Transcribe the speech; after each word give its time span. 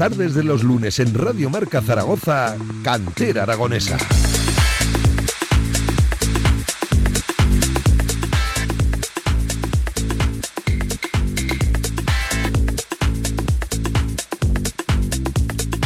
tardes 0.00 0.34
de 0.34 0.42
los 0.42 0.62
lunes 0.62 0.98
en 0.98 1.12
Radio 1.12 1.50
Marca 1.50 1.82
Zaragoza, 1.82 2.56
Cantera 2.82 3.42
Aragonesa. 3.42 3.98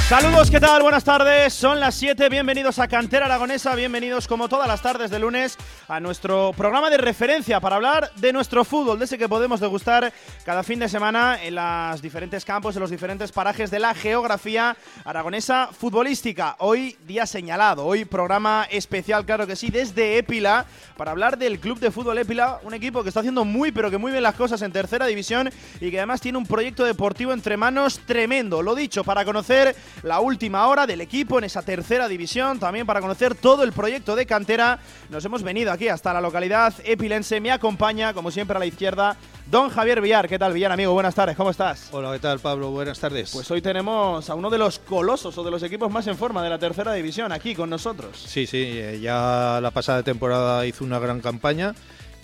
Saludos, 0.08 0.48
¿qué 0.48 0.60
tal? 0.60 0.82
Buenas 0.82 1.02
tardes. 1.02 1.52
Son 1.52 1.80
las 1.80 1.96
7. 1.96 2.28
Bienvenidos 2.28 2.78
a 2.78 2.86
Cantera 2.86 3.26
Aragonesa. 3.26 3.74
Bienvenidos, 3.74 4.28
como 4.28 4.48
todas 4.48 4.68
las 4.68 4.80
tardes 4.80 5.10
de 5.10 5.18
lunes, 5.18 5.58
a 5.88 6.00
nuestro 6.00 6.52
programa 6.56 6.90
de 6.90 6.96
referencia 6.96 7.60
para 7.60 7.76
hablar 7.76 8.10
de 8.16 8.32
nuestro 8.32 8.64
fútbol, 8.64 8.98
de 8.98 9.04
ese 9.04 9.18
que 9.18 9.28
podemos 9.28 9.60
degustar 9.60 10.12
cada 10.44 10.62
fin 10.62 10.78
de 10.78 10.88
semana 10.88 11.42
en 11.42 11.54
los 11.54 12.00
diferentes 12.00 12.44
campos, 12.44 12.76
en 12.76 12.80
los 12.80 12.90
diferentes 12.90 13.32
parajes 13.32 13.70
de 13.70 13.78
la 13.78 13.94
geografía 13.94 14.76
aragonesa 15.04 15.68
futbolística. 15.68 16.56
Hoy, 16.58 16.96
día 17.06 17.26
señalado. 17.26 17.84
Hoy, 17.84 18.04
programa 18.04 18.66
especial, 18.70 19.26
claro 19.26 19.46
que 19.46 19.56
sí, 19.56 19.70
desde 19.70 20.18
Épila, 20.18 20.66
para 20.96 21.10
hablar 21.10 21.36
del 21.36 21.60
Club 21.60 21.78
de 21.80 21.90
Fútbol 21.90 22.18
Épila, 22.18 22.60
un 22.62 22.74
equipo 22.74 23.02
que 23.02 23.08
está 23.08 23.20
haciendo 23.20 23.44
muy, 23.44 23.72
pero 23.72 23.90
que 23.90 23.98
muy 23.98 24.10
bien 24.10 24.22
las 24.22 24.34
cosas 24.34 24.62
en 24.62 24.72
tercera 24.72 25.06
división 25.06 25.50
y 25.80 25.90
que 25.90 25.98
además 25.98 26.20
tiene 26.20 26.38
un 26.38 26.46
proyecto 26.46 26.84
deportivo 26.84 27.32
entre 27.32 27.56
manos 27.56 28.00
tremendo. 28.06 28.62
Lo 28.62 28.74
dicho, 28.74 29.04
para 29.04 29.24
conocer 29.24 29.76
la 30.02 30.20
última 30.20 30.66
hora 30.66 30.86
del 30.86 31.00
equipo 31.00 31.38
en 31.38 31.44
esa 31.44 31.62
tercera 31.62 32.08
división. 32.08 32.58
También 32.58 32.86
para 32.86 33.00
conocer 33.00 33.34
todo 33.34 33.64
el 33.64 33.72
proyecto 33.72 34.16
de 34.16 34.26
cantera, 34.26 34.78
nos 35.10 35.24
hemos 35.24 35.42
venido 35.42 35.73
aquí 35.74 35.88
hasta 35.88 36.12
la 36.12 36.20
localidad 36.20 36.72
epilense. 36.84 37.40
Me 37.40 37.50
acompaña, 37.50 38.14
como 38.14 38.30
siempre, 38.30 38.56
a 38.56 38.60
la 38.60 38.66
izquierda, 38.66 39.16
don 39.50 39.68
Javier 39.68 40.00
Villar. 40.00 40.28
¿Qué 40.28 40.38
tal, 40.38 40.52
Villar, 40.52 40.72
amigo? 40.72 40.92
Buenas 40.92 41.14
tardes, 41.14 41.36
¿cómo 41.36 41.50
estás? 41.50 41.88
Hola, 41.92 42.12
¿qué 42.12 42.20
tal, 42.20 42.38
Pablo? 42.38 42.70
Buenas 42.70 42.98
tardes. 42.98 43.30
Pues 43.32 43.50
hoy 43.50 43.60
tenemos 43.60 44.30
a 44.30 44.34
uno 44.34 44.50
de 44.50 44.58
los 44.58 44.78
colosos 44.78 45.36
o 45.36 45.44
de 45.44 45.50
los 45.50 45.62
equipos 45.62 45.90
más 45.90 46.06
en 46.06 46.16
forma 46.16 46.42
de 46.42 46.50
la 46.50 46.58
tercera 46.58 46.92
división 46.94 47.32
aquí 47.32 47.54
con 47.54 47.68
nosotros. 47.68 48.24
Sí, 48.26 48.46
sí, 48.46 48.62
eh, 48.62 49.00
ya 49.02 49.58
la 49.60 49.70
pasada 49.72 50.02
temporada 50.02 50.64
hizo 50.64 50.84
una 50.84 50.98
gran 50.98 51.20
campaña 51.20 51.74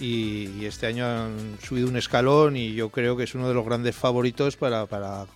y, 0.00 0.64
este 0.64 0.86
año 0.86 1.06
han 1.06 1.58
subido 1.62 1.88
un 1.88 1.96
escalón 1.96 2.56
y 2.56 2.74
yo 2.74 2.90
creo 2.90 3.16
que 3.16 3.24
es 3.24 3.34
uno 3.34 3.48
de 3.48 3.54
los 3.54 3.64
grandes 3.64 3.96
favoritos 3.96 4.56
para, 4.56 4.86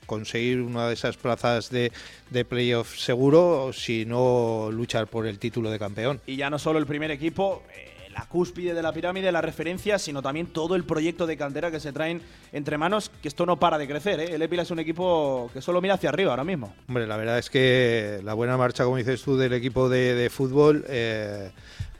conseguir 0.06 0.60
una 0.60 0.88
de 0.88 0.94
esas 0.94 1.16
plazas 1.16 1.70
de, 1.70 1.92
de 2.30 2.44
playoff 2.44 2.96
seguro, 2.96 3.72
si 3.72 4.04
no 4.06 4.70
luchar 4.70 5.06
por 5.08 5.26
el 5.26 5.38
título 5.38 5.70
de 5.70 5.78
campeón. 5.78 6.20
Y 6.26 6.36
ya 6.36 6.50
no 6.50 6.58
solo 6.58 6.78
el 6.78 6.86
primer 6.86 7.10
equipo. 7.10 7.62
Eh, 7.74 7.93
la 8.14 8.26
cúspide 8.26 8.74
de 8.74 8.82
la 8.82 8.92
pirámide, 8.92 9.32
la 9.32 9.40
referencia, 9.40 9.98
sino 9.98 10.22
también 10.22 10.46
todo 10.46 10.76
el 10.76 10.84
proyecto 10.84 11.26
de 11.26 11.36
cantera 11.36 11.70
que 11.70 11.80
se 11.80 11.92
traen 11.92 12.22
entre 12.52 12.78
manos, 12.78 13.10
que 13.20 13.28
esto 13.28 13.44
no 13.44 13.58
para 13.58 13.76
de 13.76 13.88
crecer. 13.88 14.20
¿eh? 14.20 14.34
El 14.34 14.42
Epila 14.42 14.62
es 14.62 14.70
un 14.70 14.78
equipo 14.78 15.50
que 15.52 15.60
solo 15.60 15.80
mira 15.80 15.94
hacia 15.94 16.10
arriba 16.10 16.30
ahora 16.30 16.44
mismo. 16.44 16.74
Hombre, 16.88 17.06
la 17.06 17.16
verdad 17.16 17.38
es 17.38 17.50
que 17.50 18.20
la 18.22 18.34
buena 18.34 18.56
marcha, 18.56 18.84
como 18.84 18.96
dices 18.96 19.20
tú, 19.22 19.36
del 19.36 19.52
equipo 19.52 19.88
de, 19.88 20.30
fútbol 20.30 20.84
eh, 20.88 21.50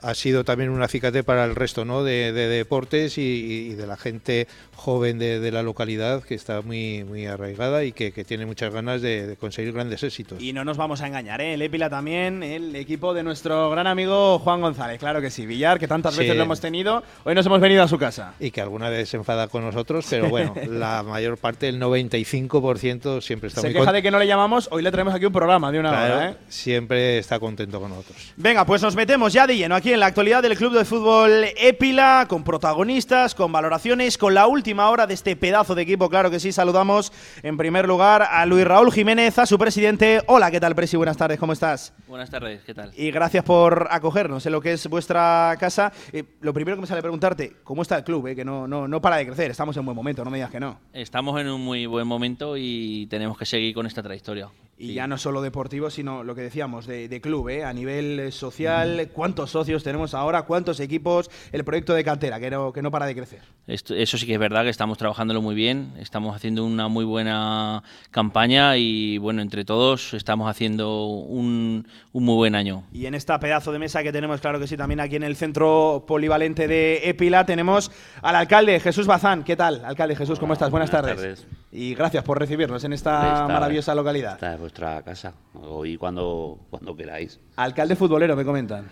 ha 0.05 0.15
sido 0.15 0.45
también 0.45 0.71
un 0.71 0.83
acicate 0.83 1.25
para 1.25 1.45
el 1.45 1.57
resto 1.57 1.85
¿no? 1.85 2.05
de, 2.05 2.33
deportes 2.33 3.19
y, 3.19 3.75
de 3.75 3.87
la 3.87 3.97
gente 3.97 4.47
joven 4.77 5.19
de, 5.19 5.51
la 5.51 5.63
localidad 5.63 6.23
que 6.23 6.35
está 6.35 6.63
muy, 6.63 7.05
muy 7.05 7.27
arraigada 7.27 7.85
y 7.85 7.93
que, 7.93 8.13
tiene 8.25 8.47
muchas 8.47 8.73
ganas 8.73 9.03
de, 9.03 9.37
conseguir 9.39 9.73
grandes 9.73 10.03
éxitos. 10.03 10.43
Y 10.43 10.53
no 10.53 10.65
nos 10.65 10.77
vamos 10.77 11.01
a 11.01 11.07
engañar, 11.07 11.41
¿eh? 11.41 11.55
el 11.55 11.63
Épila 11.63 11.91
también, 11.91 12.43
el 12.43 12.75
equipo 12.77 13.15
de 13.15 13.23
nuestro 13.23 13.71
gran 13.71 13.87
amigo 13.87 14.39
Juan 14.39 14.61
González, 14.61 14.99
claro 14.99 15.21
que 15.21 15.31
sí, 15.31 15.47
Villar, 15.47 15.79
que 15.79 15.89
tantas 15.89 16.17
veces 16.17 16.37
lo 16.37 16.43
hemos 16.43 16.61
tenido, 16.61 17.03
hoy 17.25 17.35
nos 17.35 17.47
hemos 17.47 17.61
venido 17.61 17.83
a 17.83 17.89
su 17.89 17.99
casa. 17.99 18.35
Y 18.41 18.51
que 18.51 18.61
alguna 18.61 18.89
vez 18.89 19.09
se 19.09 19.17
enfada 19.17 19.49
con 19.49 19.65
nosotros, 19.65 20.07
pero 20.09 20.29
bueno, 20.29 20.55
la 20.69 21.03
mayor 21.03 21.39
parte, 21.39 21.69
el 21.69 21.81
95% 21.81 23.21
siempre 23.21 23.49
está 23.49 23.61
se 23.61 23.73
queja 23.73 23.93
de 23.93 24.03
que 24.03 24.11
no 24.11 24.19
le 24.19 24.27
llamamos, 24.27 24.69
hoy 24.71 24.83
le 24.83 24.91
traemos 24.91 25.15
aquí 25.15 25.27
un 25.27 25.33
programa 25.33 25.71
de 25.71 25.79
una 25.79 25.91
hora. 25.91 26.31
¿eh? 26.31 26.37
Siempre 26.49 27.19
está 27.19 27.39
contento 27.39 27.81
con 27.81 27.91
nosotros. 27.91 28.17
Venga, 28.37 28.65
pues 28.65 28.83
nos 28.83 28.95
metemos 28.95 29.33
ya 29.33 29.47
de 29.47 29.57
lleno 29.57 29.75
aquí 29.75 29.93
en 29.93 30.01
la 30.01 30.07
actualidad 30.07 30.43
del 30.43 30.57
Club 30.57 30.75
de 30.77 30.85
Fútbol 30.85 31.47
Épila, 31.57 32.27
con 32.29 32.45
protagonistas, 32.45 33.35
con 33.35 33.53
valoraciones, 33.53 34.19
con 34.19 34.35
la 34.35 34.47
última 34.47 34.64
hora 34.73 35.07
de 35.07 35.15
este 35.15 35.37
pedazo 35.37 35.75
de 35.75 35.83
equipo. 35.83 36.09
Claro 36.09 36.31
que 36.31 36.41
sí, 36.41 36.51
saludamos 36.51 37.13
en 37.43 37.57
primer 37.57 37.87
lugar 37.87 38.23
a 38.23 38.47
Luis 38.47 38.65
Raúl 38.65 38.91
Jiménez, 38.91 39.39
a 39.39 39.47
su 39.47 39.59
presidente. 39.59 40.23
Hola, 40.27 40.51
¿qué 40.51 40.59
tal, 40.59 40.75
Presi? 40.75 40.97
Buenas 40.97 41.17
tardes, 41.17 41.39
¿cómo 41.39 41.53
estás? 41.53 41.93
Buenas 42.09 42.31
tardes, 42.31 42.63
¿qué 42.65 42.73
tal? 42.73 42.93
Y 42.97 43.11
gracias 43.11 43.45
por 43.45 43.89
acogernos 43.91 44.45
en 44.47 44.53
lo 44.53 44.61
que 44.61 44.73
es 44.73 44.89
vuestra 44.89 45.55
casa. 45.61 45.93
Eh, 46.13 46.25
lo 46.41 46.55
primero 46.55 46.77
que 46.77 46.81
me 46.81 46.87
sale 46.87 47.03
preguntarte, 47.03 47.57
¿cómo 47.63 47.83
está 47.83 47.99
el 47.99 48.05
club? 48.05 48.27
Eh? 48.29 48.35
Que 48.35 48.45
no, 48.45 48.67
no, 48.67 48.89
no 48.89 49.01
para 49.01 49.17
de 49.17 49.27
crecer, 49.27 49.51
estamos 49.51 49.77
en 49.77 49.85
buen 49.85 49.97
momento, 49.97 50.25
no 50.25 50.31
me 50.31 50.39
digas 50.39 50.51
que 50.51 50.61
no. 50.61 50.81
Estamos 50.93 51.39
en 51.41 51.49
un 51.49 51.61
muy 51.61 51.85
buen 51.87 52.07
momento 52.07 52.57
y 52.57 53.07
tenemos 53.11 53.37
que 53.37 53.45
seguir 53.45 53.75
con 53.75 53.87
esta 53.87 54.03
trayectoria. 54.03 54.49
Y 54.77 54.95
ya 54.95 55.07
no 55.07 55.19
solo 55.19 55.41
deportivo, 55.41 55.89
sino 55.89 56.25
lo 56.25 56.35
que 56.35 56.43
decíamos, 56.43 56.87
de, 56.87 57.21
club, 57.21 57.49
¿eh? 57.49 57.65
a 57.65 57.73
nivel 57.73 58.19
eh, 58.19 58.33
social, 58.33 59.09
cuántos 59.13 59.51
socios 59.51 59.85
tenemos 59.85 60.15
ahora, 60.15 60.43
cuántos 60.43 60.81
equipos, 60.81 61.31
el 61.53 61.65
proyecto 61.65 61.95
de 61.95 62.03
cantera, 62.03 62.41
que 62.41 62.51
no, 62.51 62.73
que 62.73 62.83
no 62.83 62.91
para 62.91 63.07
de 63.07 63.15
crecer. 63.15 63.43
eso 63.69 64.19
sí 64.19 64.27
que 64.27 64.35
es 64.35 64.39
verdad 64.39 64.65
que 64.65 64.71
estamos 64.71 64.99
trabajándolo 64.99 65.41
muy 65.43 65.55
bien, 65.55 65.93
estamos 65.99 66.35
haciendo 66.35 66.65
una 66.65 66.89
muy 66.89 67.05
buena 67.05 67.85
campaña 68.11 68.77
y 68.77 69.19
bueno, 69.19 69.43
entre 69.43 69.65
todos 69.65 70.13
estamos 70.13 70.51
haciendo 70.51 71.07
un, 71.07 71.87
un 72.13 72.25
muy 72.25 72.35
buen 72.35 72.57
año. 72.57 72.83
Y 72.93 73.07
en 73.07 73.15
esta 73.15 73.39
pedazo 73.39 73.71
de 73.71 73.79
mesa 73.79 74.03
que 74.03 74.13
tenemos, 74.13 74.41
claro 74.41 74.59
que 74.59 74.67
sí, 74.67 74.77
también 74.77 74.99
aquí 74.99 75.15
en 75.15 75.23
el 75.23 75.37
centro 75.37 76.05
polivalente 76.07 76.67
de 76.67 77.09
Epila 77.09 77.47
tenemos 77.47 77.93
al 78.23 78.35
alcalde 78.35 78.81
Jesús 78.81 79.07
Bazán. 79.07 79.45
¿Qué 79.45 79.55
tal, 79.55 79.85
alcalde 79.85 80.17
Jesús? 80.17 80.41
¿Cómo 80.41 80.53
estás? 80.53 80.71
Buenas, 80.71 80.91
tardes. 80.91 81.47
Y 81.71 81.95
gracias 81.95 82.25
por 82.25 82.39
recibirnos 82.39 82.85
en 82.85 82.93
esta 82.93 83.47
maravillosa 83.49 83.95
localidad 83.95 84.39
vuestra 84.65 85.03
casa, 85.03 85.35
hoy 85.53 85.99
cuando, 85.99 86.59
cuando 86.71 86.97
queráis. 86.97 87.39
Alcalde 87.57 87.97
futbolero, 87.97 88.35
me 88.35 88.47
comentan. 88.47 88.87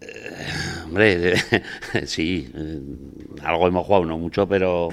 Eh, 0.00 0.46
hombre, 0.82 1.34
sí, 2.06 2.50
eh, 2.54 2.80
algo 3.42 3.68
hemos 3.68 3.84
jugado, 3.84 4.06
no 4.06 4.16
mucho, 4.16 4.48
pero 4.48 4.88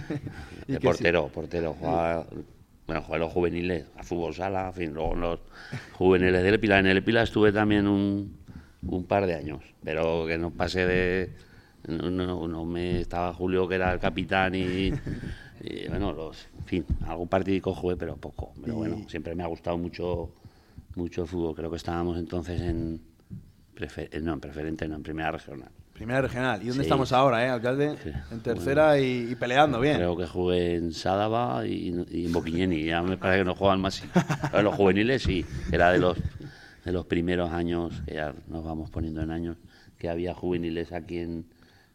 de 0.66 0.80
portero, 0.80 1.28
portero, 1.28 1.76
bueno, 2.86 3.02
jugué 3.02 3.18
los 3.18 3.30
juveniles, 3.30 3.84
a 3.98 4.02
fútbol 4.02 4.34
sala, 4.34 4.68
en 4.68 4.74
fin, 4.74 4.94
luego 4.94 5.14
los 5.16 5.40
juveniles 5.92 6.42
del 6.42 6.54
Epila. 6.54 6.78
En 6.78 6.86
el 6.86 6.96
Epila 6.96 7.22
estuve 7.22 7.52
también 7.52 7.86
un, 7.86 8.34
un 8.86 9.04
par 9.04 9.26
de 9.26 9.34
años, 9.34 9.60
pero 9.84 10.26
que 10.26 10.38
no 10.38 10.50
pasé 10.50 10.86
de... 10.86 11.30
No, 11.88 12.48
no, 12.48 12.64
me 12.64 13.00
estaba 13.00 13.34
Julio, 13.34 13.68
que 13.68 13.74
era 13.74 13.92
el 13.92 13.98
capitán, 13.98 14.54
y, 14.54 14.94
y 15.62 15.88
bueno, 15.88 16.12
los, 16.12 16.48
en 16.58 16.64
fin, 16.64 16.86
algún 17.06 17.28
partido 17.28 17.72
jugué, 17.72 17.96
pero 17.96 18.16
poco. 18.16 18.52
Pero 18.60 18.74
bueno, 18.74 19.04
siempre 19.08 19.34
me 19.34 19.44
ha 19.44 19.46
gustado 19.46 19.78
mucho, 19.78 20.30
mucho 20.96 21.22
el 21.22 21.28
fútbol. 21.28 21.54
Creo 21.54 21.70
que 21.70 21.76
estábamos 21.76 22.18
entonces 22.18 22.60
en, 22.60 23.00
no, 24.22 24.32
en 24.32 24.40
preferente, 24.40 24.88
no, 24.88 24.96
en 24.96 25.02
primera 25.02 25.30
regional. 25.30 25.70
Primera 25.92 26.20
regional. 26.20 26.60
¿Y 26.62 26.68
dónde 26.68 26.82
estamos 26.82 27.12
ahora, 27.12 27.46
eh, 27.46 27.48
alcalde? 27.48 27.96
En 28.32 28.40
tercera 28.40 28.98
y, 28.98 29.36
peleando 29.36 29.78
bien. 29.78 29.96
Creo 29.96 30.16
que 30.16 30.26
jugué 30.26 30.74
en 30.74 30.92
Sádava 30.92 31.64
y, 31.64 31.88
en 31.88 32.32
Boquiñeni. 32.32 32.84
Ya 32.84 33.02
me 33.02 33.16
parece 33.16 33.40
que 33.40 33.44
no 33.44 33.54
juegan 33.54 33.80
más. 33.80 34.02
Pero 34.50 34.64
los 34.64 34.74
juveniles 34.74 35.22
sí. 35.22 35.44
Era 35.70 35.92
de 35.92 35.98
los, 35.98 36.18
de 36.84 36.92
los 36.92 37.06
primeros 37.06 37.52
años, 37.52 38.02
que 38.04 38.14
ya 38.14 38.34
nos 38.48 38.64
vamos 38.64 38.90
poniendo 38.90 39.22
en 39.22 39.30
años, 39.30 39.58
que 39.96 40.08
había 40.08 40.34
juveniles 40.34 40.90
aquí 40.90 41.18
en, 41.18 41.44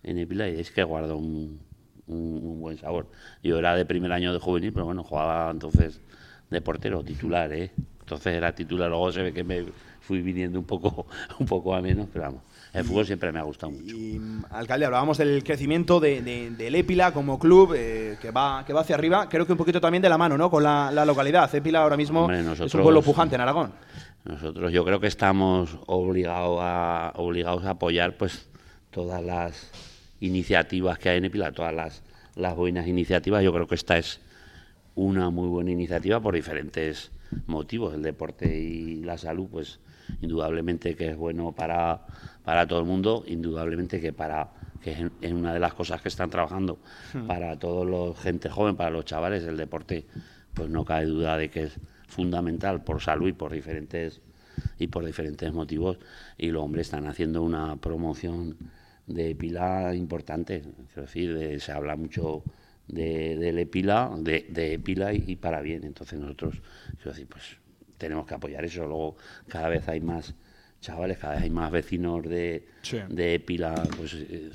en 0.03 0.19
Epila 0.19 0.47
y 0.47 0.59
es 0.59 0.72
que 0.72 0.84
guardo 0.84 1.17
un, 1.17 1.59
un, 2.07 2.59
buen 2.59 2.78
sabor. 2.78 3.07
Yo 3.44 3.57
era 3.59 3.75
de 3.75 3.85
primer 3.85 4.12
año 4.12 4.34
de 4.34 4.40
juvenil, 4.40 4.73
pero 4.73 4.85
bueno, 4.85 5.03
jugaba 5.03 5.51
entonces 5.51 6.01
de 6.50 6.62
portero, 6.62 7.03
titular, 7.03 7.51
¿eh? 7.53 7.72
Entonces 8.00 8.34
era 8.34 8.56
titular, 8.56 8.90
luego 8.90 9.12
se 9.12 9.22
ve 9.22 9.34
que 9.34 9.44
me 9.44 9.66
fui 10.00 10.22
viniendo 10.22 10.57
un 10.59 10.66
poco, 10.66 11.07
un 11.40 11.46
poco 11.46 11.75
a 11.75 11.81
menos, 11.81 12.07
pero 12.12 12.25
vamos. 12.25 12.41
El 12.73 12.84
fútbol 12.84 13.05
siempre 13.05 13.32
me 13.32 13.40
ha 13.40 13.43
gustado 13.43 13.72
mucho. 13.72 13.96
Y, 13.96 14.22
alcalde, 14.52 14.85
hablábamos 14.85 15.17
del 15.17 15.43
crecimiento 15.43 15.99
de, 15.99 16.22
del 16.52 16.76
Épila 16.76 17.11
como 17.11 17.40
club 17.40 17.73
eh, 17.76 18.17
que, 18.22 18.32
va, 18.32 18.64
que 18.66 18.73
va 18.73 18.82
hacia 18.82 18.96
arriba. 18.96 19.28
Creo 19.29 19.46
que 19.46 19.52
un 19.52 19.58
poquito 19.58 19.82
también 19.82 20.02
de 20.02 20.09
la 20.09 20.17
mano 20.17 20.37
¿no? 20.37 20.49
con 20.49 20.64
la, 20.64 21.05
localidad. 21.05 21.53
Épila 21.55 21.82
ahora 21.82 21.97
mismo 21.97 22.32
es 22.32 22.73
un 22.73 22.82
pueblo 22.82 23.02
pujante 23.02 23.35
en 23.35 23.41
Aragón. 23.41 23.73
Nosotros 24.26 24.72
yo 24.72 24.84
creo 24.85 24.99
que 24.99 25.08
estamos 25.08 25.78
obligados 25.87 26.59
a, 26.61 27.14
obligados 27.16 27.66
a 27.66 27.72
apoyar 27.72 28.17
pues 28.17 28.47
todas 28.91 29.23
las 29.23 29.72
iniciativas 30.19 30.99
que 30.99 31.09
hay 31.09 31.17
en 31.17 31.25
Epila, 31.25 31.52
todas 31.52 31.73
las, 31.73 32.03
las 32.35 32.55
buenas 32.55 32.87
iniciativas. 32.87 33.43
Yo 33.43 33.53
creo 33.53 33.67
que 33.67 33.75
esta 33.75 33.97
es 33.97 34.19
una 34.96 35.29
muy 35.29 35.47
buena 35.47 35.72
iniciativa 35.72 36.19
por 36.19 36.35
diferentes 36.35 37.11
motivos. 37.46 37.93
El 37.93 38.02
deporte 38.02 38.58
y 38.58 39.03
la 39.03 39.17
salud, 39.17 39.47
pues 39.52 39.79
indudablemente 40.22 40.96
que 40.96 41.09
es 41.09 41.17
bueno 41.17 41.52
para, 41.52 42.05
para 42.43 42.67
todo 42.67 42.79
el 42.79 42.85
mundo, 42.85 43.23
indudablemente 43.28 43.99
que 43.99 44.14
para 44.14 44.49
que 44.81 45.09
es 45.22 45.31
una 45.31 45.53
de 45.53 45.59
las 45.59 45.73
cosas 45.73 46.02
que 46.02 46.08
están 46.08 46.29
trabajando 46.29 46.79
hmm. 47.13 47.28
para 47.28 47.58
todos 47.58 47.85
los 47.85 48.17
gente 48.20 48.49
joven, 48.49 48.75
para 48.75 48.90
los 48.90 49.05
chavales, 49.05 49.43
el 49.43 49.58
deporte, 49.58 50.05
pues 50.53 50.70
no 50.70 50.85
cabe 50.85 51.05
duda 51.05 51.37
de 51.37 51.49
que 51.49 51.63
es 51.63 51.79
fundamental 52.08 52.84
por 52.84 53.02
salud 53.02 53.28
y 53.28 53.34
por 53.34 53.52
diferentes 53.52 54.22
y 54.79 54.87
por 54.87 55.05
diferentes 55.05 55.52
motivos 55.53 55.97
y 56.37 56.49
los 56.49 56.63
hombres 56.63 56.87
están 56.87 57.05
haciendo 57.05 57.43
una 57.43 57.75
promoción 57.75 58.58
de 59.08 59.36
pila 59.36 59.94
importante. 59.96 60.64
Es 60.90 60.96
decir, 60.96 61.59
se 61.59 61.72
habla 61.72 61.96
mucho 61.96 62.44
de, 62.88 63.36
del 63.38 63.58
EPILA, 63.59 64.12
de, 64.20 64.46
de 64.50 64.74
EPILA 64.74 65.14
y, 65.14 65.24
y 65.28 65.36
para 65.38 65.62
bien. 65.62 65.84
Entonces 65.84 66.20
nosotros, 66.20 66.62
quiero 66.98 67.12
decir, 67.12 67.28
pues 67.28 67.58
tenemos 67.98 68.26
que 68.28 68.36
apoyar 68.36 68.64
eso. 68.66 68.86
Luego 68.86 69.16
cada 69.48 69.70
vez 69.70 69.88
hay 69.90 70.02
más 70.02 70.36
chavales, 70.80 71.18
cada 71.18 71.34
vez 71.36 71.44
hay 71.44 71.50
más 71.50 71.72
vecinos 71.72 72.24
de, 72.24 72.68
Sí. 72.84 72.98
de 73.09 73.40
Pila, 73.40 73.88
pues 73.96 74.14
eh, 74.14 74.52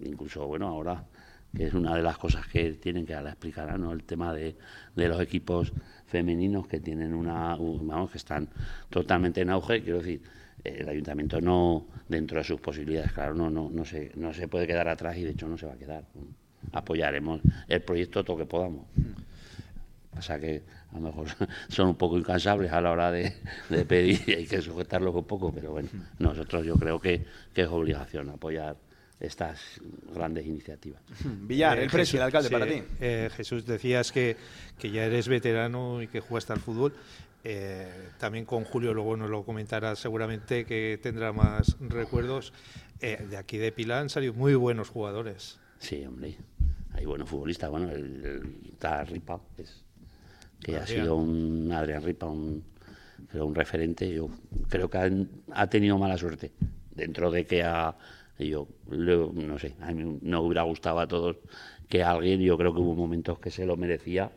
incluso, 0.00 0.46
bueno, 0.46 0.66
ahora 0.68 1.04
que 1.54 1.64
es 1.66 1.74
una 1.74 1.96
de 1.96 2.02
las 2.02 2.16
cosas 2.16 2.46
que 2.46 2.72
tienen 2.74 3.04
que 3.04 3.12
explicar, 3.12 3.76
¿no? 3.78 3.92
El 3.92 4.04
tema 4.04 4.32
de, 4.32 4.56
de 4.94 5.08
los 5.08 5.20
equipos 5.20 5.72
femeninos 6.06 6.68
que 6.68 6.78
tienen 6.78 7.12
una, 7.12 7.56
un- 7.56 7.86
vamos, 7.88 8.12
que 8.12 8.18
están 8.18 8.48
totalmente 8.88 9.40
en 9.40 9.50
auge, 9.50 9.82
quiero 9.82 9.98
decir, 9.98 10.22
el 10.64 10.88
ayuntamiento 10.88 11.40
no, 11.40 11.86
dentro 12.08 12.38
de 12.38 12.44
sus 12.44 12.60
posibilidades, 12.60 13.12
claro, 13.12 13.34
no, 13.34 13.48
no, 13.50 13.70
no 13.70 13.84
se, 13.84 14.12
no 14.16 14.32
se 14.34 14.48
puede 14.48 14.66
quedar 14.66 14.88
atrás 14.88 15.16
y 15.16 15.22
de 15.24 15.30
hecho 15.30 15.46
no 15.48 15.56
se 15.58 15.66
va 15.66 15.72
a 15.74 15.76
quedar. 15.78 16.04
Apoyaremos 16.72 17.40
el 17.68 17.82
proyecto 17.82 18.22
todo 18.24 18.36
lo 18.38 18.44
que 18.44 18.48
podamos. 18.50 18.86
Pasa 20.14 20.38
que 20.40 20.62
a 20.92 20.94
lo 20.96 21.00
mejor 21.02 21.28
son 21.68 21.88
un 21.88 21.94
poco 21.94 22.18
incansables 22.18 22.72
a 22.72 22.80
la 22.80 22.90
hora 22.90 23.10
de, 23.12 23.32
de 23.68 23.84
pedir 23.84 24.20
y 24.26 24.32
hay 24.32 24.46
que 24.46 24.60
sujetarlos 24.60 25.14
un 25.14 25.24
poco, 25.24 25.52
pero 25.52 25.70
bueno, 25.72 25.88
nosotros 26.18 26.66
yo 26.66 26.74
creo 26.74 27.00
que, 27.00 27.24
que 27.54 27.62
es 27.62 27.68
obligación 27.68 28.28
apoyar 28.28 28.76
estas 29.20 29.60
grandes 30.14 30.46
iniciativas. 30.46 31.00
Villar, 31.24 31.78
Eh, 31.78 31.84
el 31.84 31.90
precio, 31.90 32.18
el 32.18 32.24
alcalde, 32.24 32.48
sí, 32.48 32.52
para 32.54 32.66
ti. 32.66 32.82
eh, 33.00 33.28
Jesús, 33.36 33.66
decías 33.66 34.12
que, 34.12 34.36
que 34.78 34.90
ya 34.90 35.04
eres 35.04 35.28
veterano 35.28 36.00
y 36.02 36.06
que 36.08 36.20
jugaste 36.20 36.52
al 36.54 36.60
fútbol. 36.60 36.94
Eh, 37.42 37.88
también 38.18 38.44
con 38.44 38.64
Julio, 38.64 38.92
luego 38.92 39.16
nos 39.16 39.30
lo 39.30 39.44
comentará 39.44 39.96
seguramente 39.96 40.64
que 40.66 40.98
tendrá 41.02 41.32
más 41.32 41.76
recuerdos. 41.80 42.52
Eh, 43.00 43.26
de 43.30 43.36
aquí 43.36 43.56
de 43.56 43.72
Pilar 43.72 44.02
han 44.02 44.10
salido 44.10 44.34
muy 44.34 44.54
buenos 44.54 44.90
jugadores. 44.90 45.58
Sí, 45.78 46.04
hombre, 46.04 46.36
hay 46.92 47.06
buenos 47.06 47.28
futbolistas, 47.30 47.70
bueno, 47.70 47.90
el, 47.90 48.24
el 48.24 48.56
está 48.72 49.02
Ripa, 49.04 49.40
es, 49.56 49.82
que 50.60 50.76
ha 50.76 50.86
sido 50.86 51.16
un 51.16 51.72
Adrián 51.72 52.02
Ripa, 52.02 52.26
un, 52.26 52.62
creo 53.30 53.46
un 53.46 53.54
referente, 53.54 54.12
yo 54.12 54.28
creo 54.68 54.90
que 54.90 54.98
han- 54.98 55.30
ha 55.52 55.66
tenido 55.70 55.96
mala 55.96 56.18
suerte, 56.18 56.52
dentro 56.94 57.30
de 57.30 57.46
que 57.46 57.62
ha, 57.62 57.96
yo, 58.38 58.68
lo- 58.90 59.32
no 59.32 59.58
sé, 59.58 59.74
a 59.80 59.90
mí 59.92 60.18
no 60.20 60.42
hubiera 60.42 60.62
gustado 60.64 61.00
a 61.00 61.08
todos 61.08 61.36
que 61.88 62.02
alguien, 62.04 62.40
yo 62.42 62.58
creo 62.58 62.74
que 62.74 62.80
hubo 62.80 62.94
momentos 62.94 63.38
que 63.38 63.50
se 63.50 63.64
lo 63.64 63.78
merecía, 63.78 64.30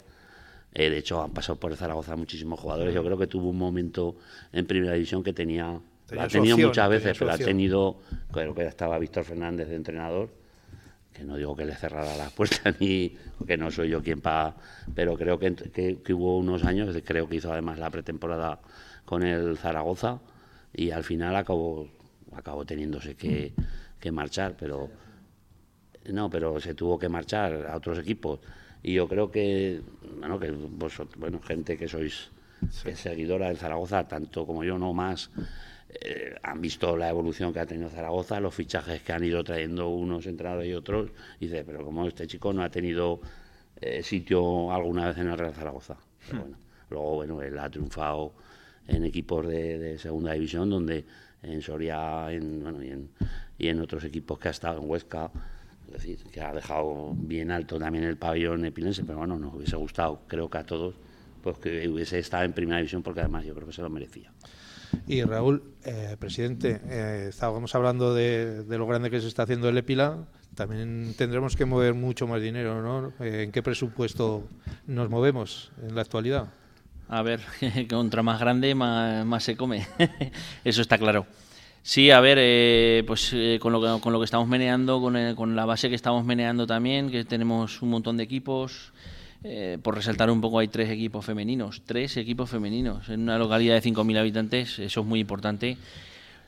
Eh, 0.73 0.89
de 0.89 0.97
hecho, 0.97 1.21
han 1.21 1.31
pasado 1.31 1.59
por 1.59 1.75
Zaragoza 1.75 2.15
muchísimos 2.15 2.59
jugadores. 2.59 2.93
Yo 2.93 3.03
creo 3.03 3.17
que 3.17 3.27
tuvo 3.27 3.49
un 3.49 3.57
momento 3.57 4.15
en 4.51 4.65
primera 4.65 4.93
división 4.93 5.23
que 5.23 5.33
tenía. 5.33 5.79
Tenía 6.07 6.23
ha 6.23 6.27
tenido 6.27 6.55
opción, 6.55 6.69
muchas 6.69 6.89
veces, 6.89 7.17
pero 7.17 7.31
ha 7.31 7.37
tenido. 7.37 7.97
Creo 8.31 8.55
que 8.55 8.65
estaba 8.65 8.97
Víctor 8.97 9.23
Fernández 9.23 9.69
de 9.69 9.75
entrenador. 9.75 10.29
Que 11.13 11.23
no 11.23 11.37
digo 11.37 11.55
que 11.55 11.65
le 11.65 11.75
cerrara 11.75 12.17
las 12.17 12.31
puertas, 12.31 12.75
ni 12.79 13.15
que 13.45 13.55
no 13.55 13.69
soy 13.69 13.89
yo 13.89 14.01
quien 14.01 14.19
para. 14.19 14.55
Pero 14.95 15.15
creo 15.15 15.37
que, 15.37 15.53
que, 15.53 16.01
que 16.01 16.13
hubo 16.13 16.37
unos 16.39 16.63
años, 16.63 16.95
creo 17.05 17.29
que 17.29 17.35
hizo 17.35 17.51
además 17.51 17.77
la 17.77 17.91
pretemporada 17.91 18.59
con 19.05 19.21
el 19.21 19.57
Zaragoza. 19.57 20.21
Y 20.73 20.89
al 20.89 21.03
final 21.03 21.35
acabó, 21.35 21.87
acabó 22.35 22.65
teniéndose 22.65 23.15
que, 23.15 23.53
que 23.99 24.11
marchar. 24.11 24.55
Pero 24.59 24.89
no, 26.11 26.31
pero 26.31 26.59
se 26.59 26.73
tuvo 26.73 26.97
que 26.97 27.09
marchar 27.09 27.67
a 27.67 27.77
otros 27.77 27.99
equipos. 27.99 28.39
Y 28.83 28.93
yo 28.93 29.07
creo 29.07 29.31
que, 29.31 29.81
bueno, 30.19 30.39
que 30.39 30.51
vosotros, 30.51 31.17
bueno, 31.17 31.39
gente 31.41 31.77
que 31.77 31.87
sois 31.87 32.29
que 32.83 32.91
es 32.91 32.99
seguidora 32.99 33.47
del 33.47 33.57
Zaragoza, 33.57 34.07
tanto 34.07 34.45
como 34.45 34.63
yo, 34.63 34.77
no 34.77 34.93
más, 34.93 35.31
eh, 35.89 36.35
han 36.43 36.61
visto 36.61 36.95
la 36.95 37.09
evolución 37.09 37.53
que 37.53 37.59
ha 37.59 37.65
tenido 37.65 37.89
Zaragoza, 37.89 38.39
los 38.39 38.53
fichajes 38.53 39.01
que 39.01 39.13
han 39.13 39.23
ido 39.23 39.43
trayendo 39.43 39.89
unos 39.89 40.25
entrenadores 40.27 40.69
y 40.69 40.73
otros. 40.73 41.11
Y 41.39 41.47
dice, 41.47 41.63
pero 41.63 41.83
como 41.83 42.07
este 42.07 42.27
chico 42.27 42.53
no 42.53 42.63
ha 42.63 42.69
tenido 42.69 43.21
eh, 43.79 44.03
sitio 44.03 44.71
alguna 44.71 45.07
vez 45.07 45.17
en 45.17 45.27
el 45.27 45.37
Real 45.37 45.53
Zaragoza. 45.53 45.97
Pero 46.27 46.41
bueno, 46.41 46.57
luego, 46.89 47.15
bueno, 47.15 47.41
él 47.41 47.59
ha 47.59 47.69
triunfado 47.69 48.33
en 48.87 49.03
equipos 49.05 49.47
de, 49.47 49.77
de 49.77 49.97
segunda 49.97 50.33
división, 50.33 50.69
donde 50.69 51.05
en 51.41 51.61
Soria 51.61 52.31
en, 52.31 52.63
bueno, 52.63 52.83
y, 52.83 52.89
en, 52.89 53.09
y 53.57 53.67
en 53.67 53.79
otros 53.79 54.03
equipos 54.03 54.39
que 54.39 54.47
ha 54.47 54.51
estado 54.51 54.81
en 54.81 54.89
Huesca. 54.89 55.31
Es 55.93 56.01
decir, 56.01 56.23
que 56.31 56.41
ha 56.41 56.51
dejado 56.51 57.13
bien 57.15 57.51
alto 57.51 57.77
también 57.77 58.03
el 58.03 58.17
pabellón 58.17 58.65
epilense, 58.65 59.03
pero 59.03 59.19
bueno, 59.19 59.37
nos 59.37 59.53
hubiese 59.53 59.75
gustado, 59.75 60.21
creo 60.27 60.49
que 60.49 60.57
a 60.57 60.65
todos, 60.65 60.95
pues 61.41 61.59
que 61.59 61.87
hubiese 61.87 62.17
estado 62.17 62.43
en 62.43 62.53
primera 62.53 62.77
división, 62.77 63.03
porque 63.03 63.19
además 63.19 63.45
yo 63.45 63.53
creo 63.53 63.67
que 63.67 63.73
se 63.73 63.81
lo 63.83 63.89
merecía. 63.89 64.31
Y 65.07 65.23
Raúl, 65.23 65.63
eh, 65.85 66.15
presidente, 66.19 66.81
eh, 66.85 67.27
estábamos 67.29 67.75
hablando 67.75 68.13
de, 68.13 68.63
de 68.63 68.77
lo 68.77 68.87
grande 68.87 69.11
que 69.11 69.21
se 69.21 69.27
está 69.27 69.43
haciendo 69.43 69.69
el 69.69 69.77
EPILA. 69.77 70.25
También 70.55 71.13
tendremos 71.17 71.55
que 71.55 71.65
mover 71.65 71.93
mucho 71.93 72.27
más 72.27 72.41
dinero, 72.41 72.81
¿no? 72.81 73.13
Eh, 73.23 73.43
¿En 73.43 73.51
qué 73.51 73.61
presupuesto 73.61 74.47
nos 74.87 75.09
movemos 75.09 75.71
en 75.81 75.95
la 75.95 76.01
actualidad? 76.01 76.47
A 77.07 77.21
ver, 77.21 77.41
contra 77.89 78.23
más 78.23 78.39
grande, 78.39 78.73
más, 78.75 79.25
más 79.25 79.43
se 79.43 79.55
come. 79.55 79.85
Eso 80.63 80.81
está 80.81 80.97
claro. 80.97 81.25
Sí, 81.85 82.11
a 82.11 82.21
ver, 82.21 82.37
eh, 82.39 83.03
pues 83.05 83.31
eh, 83.33 83.57
con, 83.61 83.73
lo 83.73 83.81
que, 83.81 84.01
con 84.01 84.13
lo 84.13 84.19
que 84.19 84.25
estamos 84.25 84.47
meneando, 84.47 85.01
con, 85.01 85.17
el- 85.17 85.35
con 85.35 85.53
la 85.55 85.65
base 85.65 85.89
que 85.89 85.95
estamos 85.95 86.23
meneando 86.23 86.65
también, 86.65 87.09
que 87.11 87.25
tenemos 87.25 87.81
un 87.81 87.89
montón 87.89 88.17
de 88.17 88.23
equipos. 88.23 88.93
eh, 89.45 89.77
por 89.83 89.93
resaltar 89.95 90.31
un 90.31 90.39
poco, 90.39 90.59
hay 90.59 90.69
tres 90.69 90.89
equipos 90.89 91.25
femeninos. 91.25 91.81
Tres 91.85 92.15
equipos 92.15 92.49
femeninos 92.49 93.09
en 93.09 93.21
una 93.23 93.37
localidad 93.37 93.75
de 93.75 93.81
5.000 93.81 94.17
habitantes, 94.17 94.79
eso 94.79 95.01
es 95.01 95.05
muy 95.05 95.19
importante. 95.19 95.75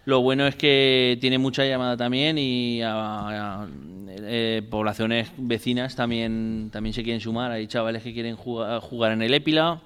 Lo 0.06 0.22
bueno 0.22 0.48
es 0.48 0.56
que 0.56 1.18
tiene 1.20 1.38
mucha 1.38 1.66
llamada 1.66 1.98
también 1.98 2.38
y 2.38 2.82
a- 2.84 3.68
eh, 4.10 4.62
poblaciones 4.70 5.30
vecinas 5.38 5.96
también, 5.98 6.70
también 6.72 6.94
se 6.94 7.04
quieren 7.04 7.20
sumar. 7.20 7.52
Hay 7.52 7.68
chavales 7.68 8.02
que 8.04 8.14
quieren 8.14 8.38
jugar, 8.38 8.80
jugar 8.80 9.12
en 9.12 9.22
el 9.24 9.34
Épila, 9.34 9.82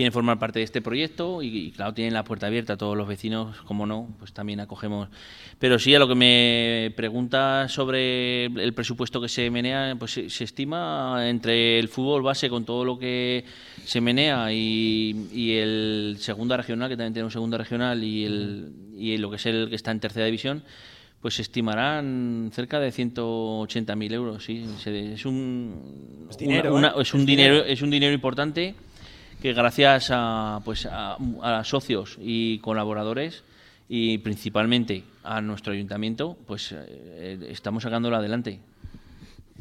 quieren 0.00 0.12
formar 0.14 0.38
parte 0.38 0.60
de 0.60 0.64
este 0.64 0.80
proyecto 0.80 1.42
y, 1.42 1.48
y, 1.66 1.70
claro, 1.72 1.92
tienen 1.92 2.14
la 2.14 2.24
puerta 2.24 2.46
abierta 2.46 2.72
a 2.72 2.76
todos 2.78 2.96
los 2.96 3.06
vecinos, 3.06 3.58
como 3.66 3.84
no, 3.84 4.08
pues 4.18 4.32
también 4.32 4.58
acogemos. 4.60 5.10
Pero 5.58 5.78
sí, 5.78 5.94
a 5.94 5.98
lo 5.98 6.08
que 6.08 6.14
me 6.14 6.90
pregunta 6.96 7.68
sobre 7.68 8.46
el 8.46 8.72
presupuesto 8.72 9.20
que 9.20 9.28
se 9.28 9.50
menea, 9.50 9.94
pues 9.98 10.12
se, 10.12 10.30
se 10.30 10.44
estima 10.44 11.28
entre 11.28 11.78
el 11.78 11.88
fútbol 11.88 12.22
base 12.22 12.48
con 12.48 12.64
todo 12.64 12.82
lo 12.82 12.98
que 12.98 13.44
se 13.84 14.00
menea 14.00 14.50
y, 14.54 15.28
y 15.34 15.56
el 15.56 16.16
segunda 16.18 16.56
regional, 16.56 16.88
que 16.88 16.96
también 16.96 17.12
tiene 17.12 17.26
un 17.26 17.30
segunda 17.30 17.58
regional, 17.58 18.02
y, 18.02 18.24
el, 18.24 18.72
y 18.96 19.18
lo 19.18 19.28
que 19.28 19.36
es 19.36 19.44
el 19.44 19.68
que 19.68 19.76
está 19.76 19.90
en 19.90 20.00
tercera 20.00 20.24
división, 20.24 20.62
pues 21.20 21.34
se 21.34 21.42
estimarán 21.42 22.50
cerca 22.54 22.80
de 22.80 22.90
180.000 22.90 24.12
euros, 24.14 24.42
sí. 24.42 24.64
Es 24.86 25.26
un, 25.26 26.26
Es 26.30 26.38
dinero, 26.38 26.74
una- 26.74 26.88
¿eh? 26.96 27.02
es 27.02 27.12
un 27.12 27.26
dinero. 27.26 27.62
es 27.66 27.82
un 27.82 27.90
dinero 27.90 28.14
importante 28.14 28.74
que 29.40 29.52
gracias 29.52 30.10
a, 30.12 30.60
pues 30.64 30.86
a, 30.86 31.16
a 31.42 31.64
socios 31.64 32.16
y 32.20 32.58
colaboradores 32.58 33.42
y 33.88 34.18
principalmente 34.18 35.02
a 35.24 35.40
nuestro 35.40 35.72
ayuntamiento, 35.72 36.36
pues 36.46 36.72
eh, 36.72 37.46
estamos 37.48 37.82
sacándolo 37.82 38.16
adelante. 38.16 38.60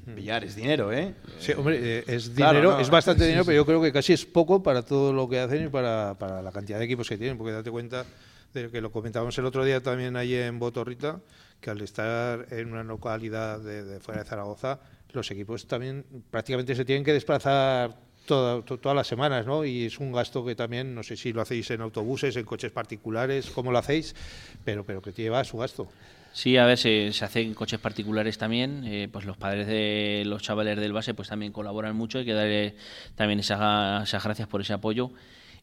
Villar, 0.06 0.44
es 0.44 0.56
dinero, 0.56 0.92
¿eh? 0.92 1.14
Sí, 1.40 1.52
hombre, 1.54 2.00
eh, 2.00 2.04
es 2.08 2.30
Claro, 2.30 2.58
dinero, 2.58 2.72
no, 2.76 2.80
es 2.80 2.90
bastante 2.90 3.24
sí, 3.24 3.28
dinero, 3.28 3.44
sí. 3.44 3.48
pero 3.48 3.58
yo 3.58 3.66
creo 3.66 3.82
que 3.82 3.92
casi 3.92 4.14
es 4.14 4.26
poco 4.26 4.64
para 4.64 4.84
todo 4.84 5.14
lo 5.14 5.30
que 5.30 5.40
hacen 5.40 5.66
y 5.66 5.70
para, 5.70 6.16
para 6.18 6.42
la 6.42 6.52
cantidad 6.52 6.80
de 6.80 6.86
equipos 6.86 7.08
que 7.08 7.18
tienen, 7.18 7.38
porque 7.38 7.54
date 7.54 7.72
cuenta 7.72 8.06
de 8.54 8.70
que 8.70 8.82
lo 8.82 8.92
comentábamos 8.92 9.38
el 9.38 9.46
otro 9.46 9.64
día 9.64 9.82
también 9.82 10.16
allí 10.16 10.36
en 10.36 10.58
Botorrita, 10.58 11.20
que 11.62 11.70
al 11.70 11.82
estar 11.82 12.48
en 12.52 12.72
una 12.72 12.84
localidad 12.84 13.60
de, 13.60 13.84
de 13.84 14.00
fuera 14.00 14.24
de 14.24 14.30
Zaragoza, 14.30 14.80
los 15.12 15.30
equipos 15.32 15.68
también 15.68 16.06
prácticamente 16.32 16.76
se 16.76 16.86
tienen 16.86 17.04
que 17.04 17.14
desplazar 17.14 17.96
toda- 18.30 18.62
to- 18.62 18.78
todas 18.78 18.96
las 18.96 19.08
semanas, 19.08 19.46
¿no? 19.46 19.66
Y 19.66 19.86
es 19.86 20.00
un 20.00 20.12
gasto 20.12 20.46
que 20.46 20.56
también, 20.56 20.94
no 20.96 21.02
sé 21.04 21.18
si 21.18 21.34
lo 21.34 21.42
hacéis 21.42 21.70
en 21.72 21.82
autobuses, 21.82 22.36
en 22.38 22.46
coches 22.46 22.72
particulares, 22.72 23.50
cómo 23.50 23.72
lo 23.72 23.80
hacéis, 23.80 24.16
pero, 24.64 24.86
pero 24.86 25.02
que 25.02 25.12
lleva 25.12 25.44
su 25.44 25.58
gasto. 25.58 25.88
Sí, 26.32 26.56
a 26.58 26.66
ver, 26.66 26.78
se, 26.78 27.12
se 27.12 27.26
hacen 27.26 27.56
coches 27.56 27.80
particulares 27.80 28.38
también, 28.38 28.84
eh, 28.86 29.10
pues 29.12 29.26
los 29.26 29.36
padres 29.36 29.66
de 29.66 30.22
los 30.28 30.44
chavales 30.44 30.78
del 30.78 30.94
base 30.94 31.16
pues 31.16 31.28
también 31.28 31.52
colaboran 31.52 31.96
mucho, 31.96 32.20
hay 32.20 32.26
que 32.26 32.34
darle 32.34 32.76
también 33.16 33.40
esa- 33.40 34.04
esas 34.04 34.24
gracias 34.24 34.48
por 34.48 34.62
ese 34.62 34.74
apoyo. 34.74 35.10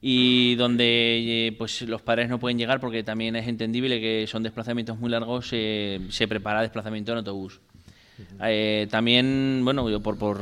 Y 0.02 0.56
donde 0.56 1.46
eh, 1.46 1.52
pues 1.56 1.80
los 1.82 2.02
padres 2.02 2.28
no 2.28 2.38
pueden 2.38 2.58
llegar 2.58 2.80
porque 2.80 3.02
también 3.02 3.34
es 3.36 3.46
entendible 3.48 3.98
que 4.00 4.26
son 4.26 4.42
desplazamientos 4.42 4.98
muy 4.98 5.08
largos, 5.08 5.48
eh, 5.52 6.00
se 6.10 6.26
prepara 6.28 6.60
desplazamiento 6.60 7.12
en 7.12 7.18
autobús. 7.18 7.60
Eh, 8.42 8.86
también, 8.90 9.60
bueno, 9.64 9.88
yo 9.88 10.00
por, 10.00 10.18
por 10.18 10.38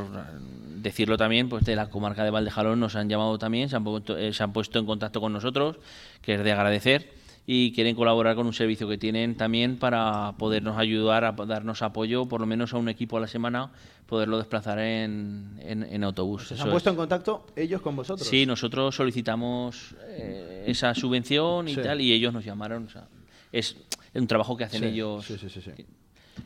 decirlo 0.85 1.17
también, 1.17 1.49
pues 1.49 1.65
de 1.65 1.75
la 1.75 1.89
comarca 1.89 2.23
de 2.23 2.29
Valdejalón 2.29 2.79
nos 2.79 2.95
han 2.95 3.09
llamado 3.09 3.39
también, 3.39 3.69
se 3.69 3.75
han, 3.75 3.83
puesto, 3.83 4.15
eh, 4.17 4.31
se 4.33 4.43
han 4.43 4.53
puesto 4.53 4.77
en 4.77 4.85
contacto 4.85 5.19
con 5.19 5.33
nosotros, 5.33 5.77
que 6.21 6.35
es 6.35 6.43
de 6.43 6.51
agradecer, 6.51 7.11
y 7.47 7.73
quieren 7.73 7.95
colaborar 7.95 8.35
con 8.35 8.45
un 8.45 8.53
servicio 8.53 8.87
que 8.87 8.97
tienen 8.99 9.35
también 9.35 9.77
para 9.77 10.33
podernos 10.37 10.77
ayudar 10.77 11.25
a 11.25 11.31
darnos 11.31 11.81
apoyo, 11.81 12.27
por 12.27 12.39
lo 12.39 12.45
menos 12.47 12.73
a 12.73 12.77
un 12.77 12.87
equipo 12.87 13.17
a 13.17 13.19
la 13.19 13.27
semana, 13.27 13.71
poderlo 14.05 14.37
desplazar 14.37 14.77
en, 14.77 15.59
en, 15.63 15.81
en 15.83 16.03
autobús. 16.03 16.47
¿Se 16.49 16.53
Eso 16.53 16.63
han 16.63 16.69
es. 16.69 16.73
puesto 16.73 16.89
en 16.91 16.95
contacto 16.95 17.47
ellos 17.55 17.81
con 17.81 17.95
vosotros? 17.95 18.27
Sí, 18.27 18.45
nosotros 18.45 18.95
solicitamos 18.95 19.95
eh, 20.07 20.65
esa 20.67 20.93
subvención 20.93 21.67
y 21.67 21.73
Sí. 21.73 21.81
tal, 21.81 21.99
y 21.99 22.13
ellos 22.13 22.31
nos 22.31 22.45
llamaron. 22.45 22.85
o 22.85 22.89
sea, 22.89 23.07
es 23.51 23.75
un 24.13 24.27
trabajo 24.27 24.55
que 24.55 24.65
hacen 24.65 24.81
Sí, 24.81 24.87
ellos. 24.87 25.25
sí, 25.25 25.37
sí, 25.39 25.49
sí, 25.49 25.61
sí. 25.61 25.71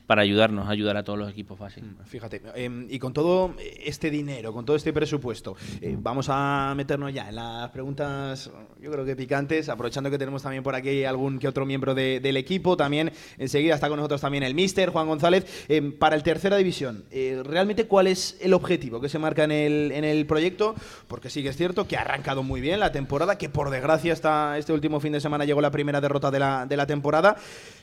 Para 0.06 0.22
ayudarnos, 0.22 0.68
ayudar 0.68 0.98
a 0.98 1.04
todos 1.04 1.20
los 1.20 1.30
equipos 1.30 1.60
básicos. 1.60 1.90
Mm, 1.90 2.04
fíjate, 2.06 2.42
em, 2.56 2.88
y 2.90 3.00
con 3.00 3.14
todo 3.14 3.54
este 3.84 4.10
dinero, 4.10 4.54
con 4.54 4.66
todo 4.66 4.76
este 4.76 4.94
presupuesto, 4.94 5.56
eh, 5.82 5.96
vamos 6.00 6.28
a 6.30 6.74
meternos 6.76 7.14
ya 7.14 7.30
en 7.30 7.36
las 7.36 7.70
preguntas, 7.70 8.52
yo 8.82 8.92
creo 8.92 9.06
que 9.06 9.16
picantes, 9.16 9.70
aprovechando 9.70 10.10
que 10.10 10.18
tenemos 10.18 10.44
también 10.44 10.64
por 10.64 10.76
aquí 10.76 11.04
algún 11.06 11.40
que 11.40 11.48
otro 11.48 11.66
miembro 11.66 11.96
del 11.96 12.38
equipo, 12.38 12.78
también 12.78 13.12
enseguida 13.38 13.76
está 13.76 13.88
con 13.88 13.98
nosotros 13.98 14.22
también 14.22 14.44
el 14.44 14.54
Mister, 14.54 14.90
Juan 14.90 15.08
González. 15.08 15.46
Em, 15.68 15.92
para 15.92 16.16
el 16.16 16.24
tercera 16.24 16.58
división, 16.58 17.06
eh, 17.12 17.42
¿realmente 17.44 17.86
cuál 17.86 18.08
es 18.08 18.38
el 18.42 18.54
objetivo 18.54 19.02
que 19.02 19.10
se 19.10 19.20
marca 19.20 19.44
en 19.44 19.52
el, 19.52 19.92
en 19.92 20.04
el 20.04 20.26
proyecto? 20.26 20.76
Porque 21.08 21.30
sí 21.30 21.44
que 21.44 21.50
es 21.50 21.58
cierto 21.58 21.88
que 21.88 21.98
ha 21.98 22.02
arrancado 22.02 22.44
muy 22.44 22.62
bien 22.62 22.80
la 22.80 22.92
temporada, 22.92 23.38
que 23.38 23.50
por 23.50 23.70
desgracia 23.70 24.14
está, 24.14 24.58
este 24.58 24.74
último 24.74 25.00
fin 25.00 25.14
de 25.14 25.22
semana 25.22 25.46
llegó 25.46 25.62
la 25.62 25.72
primera 25.72 26.02
derrota 26.02 26.32
de 26.32 26.40
la, 26.40 26.66
de 26.66 26.78
la 26.78 26.86
temporada, 26.86 27.36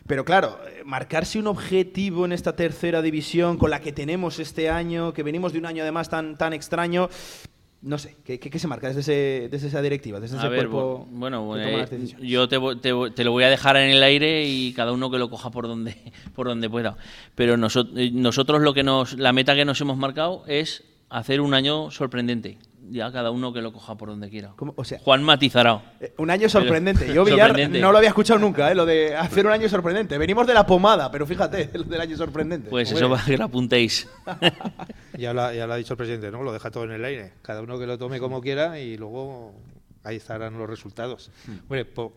pero 0.06 0.24
claro, 0.24 0.58
eh, 0.68 0.82
marcarse 0.84 1.38
un 1.38 1.48
objetivo 1.48 1.95
en 1.96 2.32
esta 2.32 2.54
tercera 2.54 3.00
división 3.00 3.56
con 3.56 3.70
la 3.70 3.80
que 3.80 3.90
tenemos 3.90 4.38
este 4.38 4.68
año, 4.68 5.14
que 5.14 5.22
venimos 5.22 5.52
de 5.52 5.58
un 5.58 5.66
año 5.66 5.82
además 5.82 6.10
tan, 6.10 6.36
tan 6.36 6.52
extraño. 6.52 7.08
No 7.80 7.98
sé, 7.98 8.16
¿qué, 8.24 8.38
qué, 8.38 8.58
se 8.58 8.66
marca 8.66 8.92
desde, 8.92 9.48
desde, 9.48 9.68
esa 9.68 9.80
directiva, 9.80 10.20
desde 10.20 10.36
ese 10.36 10.48
cuerpo? 10.48 11.06
Bueno, 11.10 11.56
eh, 11.56 11.86
yo 12.20 12.48
te, 12.48 12.58
te, 12.80 13.24
lo 13.24 13.32
voy 13.32 13.44
a 13.44 13.50
dejar 13.50 13.76
en 13.76 13.90
el 13.90 14.02
aire 14.02 14.44
y 14.44 14.72
cada 14.72 14.92
uno 14.92 15.10
que 15.10 15.18
lo 15.18 15.30
coja 15.30 15.50
por 15.50 15.68
donde, 15.68 15.96
por 16.34 16.48
donde 16.48 16.68
pueda. 16.68 16.96
Pero 17.34 17.56
nosotros, 17.56 17.96
eh, 17.98 18.10
nosotros 18.12 18.60
lo 18.60 18.74
que 18.74 18.82
nos, 18.82 19.16
la 19.16 19.32
meta 19.32 19.54
que 19.54 19.64
nos 19.64 19.80
hemos 19.80 19.96
marcado 19.96 20.44
es 20.46 20.84
hacer 21.08 21.40
un 21.40 21.54
año 21.54 21.90
sorprendente 21.90 22.58
ya 22.90 23.10
cada 23.12 23.30
uno 23.30 23.52
que 23.52 23.60
lo 23.60 23.72
coja 23.72 23.96
por 23.96 24.08
donde 24.08 24.28
quiera. 24.30 24.54
O 24.76 24.84
sea, 24.84 24.98
Juan 24.98 25.22
Matizarao. 25.22 25.82
Eh, 26.00 26.14
un 26.18 26.30
año 26.30 26.48
sorprendente. 26.48 27.12
Yo 27.12 27.24
Villar 27.24 27.68
no 27.70 27.92
lo 27.92 27.98
había 27.98 28.10
escuchado 28.10 28.38
nunca, 28.38 28.70
eh, 28.70 28.74
lo 28.74 28.86
de 28.86 29.16
hacer 29.16 29.46
un 29.46 29.52
año 29.52 29.68
sorprendente. 29.68 30.18
Venimos 30.18 30.46
de 30.46 30.54
la 30.54 30.66
pomada, 30.66 31.10
pero 31.10 31.26
fíjate, 31.26 31.70
lo 31.74 31.84
del 31.84 32.00
año 32.00 32.16
sorprendente. 32.16 32.70
Pues 32.70 32.90
eso 32.92 33.08
va 33.08 33.22
que 33.24 33.36
lo 33.36 33.44
apuntéis. 33.44 34.08
ya, 35.18 35.32
lo, 35.32 35.52
ya 35.52 35.66
lo 35.66 35.72
ha 35.72 35.76
dicho 35.76 35.94
el 35.94 35.98
presidente, 35.98 36.30
¿no? 36.30 36.42
Lo 36.42 36.52
deja 36.52 36.70
todo 36.70 36.84
en 36.84 36.92
el 36.92 37.04
aire. 37.04 37.32
Cada 37.42 37.62
uno 37.62 37.78
que 37.78 37.86
lo 37.86 37.98
tome 37.98 38.20
como 38.20 38.40
quiera 38.40 38.78
y 38.78 38.96
luego 38.96 39.54
ahí 40.04 40.16
estarán 40.16 40.58
los 40.58 40.68
resultados. 40.68 41.30
Hombre, 41.62 41.84
por, 41.84 42.12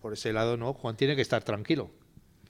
por 0.00 0.12
ese 0.12 0.32
lado, 0.32 0.56
¿no? 0.56 0.72
Juan 0.72 0.96
tiene 0.96 1.16
que 1.16 1.22
estar 1.22 1.42
tranquilo. 1.42 1.90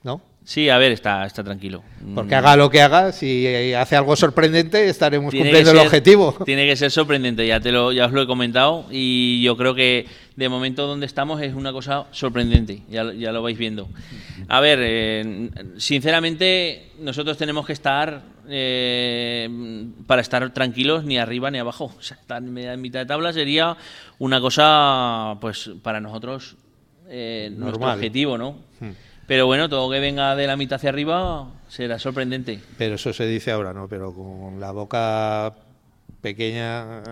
¿No? 0.07 0.23
Sí, 0.45 0.69
a 0.69 0.79
ver, 0.79 0.93
está, 0.93 1.27
está 1.27 1.43
tranquilo. 1.43 1.83
Porque 2.15 2.37
haga 2.37 2.55
lo 2.55 2.71
que 2.71 2.81
haga, 2.81 3.11
si 3.11 3.75
hace 3.75 3.97
algo 3.97 4.15
sorprendente, 4.15 4.89
estaremos 4.89 5.35
cumpliendo 5.35 5.73
el 5.73 5.79
objetivo. 5.79 6.37
Tiene 6.45 6.69
que 6.69 6.77
ser 6.77 6.93
sorprendente, 6.93 7.45
ya, 7.45 7.59
te 7.59 7.73
lo, 7.73 7.91
ya 7.91 8.07
os 8.07 8.13
lo 8.13 8.23
he 8.23 8.29
comentado. 8.29 8.87
Y 8.93 9.43
yo 9.43 9.57
creo 9.57 9.75
que 9.75 10.07
de 10.37 10.49
momento 10.49 10.87
donde 10.87 11.05
estamos 11.05 11.43
es 11.43 11.53
una 11.53 11.73
cosa 11.73 12.07
sorprendente, 12.13 12.83
ya, 12.89 13.13
ya 13.13 13.33
lo 13.33 13.43
vais 13.43 13.59
viendo. 13.59 13.89
A 14.47 14.61
ver, 14.61 14.79
eh, 14.83 15.51
sinceramente, 15.79 16.91
nosotros 17.01 17.37
tenemos 17.37 17.67
que 17.67 17.73
estar 17.73 18.23
eh, 18.49 19.49
para 20.07 20.23
estar 20.23 20.49
tranquilos 20.55 21.05
ni 21.05 21.19
arriba 21.19 21.51
ni 21.51 21.59
abajo. 21.59 21.93
O 21.99 22.03
sea, 22.03 22.19
estar 22.19 22.41
en 22.41 22.81
mitad 22.81 23.01
de 23.01 23.07
tabla 23.07 23.33
sería 23.33 23.77
una 24.21 24.41
cosa, 24.41 25.39
pues, 25.41 25.73
para 25.83 26.01
nosotros, 26.01 26.55
eh, 27.09 27.53
nuestro 27.53 27.91
objetivo, 27.91 28.39
¿no? 28.39 28.61
Hmm. 28.79 28.91
Pero 29.27 29.47
bueno, 29.47 29.69
todo 29.69 29.91
que 29.91 29.99
venga 29.99 30.37
de 30.37 30.47
la 30.47 30.57
mitad 30.57 30.77
hacia 30.77 30.91
arriba 30.91 31.49
será 31.69 31.99
sorprendente. 31.99 32.61
Pero 32.79 32.95
eso 32.95 33.13
se 33.13 33.27
dice 33.27 33.51
ahora, 33.51 33.73
¿no? 33.73 33.89
Pero 33.89 34.15
con 34.15 34.61
la 34.61 34.71
boca 34.71 35.53
pequeña 36.27 37.05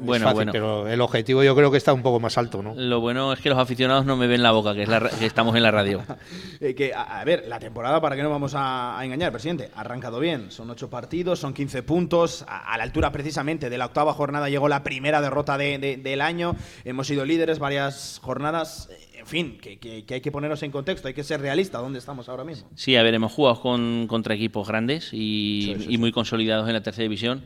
bueno, 0.00 0.32
bueno. 0.32 0.50
pero 0.50 0.88
el 0.88 1.02
objetivo 1.02 1.42
yo 1.42 1.54
creo 1.54 1.70
que 1.70 1.76
está 1.76 1.92
un 1.92 2.00
poco 2.00 2.20
más 2.20 2.38
alto, 2.38 2.62
¿no? 2.62 2.74
Lo 2.74 3.00
bueno 3.00 3.30
es 3.34 3.40
que 3.40 3.50
los 3.50 3.58
aficionados 3.58 4.06
no 4.06 4.16
me 4.16 4.26
ven 4.26 4.42
la 4.42 4.50
boca, 4.50 4.72
que, 4.72 4.84
es 4.84 4.88
la, 4.88 5.10
que 5.10 5.26
estamos 5.26 5.54
en 5.56 5.62
la 5.62 5.70
radio. 5.70 6.02
Eh, 6.60 6.76
que, 6.76 6.92
a, 6.94 7.24
ver, 7.24 7.46
la 7.48 7.58
temporada, 7.58 8.00
¿para 8.00 8.14
qué 8.14 8.22
no 8.22 8.30
vamos 8.30 8.52
a, 8.54 8.98
engañar, 9.02 9.32
presidente? 9.32 9.70
Ha 9.74 9.80
arrancado 9.80 10.20
bien, 10.20 10.52
son 10.52 10.70
ocho 10.70 10.88
partidos, 10.88 11.40
son 11.40 11.54
15 11.54 11.82
puntos, 11.82 12.44
a, 12.46 12.76
la 12.76 12.84
altura 12.84 13.10
precisamente 13.10 13.68
de 13.68 13.78
la 13.78 13.86
octava 13.86 14.14
jornada 14.14 14.48
llegó 14.48 14.68
la 14.68 14.84
primera 14.84 15.20
derrota 15.20 15.58
del 15.58 16.20
año, 16.20 16.54
hemos 16.84 17.08
sido 17.08 17.24
líderes 17.24 17.58
varias 17.58 18.20
jornadas 18.22 18.88
en 19.22 19.28
fin, 19.28 19.58
que, 19.58 20.04
hay 20.08 20.20
que 20.20 20.32
ponernos 20.32 20.62
en 20.64 20.72
contexto, 20.72 21.06
hay 21.06 21.14
que 21.14 21.22
ser 21.22 21.40
realista 21.40 21.78
dónde 21.78 22.00
estamos 22.00 22.28
ahora 22.28 22.42
mismo. 22.42 22.68
Sí, 22.74 22.96
a 22.96 23.04
ver, 23.04 23.14
hemos 23.14 23.32
jugado 23.32 23.60
con, 23.60 24.06
contra 24.08 24.34
equipos 24.34 24.66
grandes 24.66 25.10
y, 25.12 25.96
muy 25.98 26.10
consolidados 26.10 26.66
en 26.66 26.74
la 26.74 26.82
tercera 26.82 27.04
división. 27.04 27.44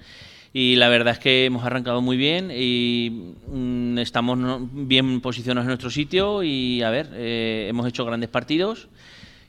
Y 0.58 0.76
la 0.76 0.88
verdad 0.88 1.12
es 1.12 1.18
que 1.18 1.44
hemos 1.44 1.66
arrancado 1.66 2.00
muy 2.00 2.16
bien 2.16 2.50
y 2.50 3.34
mm, 3.46 3.98
estamos 3.98 4.38
bien 4.72 5.20
posicionados 5.20 5.66
en 5.66 5.68
nuestro 5.68 5.90
sitio 5.90 6.42
y, 6.42 6.80
a 6.80 6.88
ver, 6.88 7.10
eh, 7.12 7.66
hemos 7.68 7.86
hecho 7.86 8.06
grandes 8.06 8.30
partidos 8.30 8.88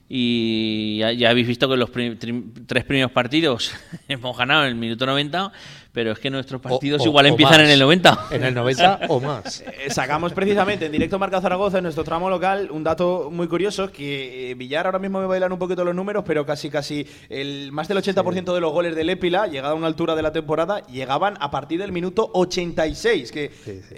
y 0.09 0.97
ya, 0.97 1.29
habéis 1.29 1.47
visto 1.47 1.69
que 1.69 1.77
los 1.77 1.91
tres 1.93 2.83
primeros 2.83 3.11
partidos 3.11 3.71
hemos 4.09 4.37
ganado 4.37 4.63
en 4.63 4.67
el 4.67 4.75
minuto 4.75 5.05
90 5.05 5.53
pero 5.97 6.11
es 6.11 6.19
que 6.19 6.29
nuestros 6.29 6.61
partidos 6.61 7.03
igual 7.07 7.25
empiezan 7.25 7.61
en 7.61 7.71
el 7.71 7.79
90. 7.79 8.27
En 8.29 8.43
el 8.43 8.53
90 8.53 8.99
o 9.07 9.19
más. 9.19 9.63
Eh, 9.77 9.89
sacamos 9.89 10.33
precisamente 10.33 10.85
en 10.85 10.91
directo 10.91 11.19
Marca 11.19 11.41
Zaragoza, 11.41 11.77
en 11.77 11.83
nuestro 11.83 12.03
tramo 12.03 12.29
local, 12.29 12.69
un 12.71 12.83
dato 12.83 13.29
muy 13.31 13.47
curioso, 13.47 13.91
que 13.91 14.51
eh, 14.51 14.55
Villar 14.55 14.85
ahora 14.85 14.99
mismo 14.99 15.19
me 15.19 15.27
bailan 15.27 15.51
un 15.51 15.59
poquito 15.59 15.83
los 15.83 15.93
números, 15.93 16.23
pero 16.25 16.45
casi 16.45 16.69
casi 16.69 17.05
el 17.29 17.71
más 17.71 17.87
del 17.87 17.97
80% 17.97 18.53
de 18.53 18.61
los 18.61 18.71
goles 18.71 18.95
del 18.95 19.09
Épila, 19.09 19.47
llegado 19.47 19.73
a 19.73 19.77
una 19.77 19.87
altura 19.87 20.15
de 20.15 20.21
la 20.21 20.31
temporada, 20.31 20.85
llegaban 20.87 21.35
a 21.39 21.51
partir 21.51 21.79
del 21.79 21.91
minuto 21.91 22.29
86, 22.33 23.31
que 23.31 23.51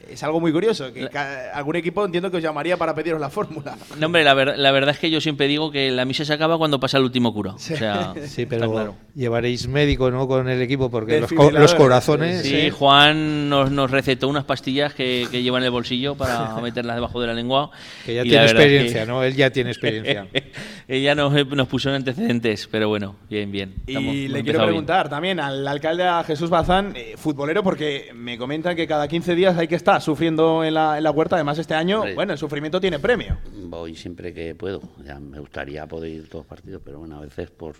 es 0.09 0.23
algo 0.23 0.39
muy 0.39 0.51
curioso, 0.51 0.91
que 0.91 1.09
algún 1.53 1.75
equipo 1.75 2.03
entiendo 2.05 2.31
que 2.31 2.37
os 2.37 2.43
llamaría 2.43 2.77
para 2.77 2.93
pediros 2.95 3.19
la 3.19 3.29
fórmula. 3.29 3.77
No, 3.97 4.07
hombre, 4.07 4.23
la, 4.23 4.33
la, 4.33 4.71
verdad 4.71 4.91
es 4.91 4.99
que 4.99 5.09
yo 5.09 5.21
siempre 5.21 5.47
digo 5.47 5.71
que 5.71 5.91
la 5.91 6.05
misa 6.05 6.25
se 6.25 6.33
acaba 6.33 6.57
cuando 6.57 6.79
pasa 6.79 6.97
el 6.97 7.03
último 7.03 7.33
curo. 7.33 7.55
Sí, 7.57 7.73
o 7.73 7.77
sea, 7.77 8.13
sí 8.25 8.45
pero 8.45 8.95
llevaréis 9.15 9.67
médico 9.67 10.11
¿no? 10.11 10.27
con 10.27 10.49
el 10.49 10.61
equipo, 10.61 10.89
porque 10.89 11.21
los, 11.21 11.31
los 11.31 11.75
corazones. 11.89 12.41
Sí, 12.43 12.55
¿eh? 12.55 12.71
Juan 12.71 13.49
nos, 13.49 13.71
nos, 13.71 13.89
recetó 13.89 14.27
unas 14.27 14.45
pastillas 14.45 14.93
que, 14.93 15.27
que, 15.31 15.41
lleva 15.41 15.57
en 15.57 15.63
el 15.63 15.71
bolsillo 15.71 16.15
para 16.15 16.55
meterlas 16.61 16.95
debajo 16.95 17.19
de 17.19 17.27
la 17.27 17.33
lengua. 17.33 17.71
Que 18.05 18.15
ya 18.15 18.23
tiene 18.23 18.43
experiencia, 18.43 19.05
¿no? 19.05 19.23
Él 19.23 19.35
ya 19.35 19.49
tiene 19.49 19.71
experiencia. 19.71 20.27
Ella 20.87 21.15
nos, 21.15 21.33
nos, 21.47 21.67
puso 21.67 21.89
en 21.89 21.95
antecedentes, 21.95 22.67
pero 22.67 22.89
bueno, 22.89 23.15
bien, 23.29 23.51
bien. 23.51 23.75
y 23.87 24.27
le 24.27 24.43
quiero 24.43 24.63
preguntar 24.63 25.09
también 25.09 25.39
al 25.39 25.67
alcalde 25.67 26.03
a 26.03 26.23
Jesús 26.23 26.49
Bazán, 26.49 26.93
eh, 26.95 27.15
futbolero, 27.17 27.63
porque 27.63 28.11
me 28.13 28.37
comentan 28.37 28.75
que 28.75 28.87
cada 28.87 29.07
15 29.07 29.35
días 29.35 29.57
hay 29.57 29.67
que 29.67 29.75
estar 29.75 30.01
sufriendo 30.01 30.63
en 30.63 30.75
la, 30.75 30.97
en 30.97 31.03
la 31.03 31.11
huerta. 31.11 31.35
Además, 31.35 31.57
este 31.59 31.73
año, 31.73 32.03
bueno, 32.15 32.33
el 32.33 32.39
sufrimiento 32.39 32.79
tiene 32.79 32.99
premio. 32.99 33.37
Voy 33.53 33.95
siempre 33.95 34.33
que 34.33 34.55
puedo. 34.55 34.81
Ya 35.03 35.19
me 35.19 35.39
gustaría 35.39 35.85
poder 35.87 36.11
ir 36.11 36.29
todos 36.29 36.45
los 36.45 36.47
partidos, 36.47 36.81
pero 36.83 36.99
bueno, 36.99 37.17
a 37.17 37.21
veces 37.21 37.49
por 37.49 37.75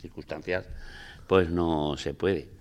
circunstancias, 0.00 0.66
pues 1.26 1.50
no 1.50 1.96
se 1.96 2.14
puede. 2.14 2.57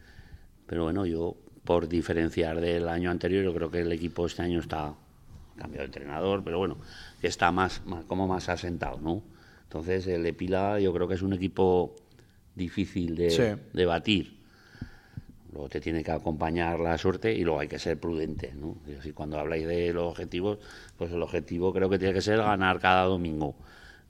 Pero 0.67 0.83
bueno, 0.83 1.05
yo 1.05 1.35
por 1.63 1.89
diferenciar 1.89 2.61
del 2.61 2.87
año 2.87 3.11
anterior, 3.11 3.43
yo 3.43 3.53
creo 3.53 3.71
que 3.71 3.81
el 3.81 3.91
equipo 3.91 4.25
este 4.25 4.41
año 4.41 4.59
está 4.59 4.93
cambiado 5.57 5.81
de 5.81 5.85
entrenador, 5.85 6.43
pero 6.43 6.59
bueno, 6.59 6.77
está 7.21 7.51
más, 7.51 7.81
como 8.07 8.27
más 8.27 8.47
asentado, 8.47 8.99
¿no? 9.01 9.21
Entonces 9.63 10.07
el 10.07 10.25
Epila 10.25 10.79
yo 10.79 10.93
creo 10.93 11.07
que 11.07 11.15
es 11.15 11.21
un 11.21 11.33
equipo 11.33 11.95
difícil 12.55 13.15
de, 13.15 13.85
batir. 13.85 14.37
Luego 15.51 15.67
te 15.67 15.81
tiene 15.81 16.03
que 16.03 16.11
acompañar 16.11 16.79
la 16.79 16.97
suerte 16.97 17.33
y 17.33 17.43
luego 17.43 17.59
hay 17.59 17.67
que 17.67 17.79
ser 17.79 17.99
prudente, 17.99 18.53
¿no? 18.55 18.77
Y 19.03 19.11
cuando 19.11 19.37
habláis 19.39 19.67
de 19.67 19.91
los 19.91 20.05
objetivos, 20.05 20.59
pues 20.97 21.11
el 21.11 21.21
objetivo 21.21 21.73
creo 21.73 21.89
que 21.89 21.99
tiene 21.99 22.13
que 22.13 22.21
ser 22.21 22.37
ganar 22.37 22.79
cada 22.79 23.03
domingo. 23.03 23.55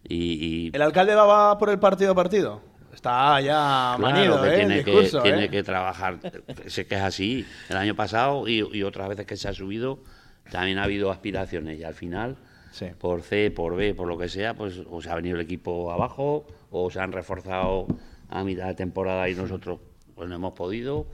Y, 0.04 0.68
y... 0.68 0.72
¿El 0.74 0.82
alcalde 0.82 1.16
va 1.16 1.58
por 1.58 1.70
el 1.70 1.80
partido 1.80 2.12
a 2.12 2.16
partido? 2.16 2.62
Está 2.98 3.39
ya 3.42 3.96
manido, 4.00 4.44
¿eh? 4.44 4.56
Tiene, 4.56 4.84
que, 4.84 5.10
tiene 5.22 5.44
¿eh? 5.44 5.50
que 5.51 5.62
trabajar. 5.62 6.18
sé 6.66 6.88
que 6.88 6.96
es 6.96 7.01
así. 7.01 7.46
El 7.70 7.77
año 7.77 7.96
pasado 7.96 8.48
y, 8.48 8.82
otras 8.82 9.08
veces 9.08 9.27
que 9.27 9.38
se 9.38 9.48
ha 9.48 9.54
subido, 9.54 10.00
también 10.50 10.80
ha 10.80 10.86
habido 10.86 11.12
aspiraciones 11.12 11.80
y 11.80 11.84
al 11.84 11.94
final, 11.94 12.38
por 12.98 13.22
C, 13.22 13.51
por 13.51 13.75
B, 13.75 13.94
por 13.94 14.08
lo 14.08 14.18
que 14.18 14.30
sea, 14.30 14.56
pues 14.56 14.82
o 14.89 15.00
se 15.00 15.12
ha 15.12 15.16
venido 15.16 15.36
el 15.36 15.44
equipo 15.44 15.92
abajo 15.92 16.48
o 16.72 16.89
se 16.89 17.00
han 17.00 17.12
reforzado 17.12 17.86
a 18.30 18.44
mitad 18.44 18.66
de 18.66 18.74
temporada 18.74 19.30
y 19.30 19.36
nosotros 19.36 19.80
pues 20.16 20.27
no 20.27 20.34
hemos 20.34 20.54
podido. 20.54 21.06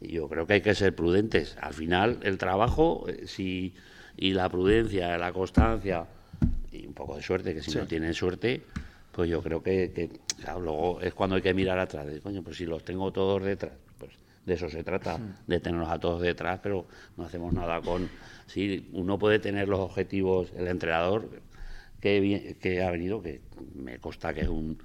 Yo 0.00 0.28
creo 0.28 0.46
que 0.46 0.52
hay 0.52 0.60
que 0.60 0.76
ser 0.76 0.94
prudentes. 0.94 1.56
Al 1.60 1.74
final, 1.74 2.20
el 2.22 2.38
trabajo 2.38 3.04
eh, 3.08 3.26
si, 3.26 3.74
y 4.16 4.32
la 4.32 4.48
prudencia, 4.48 5.18
la 5.18 5.32
constancia 5.32 6.06
y 6.70 6.86
un 6.86 6.94
poco 6.94 7.16
de 7.16 7.22
suerte, 7.22 7.52
que 7.52 7.62
si 7.62 7.76
no 7.76 7.84
tienen 7.84 8.14
suerte, 8.14 8.62
pues 9.16 9.30
yo 9.30 9.42
creo 9.42 9.62
que, 9.62 10.10
luego 10.60 11.00
es 11.00 11.14
cuando 11.14 11.36
hay 11.36 11.42
que 11.42 11.54
mirar 11.54 11.78
atrás. 11.78 12.06
De, 12.06 12.20
coño, 12.20 12.42
pues 12.42 12.58
si 12.58 12.66
los 12.66 12.84
tengo 12.84 13.10
todos 13.10 13.42
detrás, 13.42 13.72
pues 13.98 14.12
de 14.44 14.52
eso 14.52 14.68
se 14.68 14.84
trata, 14.84 15.18
de 15.46 15.58
tenerlos 15.58 15.88
a 15.88 15.98
todos 15.98 16.20
detrás, 16.20 16.60
pero 16.62 16.84
no 17.16 17.24
hacemos 17.24 17.50
nada 17.54 17.80
con... 17.80 18.10
Sí, 18.46 18.90
uno 18.92 19.18
puede 19.18 19.38
tener 19.38 19.68
los 19.68 19.80
objetivos, 19.80 20.52
el 20.54 20.66
entrenador 20.68 21.30
que, 21.98 22.58
que 22.60 22.82
ha 22.82 22.90
venido, 22.90 23.22
que 23.22 23.40
me 23.74 23.98
consta 23.98 24.34
que 24.34 24.42
es 24.42 24.48
un, 24.48 24.76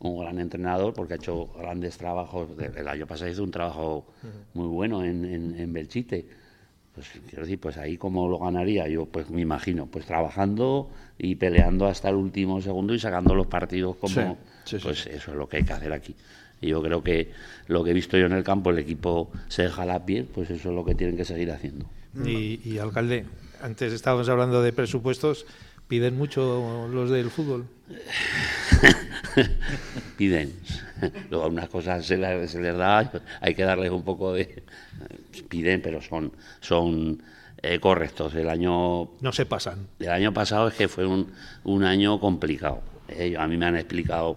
un 0.00 0.20
gran 0.20 0.38
entrenador 0.38 0.92
porque 0.92 1.14
ha 1.14 1.16
hecho 1.16 1.46
grandes 1.54 1.96
trabajos. 1.96 2.50
El 2.58 2.88
año 2.88 3.06
pasado 3.06 3.30
hizo 3.30 3.42
un 3.42 3.50
trabajo 3.50 4.12
muy 4.52 4.68
bueno 4.68 5.02
en, 5.02 5.24
en, 5.58 5.72
Belchite 5.72 6.28
pues 6.98 7.22
quiero 7.28 7.44
decir, 7.44 7.60
pues 7.60 7.76
ahí 7.76 7.96
cómo 7.96 8.28
lo 8.28 8.40
ganaría 8.40 8.88
yo, 8.88 9.06
pues 9.06 9.30
me 9.30 9.40
imagino, 9.40 9.86
pues 9.86 10.04
trabajando 10.04 10.90
y 11.16 11.36
peleando 11.36 11.86
hasta 11.86 12.08
el 12.08 12.16
último 12.16 12.60
segundo 12.60 12.92
y 12.92 12.98
sacando 12.98 13.36
los 13.36 13.46
partidos 13.46 13.96
como, 13.96 14.36
pues 14.82 15.06
eso 15.06 15.30
es 15.30 15.36
lo 15.36 15.48
que 15.48 15.58
hay 15.58 15.64
que 15.64 15.72
hacer 15.72 15.92
aquí. 15.92 16.16
Y 16.60 16.68
yo 16.68 16.82
creo 16.82 17.04
que 17.04 17.30
lo 17.68 17.84
que 17.84 17.90
he 17.90 17.94
visto 17.94 18.18
yo 18.18 18.26
en 18.26 18.32
el 18.32 18.42
campo, 18.42 18.70
el 18.70 18.78
equipo 18.78 19.30
se 19.46 19.62
deja 19.62 19.84
la 19.84 20.04
piel, 20.04 20.24
pues 20.24 20.50
eso 20.50 20.70
es 20.70 20.74
lo 20.74 20.84
que 20.84 20.96
tienen 20.96 21.16
que 21.16 21.24
seguir 21.24 21.52
haciendo. 21.52 21.86
Y, 22.24 22.78
alcalde, 22.78 23.26
antes 23.62 23.92
estábamos 23.92 24.28
hablando 24.28 24.60
de 24.60 24.72
presupuestos, 24.72 25.46
¿piden 25.86 26.18
mucho 26.18 26.88
los 26.92 27.10
del 27.10 27.30
fútbol? 27.30 27.66
piden. 30.16 30.54
Luego 31.30 31.48
unas 31.48 31.68
cosas 31.68 32.04
se 32.04 32.16
les, 32.16 32.76
da, 32.76 33.10
hay 33.40 33.54
que 33.54 33.62
darles 33.62 33.90
un 33.90 34.02
poco 34.02 34.32
de... 34.32 34.62
Piden, 35.48 35.80
pero 35.80 36.02
son, 36.02 36.32
son 36.60 37.22
eh, 37.62 37.78
correctos. 37.78 38.34
El 38.34 38.48
año... 38.48 39.10
No 39.20 39.32
se 39.32 39.46
pasan. 39.46 39.86
El 39.98 40.10
año 40.10 40.32
pasado 40.32 40.68
es 40.68 40.74
que 40.74 40.88
fue 40.88 41.06
un, 41.06 41.32
un 41.64 41.84
año 41.84 42.18
complicado. 42.20 42.82
Eh, 43.08 43.36
a 43.38 43.46
mí 43.46 43.56
me 43.56 43.66
han 43.66 43.76
explicado 43.76 44.36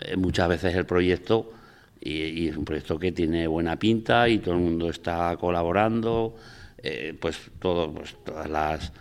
eh, 0.00 0.16
muchas 0.16 0.48
veces 0.48 0.74
el 0.74 0.86
proyecto 0.86 1.52
y, 2.00 2.48
es 2.48 2.56
un 2.56 2.64
proyecto 2.64 2.98
que 2.98 3.12
tiene 3.12 3.46
buena 3.46 3.78
pinta 3.78 4.28
y 4.28 4.38
todo 4.38 4.54
el 4.54 4.60
mundo 4.60 4.90
está 4.90 5.36
colaborando, 5.38 6.36
eh, 6.78 7.16
pues, 7.18 7.50
todo, 7.58 7.92
pues 7.92 8.16
todas 8.24 8.48
las, 8.48 8.92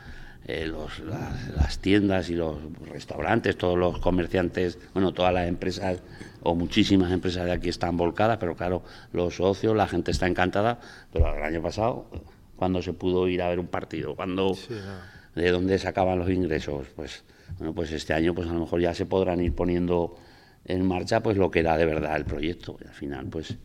eh, 0.48 0.72
las, 1.56 1.80
tiendas 1.80 2.30
y 2.30 2.36
los 2.36 2.58
restaurantes, 2.90 3.58
todos 3.58 3.78
los 3.78 4.00
comerciantes, 4.00 4.78
bueno, 4.94 5.14
todas 5.14 5.34
las 5.34 5.48
empresas 5.48 6.02
o 6.42 6.56
muchísimas 6.56 7.12
empresas 7.12 7.46
de 7.46 7.52
aquí 7.52 7.70
están 7.70 7.96
volcadas, 7.96 8.38
pero 8.38 8.56
claro, 8.56 8.84
los 9.14 9.36
socios, 9.36 9.76
la 9.76 9.88
gente 9.88 10.12
está 10.12 10.28
encantada, 10.28 10.80
pero 11.12 11.36
el 11.36 11.44
año 11.44 11.62
pasado, 11.62 12.08
cuando 12.56 12.82
se 12.82 12.94
pudo 12.94 13.28
ir 13.28 13.42
a 13.42 13.50
ver 13.50 13.60
un 13.60 13.68
partido, 13.68 14.16
cuando 14.16 14.58
de 15.36 15.52
dónde 15.52 15.80
sacaban 15.80 16.20
los 16.20 16.30
ingresos, 16.30 16.88
pues 16.96 17.24
bueno, 17.58 17.74
pues 17.74 17.92
este 17.92 18.14
año 18.14 18.34
pues 18.34 18.50
a 18.50 18.54
lo 18.54 18.60
mejor 18.62 18.82
ya 18.82 18.94
se 18.94 19.06
podrán 19.06 19.40
ir 19.42 19.54
poniendo 19.54 20.16
en 20.66 20.86
marcha 20.86 21.22
pues 21.22 21.38
lo 21.38 21.52
que 21.52 21.60
era 21.60 21.78
de 21.78 21.86
verdad 21.86 22.16
el 22.16 22.26
proyecto. 22.26 22.78
Y 22.84 22.88
al 22.88 22.94
final, 22.94 23.26
pues, 23.28 23.58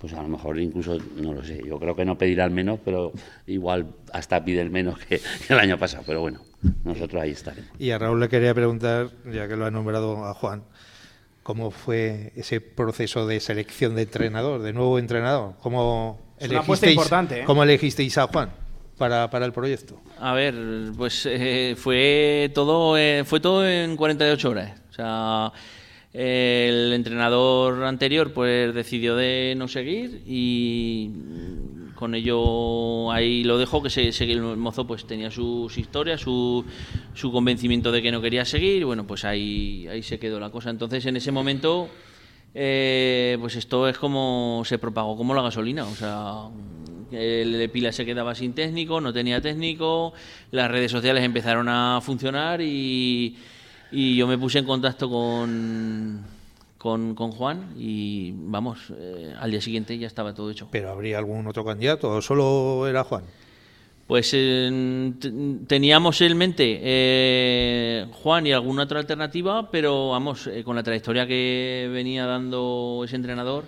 pues 0.00 0.12
a 0.12 0.22
lo 0.22 0.28
mejor 0.28 0.58
incluso, 0.60 0.96
no 1.16 1.34
lo 1.34 1.44
sé, 1.44 1.60
yo 1.66 1.78
creo 1.78 1.94
que 1.96 2.04
no 2.04 2.16
pedirán 2.16 2.54
menos, 2.54 2.78
pero 2.84 3.12
igual 3.46 3.86
hasta 4.12 4.44
piden 4.44 4.70
menos 4.70 4.98
que, 5.00 5.20
el 5.48 5.58
año 5.58 5.78
pasado. 5.78 6.04
Pero 6.06 6.20
bueno, 6.20 6.40
nosotros 6.84 7.22
ahí 7.22 7.30
estaremos. 7.30 7.70
Y 7.78 7.90
a 7.90 7.98
Raúl 7.98 8.20
le 8.20 8.28
quería 8.28 8.54
preguntar, 8.54 9.10
ya 9.30 9.48
que 9.48 9.56
lo 9.56 9.66
ha 9.66 9.70
nombrado 9.70 10.24
a 10.24 10.34
Juan, 10.34 10.62
¿cómo 11.42 11.70
fue 11.70 12.32
ese 12.36 12.60
proceso 12.60 13.26
de 13.26 13.40
selección 13.40 13.96
de 13.96 14.02
entrenador, 14.02 14.62
de 14.62 14.72
nuevo 14.72 14.98
entrenador? 14.98 15.54
¿Cómo, 15.60 16.20
elegisteis, 16.38 16.94
importante, 16.94 17.40
¿eh? 17.40 17.44
¿cómo 17.44 17.64
elegisteis 17.64 18.16
a 18.18 18.28
Juan? 18.28 18.50
Para, 18.96 19.30
para, 19.30 19.46
el 19.46 19.52
proyecto? 19.52 20.00
A 20.18 20.32
ver, 20.32 20.54
pues 20.96 21.24
eh, 21.26 21.76
fue 21.76 22.50
todo 22.52 22.98
eh, 22.98 23.22
fue 23.24 23.38
todo 23.38 23.66
en 23.66 23.96
48 23.96 24.50
horas. 24.50 24.80
O 24.90 24.92
sea, 24.92 25.52
el 26.20 26.92
entrenador 26.94 27.84
anterior 27.84 28.32
pues 28.32 28.74
decidió 28.74 29.14
de 29.14 29.54
no 29.56 29.68
seguir 29.68 30.20
y 30.26 31.12
con 31.94 32.16
ello 32.16 33.12
ahí 33.12 33.44
lo 33.44 33.56
dejó, 33.56 33.80
que 33.80 33.88
se, 33.88 34.08
el 34.08 34.42
mozo 34.42 34.84
pues 34.84 35.06
tenía 35.06 35.30
sus 35.30 35.78
historias, 35.78 36.20
su, 36.20 36.64
su 37.14 37.30
convencimiento 37.30 37.92
de 37.92 38.02
que 38.02 38.10
no 38.10 38.20
quería 38.20 38.44
seguir, 38.44 38.84
bueno, 38.84 39.06
pues 39.06 39.24
ahí, 39.24 39.86
ahí 39.86 40.02
se 40.02 40.18
quedó 40.18 40.40
la 40.40 40.50
cosa. 40.50 40.70
Entonces 40.70 41.06
en 41.06 41.16
ese 41.16 41.30
momento, 41.30 41.88
eh, 42.52 43.36
pues 43.38 43.54
esto 43.54 43.86
es 43.86 43.96
como 43.96 44.62
se 44.64 44.78
propagó 44.78 45.16
como 45.16 45.34
la 45.34 45.42
gasolina, 45.42 45.84
o 45.84 45.94
sea, 45.94 46.48
el 47.12 47.52
de 47.52 47.68
pila 47.68 47.92
se 47.92 48.04
quedaba 48.04 48.34
sin 48.34 48.54
técnico, 48.54 49.00
no 49.00 49.12
tenía 49.12 49.40
técnico, 49.40 50.12
las 50.50 50.68
redes 50.68 50.90
sociales 50.90 51.22
empezaron 51.22 51.68
a 51.68 52.00
funcionar 52.02 52.60
y 52.60 53.36
y 53.90 54.16
yo 54.16 54.26
me 54.26 54.38
puse 54.38 54.58
en 54.58 54.64
contacto 54.64 55.08
con, 55.08 56.24
con, 56.78 57.14
Juan 57.32 57.74
y 57.76 58.32
vamos, 58.34 58.92
eh, 58.96 59.34
al 59.38 59.50
día 59.50 59.60
siguiente 59.60 59.96
ya 59.98 60.06
estaba 60.06 60.34
todo 60.34 60.50
hecho. 60.50 60.68
¿Pero 60.70 60.90
habría 60.90 61.18
algún 61.18 61.46
otro 61.46 61.64
candidato 61.64 62.10
o 62.10 62.22
solo 62.22 62.86
era 62.86 63.04
Juan? 63.04 63.24
Pues 64.08 64.30
teníamos 64.30 66.20
en 66.22 66.38
mente 66.38 66.80
eh, 66.82 68.06
Juan 68.22 68.46
y 68.46 68.52
alguna 68.52 68.84
otra 68.84 69.00
alternativa, 69.00 69.70
pero 69.70 70.08
vamos, 70.08 70.46
eh, 70.46 70.64
con 70.64 70.76
la 70.76 70.82
trayectoria 70.82 71.26
que 71.26 71.90
venía 71.92 72.24
dando 72.24 73.02
ese 73.04 73.16
entrenador, 73.16 73.64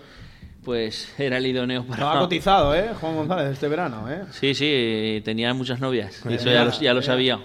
pues 0.64 1.12
era 1.18 1.36
el 1.36 1.46
idóneo 1.46 1.84
para... 1.84 2.04
Estaba 2.04 2.20
cotizado, 2.20 2.74
¿eh? 2.74 2.88
Juan 2.98 3.16
González, 3.16 3.52
este 3.52 3.68
verano, 3.68 4.10
¿eh? 4.10 4.22
Sí, 4.30 4.54
sí, 4.54 5.20
tenía 5.26 5.52
muchas 5.52 5.78
novias, 5.78 6.24
eso 6.24 6.50
ya 6.50 6.64
lo, 6.64 6.70
ya 6.70 6.94
lo 6.94 7.02
sabía. 7.02 7.38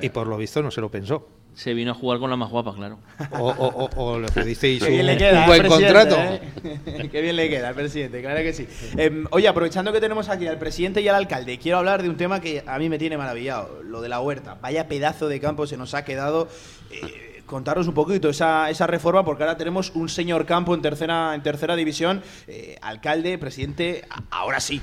y, 0.00 0.08
por 0.10 0.28
lo 0.28 0.36
visto 0.36 0.62
no 0.62 0.70
se 0.70 0.80
lo 0.80 0.92
pensó. 0.92 1.41
Se 1.54 1.74
vino 1.74 1.90
a 1.90 1.94
jugar 1.94 2.18
con 2.18 2.30
la 2.30 2.36
más 2.36 2.50
guapa, 2.50 2.74
claro. 2.74 2.98
O, 3.38 3.90
o, 3.96 4.18
le 4.18 4.28
pedisteis 4.28 4.82
un, 4.82 5.46
buen 5.46 5.66
contrato. 5.66 6.16
¿eh? 6.16 7.08
Qué 7.12 7.20
bien 7.20 7.36
le 7.36 7.50
queda 7.50 7.68
al 7.68 7.74
presidente, 7.74 8.22
claro 8.22 8.38
que 8.38 8.54
sí. 8.54 8.66
Em, 8.96 9.26
oye, 9.30 9.48
aprovechando 9.48 9.92
que 9.92 10.00
tenemos 10.00 10.30
aquí 10.30 10.46
al 10.46 10.58
presidente 10.58 11.02
y 11.02 11.08
al 11.08 11.16
alcalde, 11.16 11.58
quiero 11.58 11.78
hablar 11.78 12.02
de 12.02 12.08
un 12.08 12.16
tema 12.16 12.40
que 12.40 12.64
a 12.66 12.78
mí 12.78 12.88
me 12.88 12.98
tiene 12.98 13.18
maravillado, 13.18 13.82
lo 13.82 14.00
de 14.00 14.08
la 14.08 14.20
huerta. 14.20 14.56
Vaya 14.62 14.88
pedazo 14.88 15.28
de 15.28 15.40
campo 15.40 15.66
se 15.66 15.76
nos 15.76 15.92
ha 15.92 16.04
quedado. 16.04 16.48
Eh, 16.90 17.42
contaros 17.44 17.86
un 17.86 17.94
poquito 17.94 18.30
esa, 18.30 18.70
esa 18.70 18.86
reforma, 18.86 19.22
porque 19.22 19.42
ahora 19.42 19.58
tenemos 19.58 19.90
un 19.94 20.08
señor 20.08 20.46
campo 20.46 20.74
en 20.74 20.80
tercera, 20.80 21.34
en 21.34 21.42
tercera 21.42 21.76
división. 21.76 22.22
Eh, 22.46 22.78
alcalde, 22.80 23.36
presidente, 23.36 24.06
ahora 24.30 24.58
sí. 24.58 24.80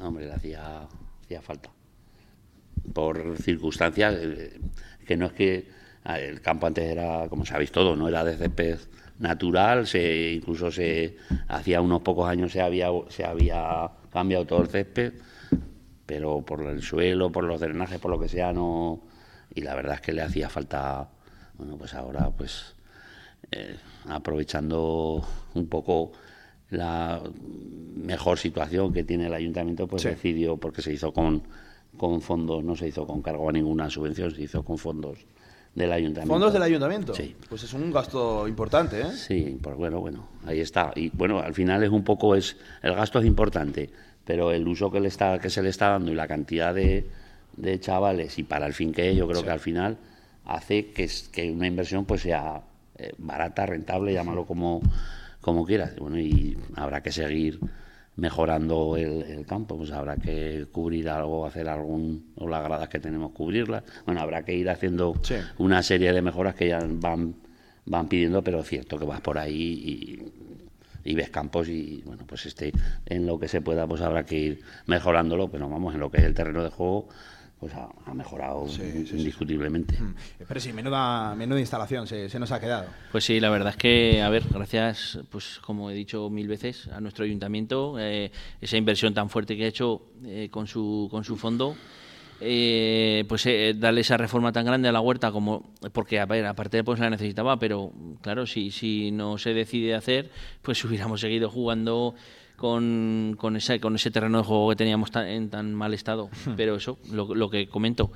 Hombre, 0.00 0.26
le 0.26 0.32
hacía, 0.32 0.88
hacía 1.22 1.40
falta. 1.40 1.70
Por 2.92 3.36
circunstancias 3.38 4.16
que 5.06 5.16
no 5.16 5.26
es 5.26 5.32
que 5.32 5.79
el 6.04 6.40
campo 6.40 6.66
antes 6.66 6.84
era, 6.84 7.28
como 7.28 7.44
sabéis 7.44 7.72
todos, 7.72 7.96
no 7.96 8.08
era 8.08 8.24
de 8.24 8.36
césped 8.36 8.78
natural, 9.18 9.86
se, 9.86 10.32
incluso 10.32 10.70
se 10.70 11.16
hacía 11.48 11.80
unos 11.80 12.00
pocos 12.00 12.28
años 12.28 12.52
se 12.52 12.62
había, 12.62 12.88
se 13.08 13.24
había 13.24 13.90
cambiado 14.10 14.46
todo 14.46 14.62
el 14.62 14.68
césped, 14.68 15.12
pero 16.06 16.40
por 16.40 16.62
el 16.62 16.82
suelo, 16.82 17.30
por 17.30 17.44
los 17.44 17.60
drenajes, 17.60 17.98
por 17.98 18.10
lo 18.10 18.18
que 18.18 18.28
sea, 18.28 18.52
no. 18.52 19.02
Y 19.54 19.60
la 19.60 19.74
verdad 19.74 19.96
es 19.96 20.00
que 20.00 20.12
le 20.12 20.22
hacía 20.22 20.48
falta, 20.48 21.08
bueno, 21.58 21.76
pues 21.76 21.94
ahora, 21.94 22.30
pues 22.30 22.74
eh, 23.52 23.76
aprovechando 24.08 25.22
un 25.54 25.66
poco 25.68 26.12
la 26.70 27.20
mejor 27.94 28.38
situación 28.38 28.92
que 28.92 29.04
tiene 29.04 29.26
el 29.26 29.34
ayuntamiento, 29.34 29.86
pues 29.86 30.04
decidió, 30.04 30.56
porque 30.56 30.82
se 30.82 30.92
hizo 30.92 31.12
con, 31.12 31.42
con 31.96 32.22
fondos, 32.22 32.64
no 32.64 32.74
se 32.74 32.88
hizo 32.88 33.06
con 33.06 33.20
cargo 33.22 33.50
a 33.50 33.52
ninguna 33.52 33.90
subvención, 33.90 34.30
se 34.30 34.42
hizo 34.42 34.64
con 34.64 34.78
fondos 34.78 35.18
del 35.74 35.92
ayuntamiento. 35.92 36.34
¿Fondos 36.34 36.52
del 36.52 36.62
ayuntamiento? 36.62 37.14
Sí. 37.14 37.36
Pues 37.48 37.62
es 37.62 37.72
un 37.72 37.92
gasto 37.92 38.46
importante, 38.48 39.00
¿eh? 39.00 39.12
Sí, 39.12 39.58
bueno, 39.62 40.00
bueno, 40.00 40.28
ahí 40.46 40.60
está. 40.60 40.92
Y 40.94 41.10
bueno, 41.10 41.40
al 41.40 41.54
final 41.54 41.82
es 41.82 41.90
un 41.90 42.04
poco, 42.04 42.34
es 42.34 42.56
el 42.82 42.94
gasto 42.94 43.18
es 43.20 43.26
importante, 43.26 43.88
pero 44.24 44.50
el 44.52 44.66
uso 44.66 44.90
que, 44.90 45.00
le 45.00 45.08
está, 45.08 45.38
que 45.38 45.50
se 45.50 45.62
le 45.62 45.68
está 45.68 45.90
dando 45.90 46.10
y 46.10 46.14
la 46.14 46.26
cantidad 46.26 46.74
de, 46.74 47.06
de 47.56 47.80
chavales 47.80 48.38
y 48.38 48.42
para 48.42 48.66
el 48.66 48.74
fin 48.74 48.92
que 48.92 49.10
es, 49.10 49.16
yo 49.16 49.28
creo 49.28 49.42
que 49.42 49.50
al 49.50 49.60
final 49.60 49.96
hace 50.44 50.90
que, 50.90 51.08
que 51.30 51.50
una 51.50 51.66
inversión 51.66 52.04
pues 52.04 52.22
sea 52.22 52.62
eh, 52.96 53.12
barata, 53.18 53.66
rentable, 53.66 54.12
llámalo 54.12 54.46
como, 54.46 54.80
como 55.40 55.64
quieras. 55.64 55.96
Bueno, 55.96 56.18
y 56.18 56.58
habrá 56.74 57.02
que 57.02 57.12
seguir 57.12 57.60
mejorando 58.16 58.96
el, 58.96 59.44
campo, 59.46 59.76
pues 59.76 59.90
habrá 59.92 60.16
que 60.16 60.66
cubrir 60.70 61.08
algo, 61.08 61.46
hacer 61.46 61.68
algún, 61.68 62.32
o 62.36 62.46
las 62.48 62.62
gradas 62.62 62.88
que 62.88 63.00
tenemos, 63.00 63.32
cubrirlas. 63.32 63.82
Bueno, 64.04 64.20
habrá 64.20 64.44
que 64.44 64.54
ir 64.54 64.68
haciendo 64.68 65.14
una 65.58 65.82
serie 65.82 66.12
de 66.12 66.22
mejoras 66.22 66.54
que 66.54 66.68
ya 66.68 66.80
van, 66.84 67.34
van 67.86 68.08
pidiendo, 68.08 68.42
pero 68.42 68.60
es 68.60 68.68
cierto 68.68 68.98
que 68.98 69.06
vas 69.06 69.20
por 69.20 69.38
ahí 69.38 70.32
y, 71.04 71.14
ves 71.14 71.30
campos 71.30 71.68
y, 71.68 72.02
bueno, 72.04 72.24
pues 72.26 72.46
este, 72.46 72.72
en 73.06 73.26
lo 73.26 73.38
que 73.38 73.48
se 73.48 73.60
pueda, 73.60 73.86
pues 73.86 74.00
habrá 74.00 74.24
que 74.24 74.38
ir 74.38 74.60
mejorándolo, 74.86 75.50
pero 75.50 75.68
vamos, 75.68 75.94
en 75.94 76.00
lo 76.00 76.10
que 76.10 76.18
es 76.18 76.24
el 76.24 76.34
terreno 76.34 76.62
de 76.62 76.70
juego, 76.70 77.08
pues 77.60 77.74
ha, 77.74 78.14
mejorado 78.14 78.66
indiscutiblemente. 79.12 79.94
Mm. 80.00 80.14
Pero 80.48 80.60
sí, 80.60 80.72
menuda, 80.72 81.34
menuda 81.34 81.60
instalación 81.60 82.06
se, 82.06 82.38
nos 82.38 82.50
ha 82.52 82.58
quedado. 82.58 82.86
Pues 83.12 83.24
sí, 83.24 83.38
la 83.38 83.50
verdad 83.50 83.70
es 83.70 83.76
que, 83.76 84.22
a 84.22 84.30
ver, 84.30 84.44
gracias, 84.50 85.20
pues 85.28 85.58
como 85.60 85.90
he 85.90 85.94
dicho 85.94 86.30
mil 86.30 86.48
veces, 86.48 86.88
a 86.88 87.00
nuestro 87.02 87.26
ayuntamiento, 87.26 87.96
eh, 87.98 88.32
esa 88.62 88.78
inversión 88.78 89.12
tan 89.12 89.28
fuerte 89.28 89.58
que 89.58 89.64
ha 89.64 89.68
hecho 89.68 90.06
eh, 90.24 90.48
con, 90.50 90.66
su, 90.66 91.08
con 91.10 91.22
su 91.22 91.36
fondo. 91.36 91.76
Eh, 92.42 93.26
pues 93.28 93.46
darle 93.76 94.00
esa 94.00 94.16
reforma 94.16 94.50
tan 94.50 94.64
grande 94.64 94.88
a 94.88 94.92
la 94.92 95.02
huerta 95.02 95.30
como 95.30 95.74
porque 95.92 96.18
a 96.18 96.24
ver 96.24 96.46
aparte 96.46 96.82
pues 96.82 96.98
la 96.98 97.10
necesitaba 97.10 97.58
pero 97.58 97.92
claro 98.22 98.46
si 98.46 98.70
si 98.70 99.10
no 99.10 99.36
se 99.36 99.52
decide 99.52 99.94
hacer 99.94 100.30
pues 100.62 100.82
hubiéramos 100.86 101.20
seguido 101.20 101.50
jugando 101.50 102.14
con, 102.60 103.36
con, 103.38 103.56
ese, 103.56 103.80
con 103.80 103.96
ese 103.96 104.10
terreno 104.10 104.38
de 104.38 104.44
juego 104.44 104.68
que 104.68 104.76
teníamos 104.76 105.10
en 105.16 105.48
tan 105.48 105.74
mal 105.74 105.94
estado. 105.94 106.28
Hmm. 106.44 106.52
Pero 106.56 106.76
eso, 106.76 106.98
lo, 107.10 107.48
que 107.48 107.68
comento, 107.68 108.12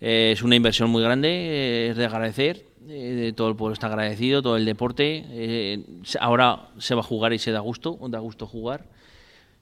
eh, 0.00 0.30
es 0.32 0.42
una 0.42 0.56
inversión 0.56 0.88
muy 0.88 1.02
grande, 1.02 1.28
eh, 1.28 1.90
es 1.90 1.96
de 1.96 2.06
agradecer, 2.06 2.64
eh, 2.88 3.34
todo 3.36 3.50
el 3.50 3.56
pueblo 3.56 3.74
está 3.74 3.88
agradecido, 3.88 4.40
todo 4.40 4.56
el 4.56 4.64
deporte. 4.64 5.84
ahora 6.18 6.70
se 6.78 6.94
va 6.94 7.02
a 7.02 7.04
jugar 7.04 7.34
y 7.34 7.38
se 7.38 7.52
da 7.52 7.60
gusto, 7.60 7.98
da 8.08 8.18
gusto 8.20 8.46
jugar. 8.46 8.86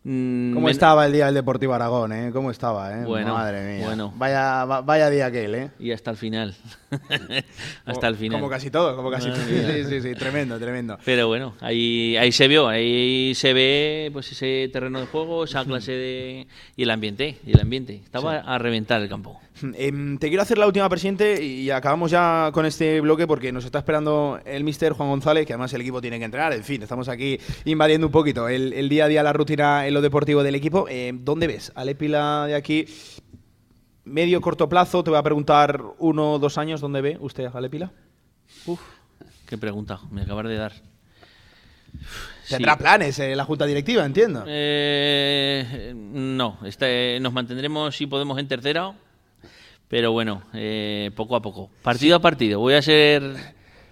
Mm, 0.05 0.55
¿Cómo 0.55 0.67
men- 0.67 0.73
estaba 0.73 1.07
el 1.07 1.13
día 1.13 1.27
del 1.27 1.35
Deportivo 1.35 1.75
Aragón, 1.75 2.13
eh? 2.13 2.31
¿Cómo 2.33 2.51
estaba, 2.51 2.93
eh? 2.93 3.05
Bueno, 3.05 3.35
Madre 3.35 3.77
mía. 3.77 3.87
bueno. 3.87 4.13
Vaya, 4.17 4.65
va- 4.65 4.81
vaya 4.81 5.09
día 5.11 5.27
aquel, 5.27 5.55
eh. 5.55 5.71
Y 5.79 5.93
hasta 5.93 6.11
el 6.11 6.17
final. 6.17 6.57
hasta 7.87 8.09
el 8.09 8.17
final. 8.17 8.41
Como 8.41 8.51
casi 8.51 8.71
todo, 8.71 8.97
como 8.97 9.11
casi 9.11 9.29
todo. 9.29 9.39
Madre 9.39 9.53
mía. 9.53 9.85
Sí, 9.85 9.85
sí, 9.85 10.01
sí, 10.01 10.15
tremendo, 10.15 10.59
tremendo. 10.59 10.99
Pero 11.05 11.29
bueno, 11.29 11.55
ahí, 11.61 12.17
ahí 12.17 12.33
se 12.33 12.49
vio, 12.49 12.67
ahí 12.69 13.33
se 13.37 13.53
ve 13.53 14.11
pues 14.13 14.33
ese 14.33 14.69
terreno 14.73 14.99
de 15.01 15.07
juego, 15.07 15.45
esa 15.45 15.65
clase 15.65 15.93
de... 15.93 16.47
y 16.77 16.83
el 16.83 16.91
ambiente, 16.91 17.39
y 17.47 17.53
el 17.53 17.61
ambiente. 17.61 17.95
Estaba 18.05 18.39
a 18.39 18.59
reventar 18.59 19.01
el 19.03 19.09
campo. 19.09 19.41
Em, 19.75 20.19
te 20.19 20.29
quiero 20.29 20.43
hacer 20.43 20.59
la 20.59 20.67
última, 20.67 20.89
presidente, 20.89 21.43
y 21.43 21.71
acabamos 21.71 22.11
ya 22.11 22.51
con 22.53 22.67
este 22.67 23.01
bloque 23.01 23.27
porque 23.27 23.53
nos 23.53 23.65
está 23.65 23.79
esperando 23.79 24.41
el 24.45 24.65
mister 24.65 24.93
Juan 24.93 25.09
González, 25.09 25.47
que 25.47 25.53
además 25.53 25.73
el 25.75 25.81
equipo 25.81 26.01
tiene 26.01 26.19
que 26.19 26.25
entrenar. 26.25 26.53
En 26.53 26.65
fin, 26.65 26.83
estamos 26.83 27.09
aquí 27.09 27.39
invadiendo 27.65 28.07
un 28.07 28.13
poquito 28.13 28.49
el, 28.49 28.73
el 28.73 28.89
día 28.89 29.05
a 29.05 29.09
día, 29.09 29.23
la 29.23 29.33
rutina 29.33 29.87
en 29.87 29.95
lo 29.95 30.01
deportivo 30.01 30.43
del 30.43 30.55
equipo. 30.55 30.87
Em, 30.89 31.25
¿Dónde 31.25 31.47
ves 31.47 31.73
al 31.75 31.89
Épila 31.89 32.47
de 32.47 32.55
aquí? 32.55 32.87
Medio 34.05 34.41
corto 34.41 34.69
plazo, 34.69 35.05
te 35.05 35.11
voy 35.11 35.19
a 35.19 35.23
preguntar 35.23 35.81
uno 35.99 36.33
o 36.33 36.39
dos 36.39 36.59
años, 36.59 36.81
¿dónde 36.81 37.01
ve 37.01 37.17
usted 37.21 37.47
al 37.53 37.65
Épila? 37.65 37.93
Uf, 38.67 38.81
qué 39.47 39.57
pregunta, 39.57 40.01
me 40.11 40.23
acabas 40.23 40.49
de 40.49 40.57
dar. 40.57 40.73
Sí. 40.73 42.55
Tendrá 42.57 42.77
planes 42.77 43.19
eh, 43.19 43.37
la 43.37 43.45
junta 43.45 43.67
directiva, 43.67 44.05
entiendo. 44.05 44.45
Eh, 44.47 45.93
no, 45.95 46.59
este, 46.65 47.21
nos 47.21 47.33
mantendremos 47.33 47.97
si 47.97 48.07
podemos 48.07 48.39
en 48.39 48.49
tercera, 48.49 48.93
pero 49.93 50.11
bueno, 50.11 50.41
eh, 50.55 51.11
poco 51.15 51.37
a 51.37 51.43
poco, 51.43 51.69
partido 51.83 52.17
a 52.17 52.19
partido. 52.19 52.61
Voy 52.61 52.73
a 52.73 52.81
ser... 52.81 53.23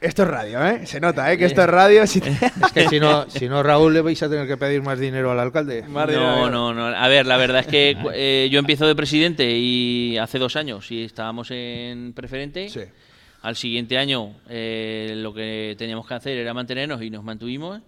Esto 0.00 0.22
es 0.22 0.28
radio, 0.28 0.64
¿eh? 0.66 0.86
Se 0.86 0.98
nota, 0.98 1.30
¿eh? 1.30 1.36
Que 1.36 1.44
esto 1.44 1.60
es 1.60 1.68
radio. 1.68 2.06
si 2.06 2.20
te- 2.22 2.30
Es 2.30 2.72
que 2.72 2.88
si 2.88 2.98
no, 2.98 3.26
si 3.28 3.50
no, 3.50 3.62
Raúl, 3.62 3.92
le 3.92 4.00
vais 4.00 4.22
a 4.22 4.30
tener 4.30 4.48
que 4.48 4.56
pedir 4.56 4.80
más 4.80 4.98
dinero 4.98 5.30
al 5.30 5.38
alcalde. 5.38 5.84
No, 5.86 6.48
no, 6.48 6.72
no. 6.72 6.86
A 6.86 7.06
ver, 7.08 7.26
la 7.26 7.36
verdad 7.36 7.60
es 7.60 7.66
que 7.66 7.98
eh, 8.14 8.48
yo 8.50 8.60
empiezo 8.60 8.86
de 8.86 8.94
presidente 8.94 9.46
y 9.54 10.16
hace 10.16 10.38
dos 10.38 10.56
años 10.56 10.90
y 10.90 11.04
estábamos 11.04 11.50
en 11.50 12.14
preferente. 12.14 12.70
Sí. 12.70 12.80
Al 13.42 13.56
siguiente 13.56 13.98
año 13.98 14.36
eh, 14.48 15.12
lo 15.18 15.34
que 15.34 15.74
teníamos 15.76 16.06
que 16.06 16.14
hacer 16.14 16.38
era 16.38 16.54
mantenernos 16.54 17.02
y 17.02 17.10
nos 17.10 17.22
mantuvimos. 17.22 17.82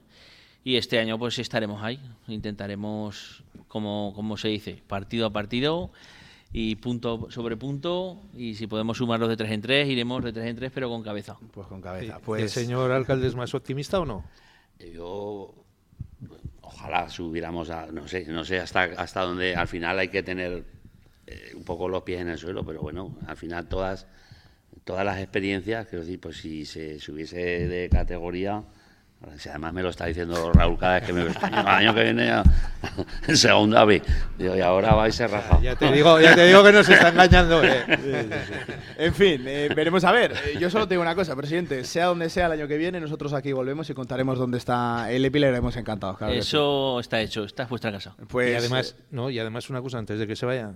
Y 0.64 0.76
este 0.76 0.98
año 0.98 1.18
pues 1.18 1.38
estaremos 1.38 1.82
ahí. 1.82 1.98
Intentaremos, 2.28 3.42
como, 3.68 4.12
como 4.14 4.36
se 4.36 4.48
dice, 4.48 4.82
partido 4.86 5.24
a 5.24 5.30
partido 5.30 5.90
y 6.52 6.76
punto 6.76 7.30
sobre 7.30 7.56
punto. 7.56 8.20
Y 8.36 8.54
si 8.54 8.66
podemos 8.66 8.98
sumarlos 8.98 9.28
de 9.28 9.36
tres 9.36 9.50
en 9.50 9.62
tres, 9.62 9.88
iremos 9.88 10.22
de 10.22 10.32
tres 10.32 10.46
en 10.46 10.56
tres, 10.56 10.70
pero 10.74 10.88
con 10.88 11.02
cabeza. 11.02 11.36
Pues 11.52 11.66
con 11.66 11.80
cabeza. 11.80 12.16
¿El 12.16 12.22
Pues 12.22 12.52
señor 12.52 12.90
alcalde 12.92 13.26
es 13.26 13.34
más 13.34 13.54
optimista 13.54 14.00
o 14.00 14.04
no? 14.04 14.24
Yo 14.78 15.54
ojalá 16.60 17.08
subiéramos 17.08 17.70
a 17.70 17.86
no 17.86 18.08
sé, 18.08 18.26
no 18.26 18.44
sé 18.44 18.58
hasta 18.58 18.82
hasta 18.82 19.20
dónde 19.22 19.54
al 19.54 19.68
final 19.68 19.98
hay 19.98 20.08
que 20.08 20.22
tener 20.22 20.64
eh, 21.26 21.52
un 21.54 21.64
poco 21.64 21.88
los 21.88 22.02
pies 22.02 22.20
en 22.20 22.28
el 22.28 22.38
suelo, 22.38 22.64
pero 22.64 22.80
bueno, 22.80 23.16
al 23.26 23.36
final 23.36 23.68
todas 23.68 24.06
todas 24.84 25.04
las 25.04 25.18
experiencias, 25.18 25.86
quiero 25.86 26.04
decir, 26.04 26.20
pues 26.20 26.38
si 26.38 26.64
se 26.64 26.98
subiese 26.98 27.68
de 27.68 27.88
categoría 27.88 28.64
si 29.38 29.48
además 29.48 29.72
me 29.72 29.82
lo 29.82 29.88
está 29.90 30.06
diciendo 30.06 30.52
Raúl 30.52 30.78
cada 30.78 30.94
vez 30.94 31.04
que 31.04 31.12
me 31.12 31.24
ve 31.24 31.30
el 31.30 31.54
año 31.54 31.94
que 31.94 32.02
viene 32.02 32.30
a, 32.30 32.42
en 33.26 33.36
segunda 33.36 33.84
B. 33.84 34.02
Digo, 34.38 34.56
y 34.56 34.60
ahora 34.60 34.94
va 34.94 35.08
y 35.08 35.12
se 35.12 35.26
raja. 35.26 35.58
Ya 35.60 35.76
te 35.76 35.90
digo, 35.92 36.20
ya 36.20 36.34
te 36.34 36.46
digo 36.46 36.62
que 36.62 36.72
nos 36.72 36.88
está 36.88 37.08
engañando. 37.08 37.62
eh. 37.64 38.30
En 38.98 39.14
fin, 39.14 39.42
eh, 39.46 39.68
veremos 39.74 40.04
a 40.04 40.12
ver. 40.12 40.32
Eh, 40.32 40.58
yo 40.60 40.70
solo 40.70 40.86
te 40.86 40.94
digo 40.94 41.02
una 41.02 41.14
cosa, 41.14 41.34
presidente. 41.36 41.84
Sea 41.84 42.06
donde 42.06 42.28
sea 42.30 42.46
el 42.46 42.52
año 42.52 42.68
que 42.68 42.76
viene, 42.76 43.00
nosotros 43.00 43.32
aquí 43.32 43.52
volvemos 43.52 43.88
y 43.90 43.94
contaremos 43.94 44.38
dónde 44.38 44.58
está 44.58 45.10
el 45.10 45.24
EPI. 45.24 45.38
Le 45.40 45.48
haremos 45.48 45.76
encantados. 45.76 46.18
Claro 46.18 46.32
que 46.32 46.38
Eso 46.38 47.00
está 47.00 47.20
hecho, 47.20 47.44
está 47.44 47.64
en 47.64 47.68
vuestra 47.68 47.90
casa. 47.90 48.14
Pues, 48.28 48.52
y 48.52 48.54
además, 48.54 48.96
no, 49.10 49.30
y 49.30 49.38
además 49.38 49.70
una 49.70 49.80
cosa 49.80 49.98
antes 49.98 50.18
de 50.18 50.26
que 50.26 50.36
se 50.36 50.46
vaya, 50.46 50.72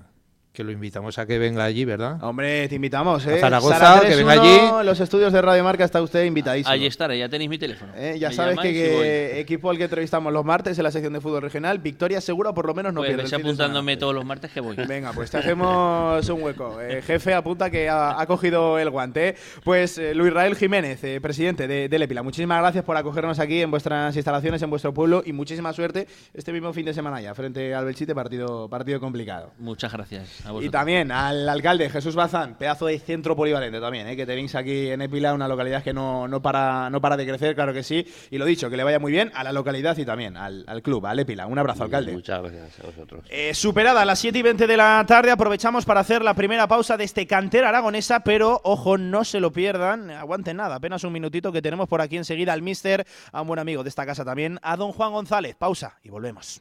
que 0.57 0.65
lo 0.65 0.73
invitamos 0.73 1.19
a 1.19 1.27
que 1.27 1.39
venga 1.39 1.65
allí, 1.65 1.85
¿verdad? 1.85 2.17
Hombre, 2.23 2.67
te 2.67 2.77
invitamos, 2.77 3.27
¿eh? 3.27 3.35
A 3.35 3.41
Zaragoza, 3.41 4.01
que 4.01 4.15
3-1, 4.15 4.17
venga 4.17 4.33
allí. 4.33 4.87
Los 4.87 4.99
estudios 5.01 5.31
de 5.31 5.43
Radio 5.43 5.63
Marca 5.63 5.85
está 5.85 6.01
usted 6.01 6.25
invitadísimo. 6.25 6.73
Allí 6.73 6.87
estaré, 6.87 7.19
ya 7.19 7.29
tenéis 7.29 7.51
mi 7.51 7.59
teléfono. 7.59 7.93
Eh, 7.95 8.17
ya 8.19 8.31
Me 8.31 8.35
sabes 8.35 8.59
que, 8.61 9.39
equipo 9.39 9.69
al 9.69 9.77
que 9.77 9.85
entrevistamos 9.85 10.33
los 10.33 10.47
martes 10.47 10.79
en 10.79 10.85
la 10.85 10.91
sección 10.91 11.13
de 11.13 11.21
fútbol 11.21 11.43
regional, 11.43 11.79
victoria 11.79 12.23
segura, 12.23 12.55
por 12.55 12.65
lo 12.67 12.73
menos 12.73 12.95
no 12.95 13.01
Pues 13.01 13.09
pierde. 13.11 13.25
ves 13.25 13.33
apuntándome 13.35 13.99
todos 13.99 14.15
los 14.15 14.25
martes 14.25 14.51
que 14.51 14.61
voy. 14.61 14.77
Venga, 14.89 15.13
pues 15.13 15.31
te 15.31 15.37
hacemos 15.37 16.27
un 16.31 16.43
hueco. 16.43 16.81
Eh, 16.81 17.03
jefe 17.03 17.35
apunta 17.35 17.69
que 17.69 17.91
ha, 17.91 18.19
ha 18.19 18.27
cogido 18.27 18.79
el 18.79 18.89
guante. 18.89 19.37
Pues 19.63 19.99
eh, 19.99 20.15
Luis 20.15 20.33
Rael 20.33 20.57
Jiménez, 20.57 21.05
eh, 21.05 21.21
presidente 21.21 21.69
de, 21.69 21.91
de 21.91 21.99
Lepila, 21.99 22.23
muchísimas 22.23 22.61
gracias 22.63 22.83
por 22.83 22.97
acogernos 22.97 23.39
aquí 23.41 23.61
en 23.61 23.71
vuestras 23.71 24.17
instalaciones, 24.17 24.63
en 24.63 24.71
vuestro 24.71 24.95
pueblo 24.95 25.23
y 25.27 25.35
muchísima 25.35 25.75
suerte 25.75 26.07
este 26.33 26.51
mismo 26.51 26.73
fin 26.73 26.87
de 26.87 26.95
semana 26.95 27.21
ya, 27.21 27.35
frente 27.35 27.75
al 27.75 27.85
Belchite, 27.85 28.15
partido, 28.15 28.71
partido 28.71 29.01
complicado. 29.01 29.53
Muchas 29.59 29.93
gracias 29.93 30.46
Y 30.61 30.69
también 30.69 31.13
al 31.13 31.49
alcalde 31.49 31.91
Jesús 31.91 32.15
Bazán, 32.15 32.57
pedazo 32.57 32.87
de 32.87 32.99
centro 32.99 33.37
polivalente 33.37 33.81
también, 33.81 34.07
¿eh? 34.09 34.17
que 34.17 34.27
tenéis 34.27 34.55
aquí 34.55 34.91
en 34.91 35.03
Épila, 35.03 35.35
una 35.35 35.49
localidad 35.49 35.83
que 35.83 35.93
no, 35.93 36.29
no, 36.29 36.41
para, 36.43 36.91
no 36.91 37.01
para 37.01 37.17
de 37.17 37.27
crecer, 37.27 37.55
claro 37.55 37.73
que 37.73 37.83
sí. 37.83 38.07
Y 38.31 38.39
lo 38.39 38.45
dicho, 38.45 38.71
que 38.71 38.77
le 38.77 38.85
vaya 38.85 38.99
muy 38.99 39.13
bien 39.13 39.31
a 39.35 39.45
la 39.45 39.53
localidad 39.53 39.97
y 39.97 40.05
también 40.05 40.37
al, 40.37 40.65
al 40.67 40.83
club, 40.83 41.07
al 41.07 41.19
Épila. 41.19 41.47
Un 41.47 41.59
abrazo, 41.59 41.85
alcalde. 41.85 42.13
Muchas 42.13 42.41
gracias 42.43 42.81
a 42.81 42.87
vosotros. 42.87 43.25
Eh, 43.29 43.55
superada 43.55 44.05
las 44.05 44.19
7 44.19 44.39
y 44.39 44.43
20 44.43 44.67
de 44.67 44.77
la 44.77 45.05
tarde, 45.07 45.31
aprovechamos 45.31 45.85
para 45.85 46.01
hacer 46.01 46.23
la 46.23 46.35
primera 46.35 46.67
pausa 46.67 46.97
de 46.97 47.05
este 47.05 47.27
cantera 47.27 47.69
aragonesa, 47.69 48.21
pero 48.21 48.61
ojo, 48.65 48.99
no 48.99 49.25
se 49.25 49.41
lo 49.41 49.53
pierdan, 49.53 50.11
aguanten 50.11 50.57
nada, 50.57 50.77
apenas 50.77 51.05
un 51.05 51.13
minutito 51.13 51.53
que 51.53 51.63
tenemos 51.63 51.89
por 51.89 52.01
aquí 52.01 52.17
enseguida 52.17 52.53
al 52.53 52.63
mister, 52.63 53.07
a 53.33 53.43
un 53.43 53.49
buen 53.49 53.59
amigo 53.59 53.83
de 53.83 53.89
esta 53.89 54.07
casa 54.07 54.25
también, 54.25 54.59
a 54.63 54.77
don 54.77 54.93
Juan 54.93 55.13
González. 55.13 55.57
Pausa 55.57 55.99
y 56.03 56.11
volvemos. 56.11 56.61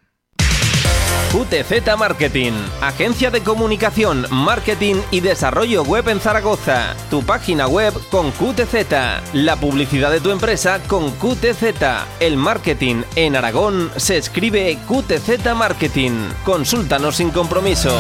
QTZ 1.32 1.98
Marketing, 1.98 2.54
agencia 2.82 3.30
de 3.30 3.42
comunicación, 3.42 4.26
marketing 4.32 4.96
y 5.12 5.20
desarrollo 5.20 5.84
web 5.84 6.08
en 6.08 6.20
Zaragoza. 6.20 6.96
Tu 7.10 7.24
página 7.24 7.68
web 7.68 7.94
con 8.10 8.32
QTZ, 8.32 9.34
la 9.34 9.58
publicidad 9.58 10.12
de 10.12 10.22
tu 10.22 10.32
empresa 10.32 10.80
con 10.88 11.12
QTZ. 11.12 11.64
El 12.20 12.38
marketing 12.38 13.04
en 13.16 13.36
Aragón 13.36 13.92
se 13.98 14.18
escribe 14.18 14.78
QTZ 14.88 15.54
Marketing. 15.56 16.30
Consúltanos 16.46 17.18
sin 17.18 17.32
compromiso. 17.32 18.00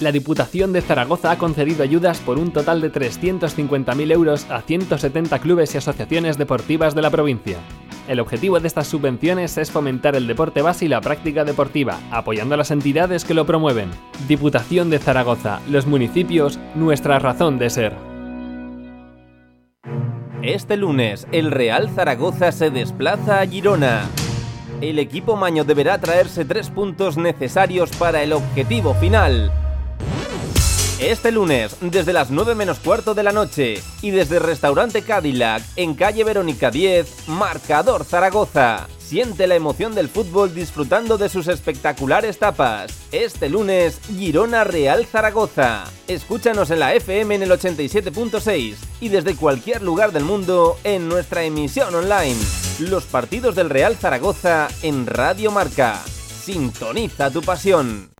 La 0.00 0.10
Diputación 0.10 0.72
de 0.72 0.80
Zaragoza 0.80 1.30
ha 1.30 1.38
concedido 1.38 1.84
ayudas 1.84 2.18
por 2.18 2.38
un 2.38 2.52
total 2.52 2.80
de 2.80 2.90
350.000 2.90 4.10
euros 4.10 4.46
a 4.50 4.62
170 4.62 5.38
clubes 5.38 5.72
y 5.74 5.78
asociaciones 5.78 6.38
deportivas 6.38 6.96
de 6.96 7.02
la 7.02 7.10
provincia. 7.10 7.58
El 8.08 8.18
objetivo 8.18 8.58
de 8.58 8.66
estas 8.66 8.88
subvenciones 8.88 9.56
es 9.58 9.70
fomentar 9.70 10.16
el 10.16 10.26
deporte 10.26 10.60
base 10.60 10.86
y 10.86 10.88
la 10.88 11.00
práctica 11.00 11.44
deportiva, 11.44 12.00
apoyando 12.10 12.54
a 12.54 12.58
las 12.58 12.72
entidades 12.72 13.24
que 13.24 13.34
lo 13.34 13.46
promueven. 13.46 13.90
Diputación 14.26 14.90
de 14.90 14.98
Zaragoza, 14.98 15.60
los 15.70 15.86
municipios, 15.86 16.58
nuestra 16.74 17.20
razón 17.20 17.58
de 17.58 17.70
ser. 17.70 17.92
Este 20.42 20.76
lunes, 20.76 21.28
el 21.30 21.52
Real 21.52 21.88
Zaragoza 21.90 22.50
se 22.50 22.70
desplaza 22.70 23.40
a 23.40 23.46
Girona. 23.46 24.08
El 24.80 24.98
equipo 24.98 25.36
maño 25.36 25.62
deberá 25.62 25.98
traerse 25.98 26.44
tres 26.44 26.70
puntos 26.70 27.16
necesarios 27.16 27.92
para 27.92 28.24
el 28.24 28.32
objetivo 28.32 28.94
final. 28.94 29.52
Este 31.02 31.32
lunes, 31.32 31.76
desde 31.80 32.12
las 32.12 32.30
9 32.30 32.54
menos 32.54 32.78
cuarto 32.78 33.12
de 33.12 33.24
la 33.24 33.32
noche 33.32 33.82
y 34.02 34.12
desde 34.12 34.38
Restaurante 34.38 35.02
Cadillac, 35.02 35.60
en 35.74 35.94
calle 35.94 36.22
Verónica 36.22 36.70
10, 36.70 37.26
Marcador 37.26 38.04
Zaragoza. 38.04 38.86
Siente 38.98 39.48
la 39.48 39.56
emoción 39.56 39.96
del 39.96 40.08
fútbol 40.08 40.54
disfrutando 40.54 41.18
de 41.18 41.28
sus 41.28 41.48
espectaculares 41.48 42.38
tapas. 42.38 42.92
Este 43.10 43.48
lunes, 43.48 44.00
Girona 44.16 44.62
Real 44.62 45.04
Zaragoza. 45.04 45.86
Escúchanos 46.06 46.70
en 46.70 46.78
la 46.78 46.94
FM 46.94 47.34
en 47.34 47.42
el 47.42 47.50
87.6 47.50 48.76
y 49.00 49.08
desde 49.08 49.34
cualquier 49.34 49.82
lugar 49.82 50.12
del 50.12 50.22
mundo 50.22 50.78
en 50.84 51.08
nuestra 51.08 51.42
emisión 51.42 51.92
online. 51.96 52.38
Los 52.78 53.06
partidos 53.06 53.56
del 53.56 53.70
Real 53.70 53.96
Zaragoza 53.96 54.68
en 54.82 55.08
Radio 55.08 55.50
Marca. 55.50 56.00
Sintoniza 56.44 57.28
tu 57.32 57.42
pasión. 57.42 58.11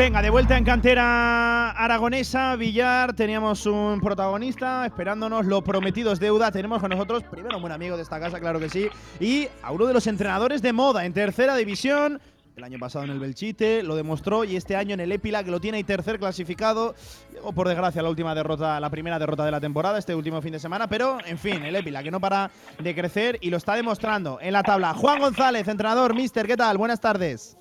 Venga, 0.00 0.22
de 0.22 0.30
vuelta 0.30 0.56
en 0.56 0.64
cantera 0.64 1.72
aragonesa, 1.72 2.56
Villar, 2.56 3.12
teníamos 3.12 3.66
un 3.66 4.00
protagonista 4.00 4.86
esperándonos, 4.86 5.44
lo 5.44 5.62
prometido 5.62 6.10
es 6.10 6.18
deuda, 6.18 6.50
tenemos 6.50 6.80
con 6.80 6.88
nosotros 6.88 7.22
primero 7.24 7.56
un 7.56 7.60
buen 7.60 7.74
amigo 7.74 7.98
de 7.98 8.02
esta 8.02 8.18
casa, 8.18 8.40
claro 8.40 8.58
que 8.58 8.70
sí, 8.70 8.88
y 9.20 9.46
a 9.62 9.72
uno 9.72 9.84
de 9.84 9.92
los 9.92 10.06
entrenadores 10.06 10.62
de 10.62 10.72
moda 10.72 11.04
en 11.04 11.12
tercera 11.12 11.54
división, 11.54 12.18
El 12.56 12.64
año 12.64 12.78
pasado 12.78 13.04
en 13.04 13.10
el 13.10 13.18
Belchite 13.18 13.82
lo 13.82 13.94
demostró 13.94 14.44
y 14.44 14.56
este 14.56 14.74
año 14.74 14.94
en 14.94 15.00
el 15.00 15.12
Épila 15.12 15.44
que 15.44 15.50
lo 15.50 15.60
tiene 15.60 15.78
y 15.78 15.84
tercer 15.84 16.18
clasificado. 16.18 16.94
Llegó 17.32 17.52
por 17.52 17.68
desgracia 17.68 18.02
la 18.02 18.10
última 18.10 18.34
derrota, 18.34 18.80
la 18.80 18.90
primera 18.90 19.18
derrota 19.18 19.44
de 19.44 19.50
la 19.50 19.60
temporada, 19.60 19.98
este 19.98 20.14
último 20.14 20.42
fin 20.42 20.52
de 20.52 20.58
semana, 20.58 20.86
pero 20.86 21.18
en 21.24 21.38
fin, 21.38 21.62
el 21.62 21.76
Épila 21.76 22.02
que 22.02 22.10
no 22.10 22.20
para 22.20 22.50
de 22.78 22.94
crecer 22.94 23.38
y 23.40 23.50
lo 23.50 23.56
está 23.56 23.74
demostrando 23.74 24.38
en 24.40 24.52
la 24.52 24.62
tabla. 24.62 24.94
Juan 24.94 25.20
González, 25.20 25.68
entrenador, 25.68 26.14
mister, 26.14 26.46
¿qué 26.46 26.56
tal? 26.56 26.76
Buenas 26.76 27.00
tardes. 27.00 27.56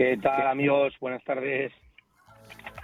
¿Qué 0.00 0.16
tal 0.16 0.46
amigos? 0.46 0.94
Buenas 0.98 1.22
tardes. 1.24 1.74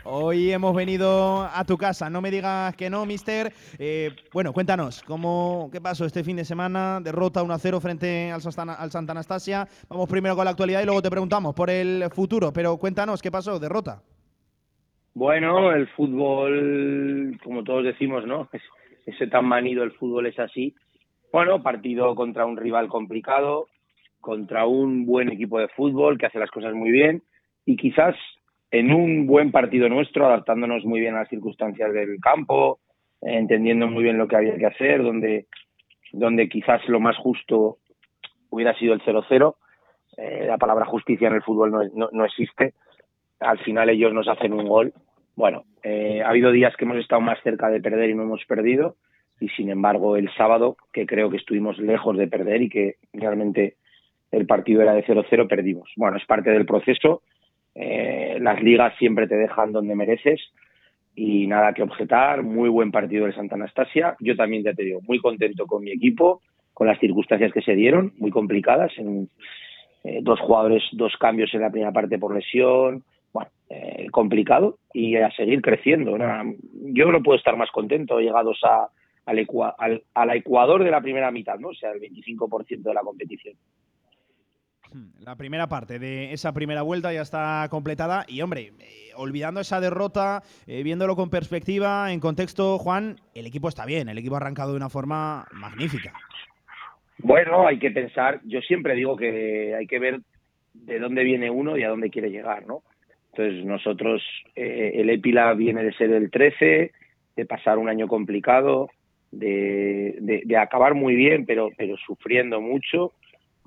Hoy 0.05 0.53
hemos 0.53 0.77
venido 0.77 1.45
a 1.45 1.65
tu 1.65 1.79
casa, 1.79 2.11
no 2.11 2.21
me 2.21 2.31
digas 2.31 2.77
que 2.77 2.91
no, 2.91 3.07
mister. 3.07 3.55
Eh, 3.79 4.11
bueno, 4.35 4.53
cuéntanos, 4.53 5.03
¿cómo, 5.03 5.71
¿qué 5.73 5.81
pasó 5.81 6.05
este 6.05 6.23
fin 6.23 6.37
de 6.37 6.45
semana? 6.45 7.01
Derrota 7.03 7.43
1-0 7.43 7.81
frente 7.81 8.31
al, 8.31 8.43
al 8.69 8.91
Santa 8.91 9.13
Anastasia. 9.13 9.67
Vamos 9.89 10.11
primero 10.11 10.37
con 10.37 10.45
la 10.45 10.51
actualidad 10.51 10.83
y 10.83 10.85
luego 10.85 11.01
te 11.01 11.09
preguntamos 11.09 11.55
por 11.55 11.71
el 11.71 12.05
futuro, 12.11 12.53
pero 12.53 12.77
cuéntanos, 12.77 13.23
¿qué 13.23 13.31
pasó? 13.31 13.59
Derrota. 13.59 14.03
Bueno, 15.15 15.73
el 15.73 15.89
fútbol, 15.89 17.41
como 17.43 17.65
todos 17.65 17.85
decimos, 17.85 18.27
¿no? 18.27 18.51
Ese 19.07 19.27
tan 19.29 19.47
manido 19.47 19.85
el 19.85 19.93
fútbol 19.93 20.27
es 20.27 20.39
así. 20.39 20.75
Bueno, 21.33 21.63
partido 21.63 22.15
contra 22.15 22.45
un 22.45 22.59
rival 22.59 22.89
complicado, 22.89 23.69
contra 24.27 24.67
un 24.67 25.07
buen 25.07 25.31
equipo 25.31 25.61
de 25.61 25.69
fútbol 25.69 26.19
que 26.19 26.27
hace 26.27 26.41
las 26.41 26.51
cosas 26.51 26.75
muy 26.75 26.91
bien 26.91 27.23
y 27.65 27.77
quizás 27.77 28.17
en 28.73 28.93
un 28.93 29.29
buen 29.29 29.53
partido 29.53 29.89
nuestro, 29.89 30.27
adaptándonos 30.27 30.85
muy 30.85 30.99
bien 30.99 31.15
a 31.15 31.21
las 31.21 31.29
circunstancias 31.29 31.93
del 31.93 32.19
campo, 32.21 32.81
entendiendo 33.23 33.87
muy 33.87 34.03
bien 34.03 34.19
lo 34.19 34.27
que 34.27 34.35
había 34.35 34.57
que 34.57 34.67
hacer, 34.67 35.05
donde, 35.05 35.47
donde 36.13 36.49
quizás 36.49 36.81
lo 36.89 36.99
más 36.99 37.17
justo 37.19 37.79
hubiera 38.51 38.75
sido 38.75 38.95
el 38.95 39.01
0-0. 39.03 39.55
Eh, 40.17 40.47
la 40.49 40.59
palabra 40.59 40.87
justicia 40.87 41.29
en 41.29 41.35
el 41.35 41.43
fútbol 41.43 41.71
no, 41.71 42.09
no, 42.11 42.25
existe. 42.25 42.75
Al 43.39 43.61
final 43.61 43.91
ellos 43.91 44.13
nos 44.13 44.27
hacen 44.27 44.53
un 44.53 44.67
gol. 44.67 44.93
Bueno, 45.37 45.67
eh, 45.85 46.21
ha 46.25 46.31
habido 46.31 46.51
días 46.51 46.75
que 46.77 46.85
hemos 46.85 46.99
estado 46.99 47.21
más 47.21 47.39
cerca 47.45 47.69
de 47.69 47.81
perder 47.81 48.11
y 48.11 48.15
no 48.17 48.25
hemos 48.25 48.45
perdido. 48.47 48.97
Y 49.39 49.51
sin 49.51 49.71
embargo, 49.71 50.17
el 50.17 50.29
sábado, 50.35 50.77
que 50.93 51.07
creo 51.07 51.31
que 51.31 51.37
estuvimos 51.37 51.79
lejos 51.79 52.17
de 52.17 52.27
perder 52.27 52.63
y 52.63 52.69
que 52.69 52.97
realmente 53.13 53.77
el 54.31 54.47
partido 54.47 54.83
era 54.83 54.95
de 54.95 55.05
0-0, 55.05 55.49
perdimos. 55.49 55.91
Bueno, 55.97 56.17
es 56.17 56.25
parte 56.27 56.51
del 56.51 56.67
proceso 56.67 57.23
eh, 57.79 58.39
las 58.41 58.63
ligas 58.63 58.95
siempre 58.99 59.29
te 59.29 59.37
dejan 59.37 59.71
donde 59.71 59.95
mereces 59.95 60.41
y 61.15 61.47
nada 61.47 61.75
que 61.75 61.83
objetar. 61.83 62.43
Muy 62.43 62.71
buen 62.71 62.91
partido 62.91 63.27
de 63.27 63.35
Santa 63.35 63.55
Anastasia. 63.55 64.17
Yo 64.21 64.35
también 64.35 64.65
ya 64.65 64.73
te 64.73 64.83
digo, 64.83 65.01
muy 65.03 65.21
contento 65.21 65.67
con 65.67 65.85
mi 65.85 65.93
equipo, 65.93 66.41
con 66.73 66.87
las 66.87 66.99
circunstancias 66.99 67.53
que 67.53 67.61
se 67.61 67.75
dieron, 67.75 68.15
muy 68.17 68.31
complicadas. 68.31 68.93
Eh, 68.99 70.21
dos 70.23 70.41
jugadores, 70.41 70.83
dos 70.93 71.15
cambios 71.19 71.53
en 71.53 71.61
la 71.61 71.71
primera 71.71 71.93
parte 71.93 72.19
por 72.19 72.35
lesión. 72.35 73.05
Bueno, 73.33 73.51
eh, 73.69 74.07
complicado 74.11 74.79
y 74.95 75.17
a 75.17 75.31
seguir 75.33 75.61
creciendo. 75.61 76.17
Yo 76.73 77.13
no 77.13 77.23
puedo 77.23 77.37
estar 77.37 77.57
más 77.59 77.71
contento 77.71 78.19
llegados 78.21 78.59
a, 78.65 78.89
al, 79.27 79.47
al, 79.79 80.03
al 80.15 80.31
Ecuador 80.31 80.83
de 80.83 80.91
la 80.91 81.03
primera 81.03 81.31
mitad, 81.31 81.59
¿no? 81.59 81.69
o 81.69 81.75
sea, 81.75 81.93
el 81.93 82.01
25% 82.01 82.81
de 82.81 82.95
la 82.95 83.03
competición. 83.03 83.55
La 85.25 85.37
primera 85.37 85.69
parte 85.69 85.99
de 85.99 86.33
esa 86.33 86.53
primera 86.53 86.83
vuelta 86.83 87.13
ya 87.13 87.23
está 87.23 87.67
completada 87.71 88.25
y, 88.29 88.41
hombre, 88.41 88.73
eh, 88.81 89.11
olvidando 89.17 89.61
esa 89.61 89.81
derrota, 89.81 90.43
eh, 90.67 90.83
viéndolo 90.83 91.17
con 91.17 91.31
perspectiva, 91.31 92.13
en 92.13 92.21
contexto, 92.21 92.79
Juan, 92.79 93.17
el 93.35 93.47
equipo 93.47 93.69
está 93.69 93.87
bien, 93.87 94.09
el 94.09 94.19
equipo 94.19 94.35
ha 94.35 94.39
arrancado 94.39 94.71
de 94.73 94.77
una 94.77 94.89
forma 94.89 95.47
magnífica. 95.53 96.13
Bueno, 97.19 97.67
hay 97.67 97.79
que 97.79 97.91
pensar, 97.91 98.41
yo 98.45 98.61
siempre 98.61 98.95
digo 98.95 99.17
que 99.17 99.75
hay 99.75 99.87
que 99.87 99.99
ver 99.99 100.21
de 100.75 100.99
dónde 100.99 101.25
viene 101.25 101.51
uno 101.51 101.79
y 101.79 101.83
a 101.83 101.89
dónde 101.89 102.11
quiere 102.11 102.31
llegar, 102.31 102.67
¿no? 102.67 102.83
Entonces 103.33 103.65
nosotros, 103.65 104.23
eh, 104.55 104.93
el 104.95 105.11
Epila 105.11 105.55
viene 105.55 105.83
de 105.83 105.93
ser 105.95 106.11
el 106.13 106.31
13, 106.31 106.93
de 107.37 107.47
pasar 107.47 107.79
un 107.79 107.89
año 107.89 108.07
complicado, 108.07 108.91
de, 109.31 110.43
de 110.45 110.57
acabar 110.57 110.95
muy 110.95 111.15
bien, 111.15 111.45
pero, 111.45 111.71
pero 111.77 111.97
sufriendo 111.99 112.61
mucho 112.61 113.13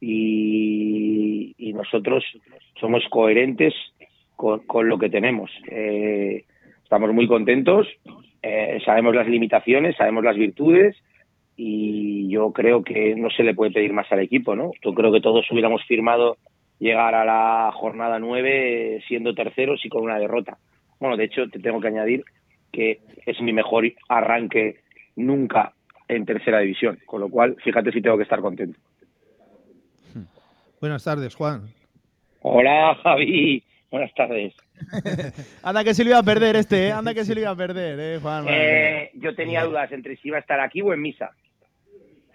y, 0.01 1.55
nosotros 1.73 2.25
somos 2.77 3.03
coherentes 3.09 3.73
con, 4.35 4.89
lo 4.89 4.99
que 4.99 5.09
tenemos. 5.09 5.49
Eh, 5.71 6.43
estamos 6.83 7.13
muy 7.13 7.25
contentos, 7.25 7.87
eh, 8.41 8.81
sabemos 8.83 9.15
las 9.15 9.27
limitaciones, 9.27 9.95
sabemos 9.95 10.25
las 10.25 10.35
virtudes 10.35 10.97
y 11.55 12.27
yo 12.29 12.51
creo 12.51 12.83
que 12.83 13.15
no 13.15 13.29
se 13.29 13.43
le 13.43 13.53
puede 13.53 13.71
pedir 13.71 13.93
más 13.93 14.11
al 14.11 14.19
equipo, 14.19 14.57
¿no? 14.57 14.71
Yo 14.83 14.93
creo 14.93 15.11
que 15.11 15.21
todos 15.21 15.49
hubiéramos 15.51 15.85
firmado 15.85 16.37
llegar 16.79 17.15
a 17.15 17.23
la 17.23 17.71
jornada 17.73 18.19
9 18.19 19.03
siendo 19.07 19.33
terceros 19.33 19.83
y 19.85 19.89
con 19.89 20.03
una 20.03 20.19
derrota. 20.19 20.57
Bueno, 20.99 21.17
de 21.17 21.25
hecho, 21.25 21.47
te 21.49 21.59
tengo 21.59 21.79
que 21.79 21.87
añadir 21.87 22.23
que 22.71 22.99
es 23.25 23.41
mi 23.41 23.53
mejor 23.53 23.85
arranque 24.07 24.77
nunca 25.15 25.73
en 26.07 26.25
tercera 26.25 26.59
división, 26.59 26.99
con 27.05 27.21
lo 27.21 27.29
cual, 27.29 27.55
fíjate 27.63 27.91
si 27.91 28.01
tengo 28.01 28.17
que 28.17 28.23
estar 28.23 28.41
contento. 28.41 28.79
Buenas 30.79 31.03
tardes, 31.03 31.35
Juan. 31.35 31.63
Hola, 32.41 32.95
Javi. 33.03 33.63
Buenas 33.91 34.13
tardes. 34.13 34.53
Anda 35.63 35.83
que 35.83 35.93
se 35.93 36.03
lo 36.03 36.11
iba 36.11 36.19
a 36.19 36.23
perder 36.23 36.55
este, 36.55 36.87
¿eh? 36.87 36.91
Anda 36.91 37.13
que 37.13 37.25
se 37.25 37.35
lo 37.35 37.41
iba 37.41 37.49
a 37.49 37.55
perder, 37.55 37.99
¿eh, 37.99 38.19
Juan? 38.21 38.45
Eh, 38.47 39.11
yo 39.15 39.35
tenía 39.35 39.65
dudas 39.65 39.91
entre 39.91 40.15
si 40.17 40.29
iba 40.29 40.37
a 40.37 40.41
estar 40.41 40.59
aquí 40.59 40.81
o 40.81 40.93
en 40.93 41.01
misa. 41.01 41.31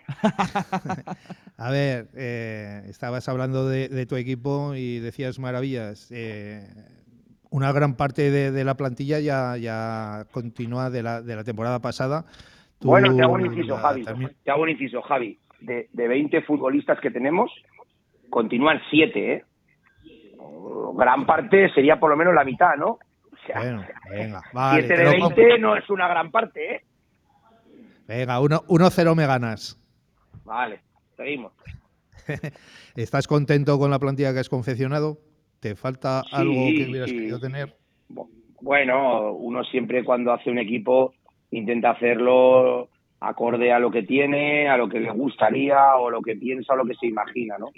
a 1.57 1.71
ver, 1.71 2.09
eh, 2.15 2.83
estabas 2.89 3.29
hablando 3.29 3.69
de, 3.69 4.07
tu 4.07 4.17
equipo 4.17 4.75
y 4.75 4.99
decías 4.99 5.39
maravillas. 5.39 6.11
Eh, 6.13 6.67
una 7.51 7.73
gran 7.73 7.97
parte 7.97 8.31
de, 8.31 8.65
la 8.65 8.77
plantilla 8.77 9.21
ya, 9.21 9.57
ya 9.57 10.27
continúa 10.33 10.91
de 10.91 11.03
la, 11.03 11.23
de 11.23 11.37
la 11.37 11.45
temporada 11.45 11.81
pasada. 11.81 12.27
bueno, 12.81 13.15
te 13.17 13.23
hago 13.23 13.35
un 13.35 13.47
inciso, 13.47 13.77
Javi. 13.77 14.05
Te 14.45 14.51
hago 14.51 14.63
un 14.63 14.71
inciso, 14.71 15.01
Javi. 15.03 15.39
De, 15.61 15.89
de 15.93 16.09
20 16.09 16.43
futbolistas 16.43 17.01
que 17.01 17.11
tenemos, 17.11 17.51
continúan 18.35 18.81
siete, 18.91 19.33
¿eh? 19.33 19.45
Gran 20.97 21.25
parte 21.25 21.73
sería 21.73 22.01
por 22.01 22.11
lo 22.11 22.17
menos 22.17 22.35
la 22.35 22.43
mitad, 22.43 22.75
¿no? 22.77 22.89
O 22.89 23.47
sea, 23.47 23.61
bueno, 23.61 23.85
venga, 24.11 24.43
vale, 24.53 24.83
siete 24.83 25.05
de 25.05 25.11
20 25.11 25.59
no 25.61 25.77
es 25.77 25.89
una 25.89 26.09
gran 26.09 26.33
parte, 26.33 26.75
¿eh? 26.75 26.81
Venga, 28.09 28.41
1-0 28.41 29.15
me 29.15 29.27
ganas. 29.27 29.81
Vale, 30.45 30.81
seguimos. 31.17 31.53
¿Estás 32.97 33.29
contento 33.29 33.79
con 33.79 33.93
la 33.93 34.01
plantilla 34.01 34.33
que 34.33 34.41
has 34.41 34.49
confeccionado? 34.49 35.19
¿Te 35.61 35.77
falta 35.77 36.23
algo 36.33 36.67
que 36.75 36.89
hubieras 36.91 37.13
querido 37.13 37.39
tener? 37.39 37.77
Bueno, 38.61 39.33
uno 39.33 39.63
siempre 39.63 40.03
cuando 40.03 40.33
hace 40.33 40.51
un 40.51 40.59
equipo 40.59 41.15
intenta 41.53 41.91
hacerlo 41.91 42.89
acorde 43.21 43.73
a 43.73 43.79
lo 43.79 43.93
que 43.93 44.03
tiene, 44.03 44.69
a 44.69 44.77
lo 44.77 44.89
que 44.89 44.99
le 44.99 45.13
gustaría 45.13 45.95
o 45.97 46.11
lo 46.11 46.21
que 46.21 46.35
piensa 46.35 46.73
o 46.73 46.77
lo 46.77 46.85
que 46.85 46.95
se 46.95 47.07
imagina, 47.07 47.59
¿no? 47.59 47.71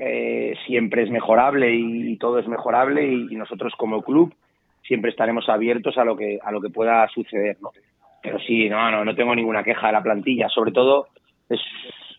Eh, 0.00 0.54
siempre 0.66 1.02
es 1.02 1.10
mejorable 1.10 1.74
y, 1.74 2.16
todo 2.18 2.38
es 2.38 2.46
mejorable 2.46 3.04
y, 3.04 3.34
nosotros 3.34 3.72
como 3.76 4.02
club 4.02 4.32
siempre 4.86 5.10
estaremos 5.10 5.48
abiertos 5.48 5.98
a 5.98 6.04
lo 6.04 6.16
que 6.16 6.38
a 6.42 6.52
lo 6.52 6.60
que 6.60 6.70
pueda 6.70 7.06
suceder, 7.08 7.56
¿no? 7.60 7.70
Pero 8.22 8.38
sí, 8.38 8.68
no, 8.68 8.90
no, 8.92 9.04
no 9.04 9.14
tengo 9.16 9.34
ninguna 9.34 9.64
queja 9.64 9.88
de 9.88 9.92
la 9.92 10.02
plantilla. 10.02 10.48
Sobre 10.48 10.70
todo 10.70 11.08
es, 11.48 11.60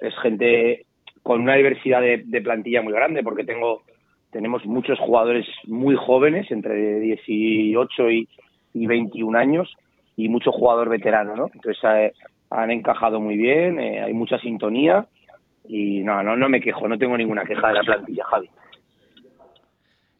es 0.01 0.13
gente 0.19 0.85
con 1.23 1.41
una 1.41 1.55
diversidad 1.55 2.01
de, 2.01 2.41
plantilla 2.41 2.81
muy 2.81 2.93
grande 2.93 3.23
porque 3.23 3.43
tengo 3.43 3.83
tenemos 4.31 4.65
muchos 4.65 4.99
jugadores 4.99 5.47
muy 5.65 5.95
jóvenes, 5.95 6.51
entre 6.51 6.99
18 6.99 8.11
y, 8.11 8.27
y 8.73 8.87
21 8.87 9.37
años, 9.37 9.75
y 10.15 10.29
mucho 10.29 10.51
jugador 10.51 10.89
veterano, 10.89 11.35
¿no? 11.35 11.49
Entonces 11.53 11.81
eh, 11.83 12.13
han 12.51 12.71
encajado 12.71 13.19
muy 13.19 13.37
bien, 13.37 13.79
eh, 13.79 14.01
hay 14.01 14.13
mucha 14.13 14.37
sintonía 14.39 15.07
y 15.67 15.99
no, 15.99 16.23
no, 16.23 16.35
no 16.35 16.49
me 16.49 16.61
quejo, 16.61 16.87
no 16.87 16.97
tengo 16.97 17.17
ninguna 17.17 17.43
queja 17.43 17.67
de 17.67 17.73
la 17.73 17.83
plantilla, 17.83 18.25
Javi. 18.25 18.49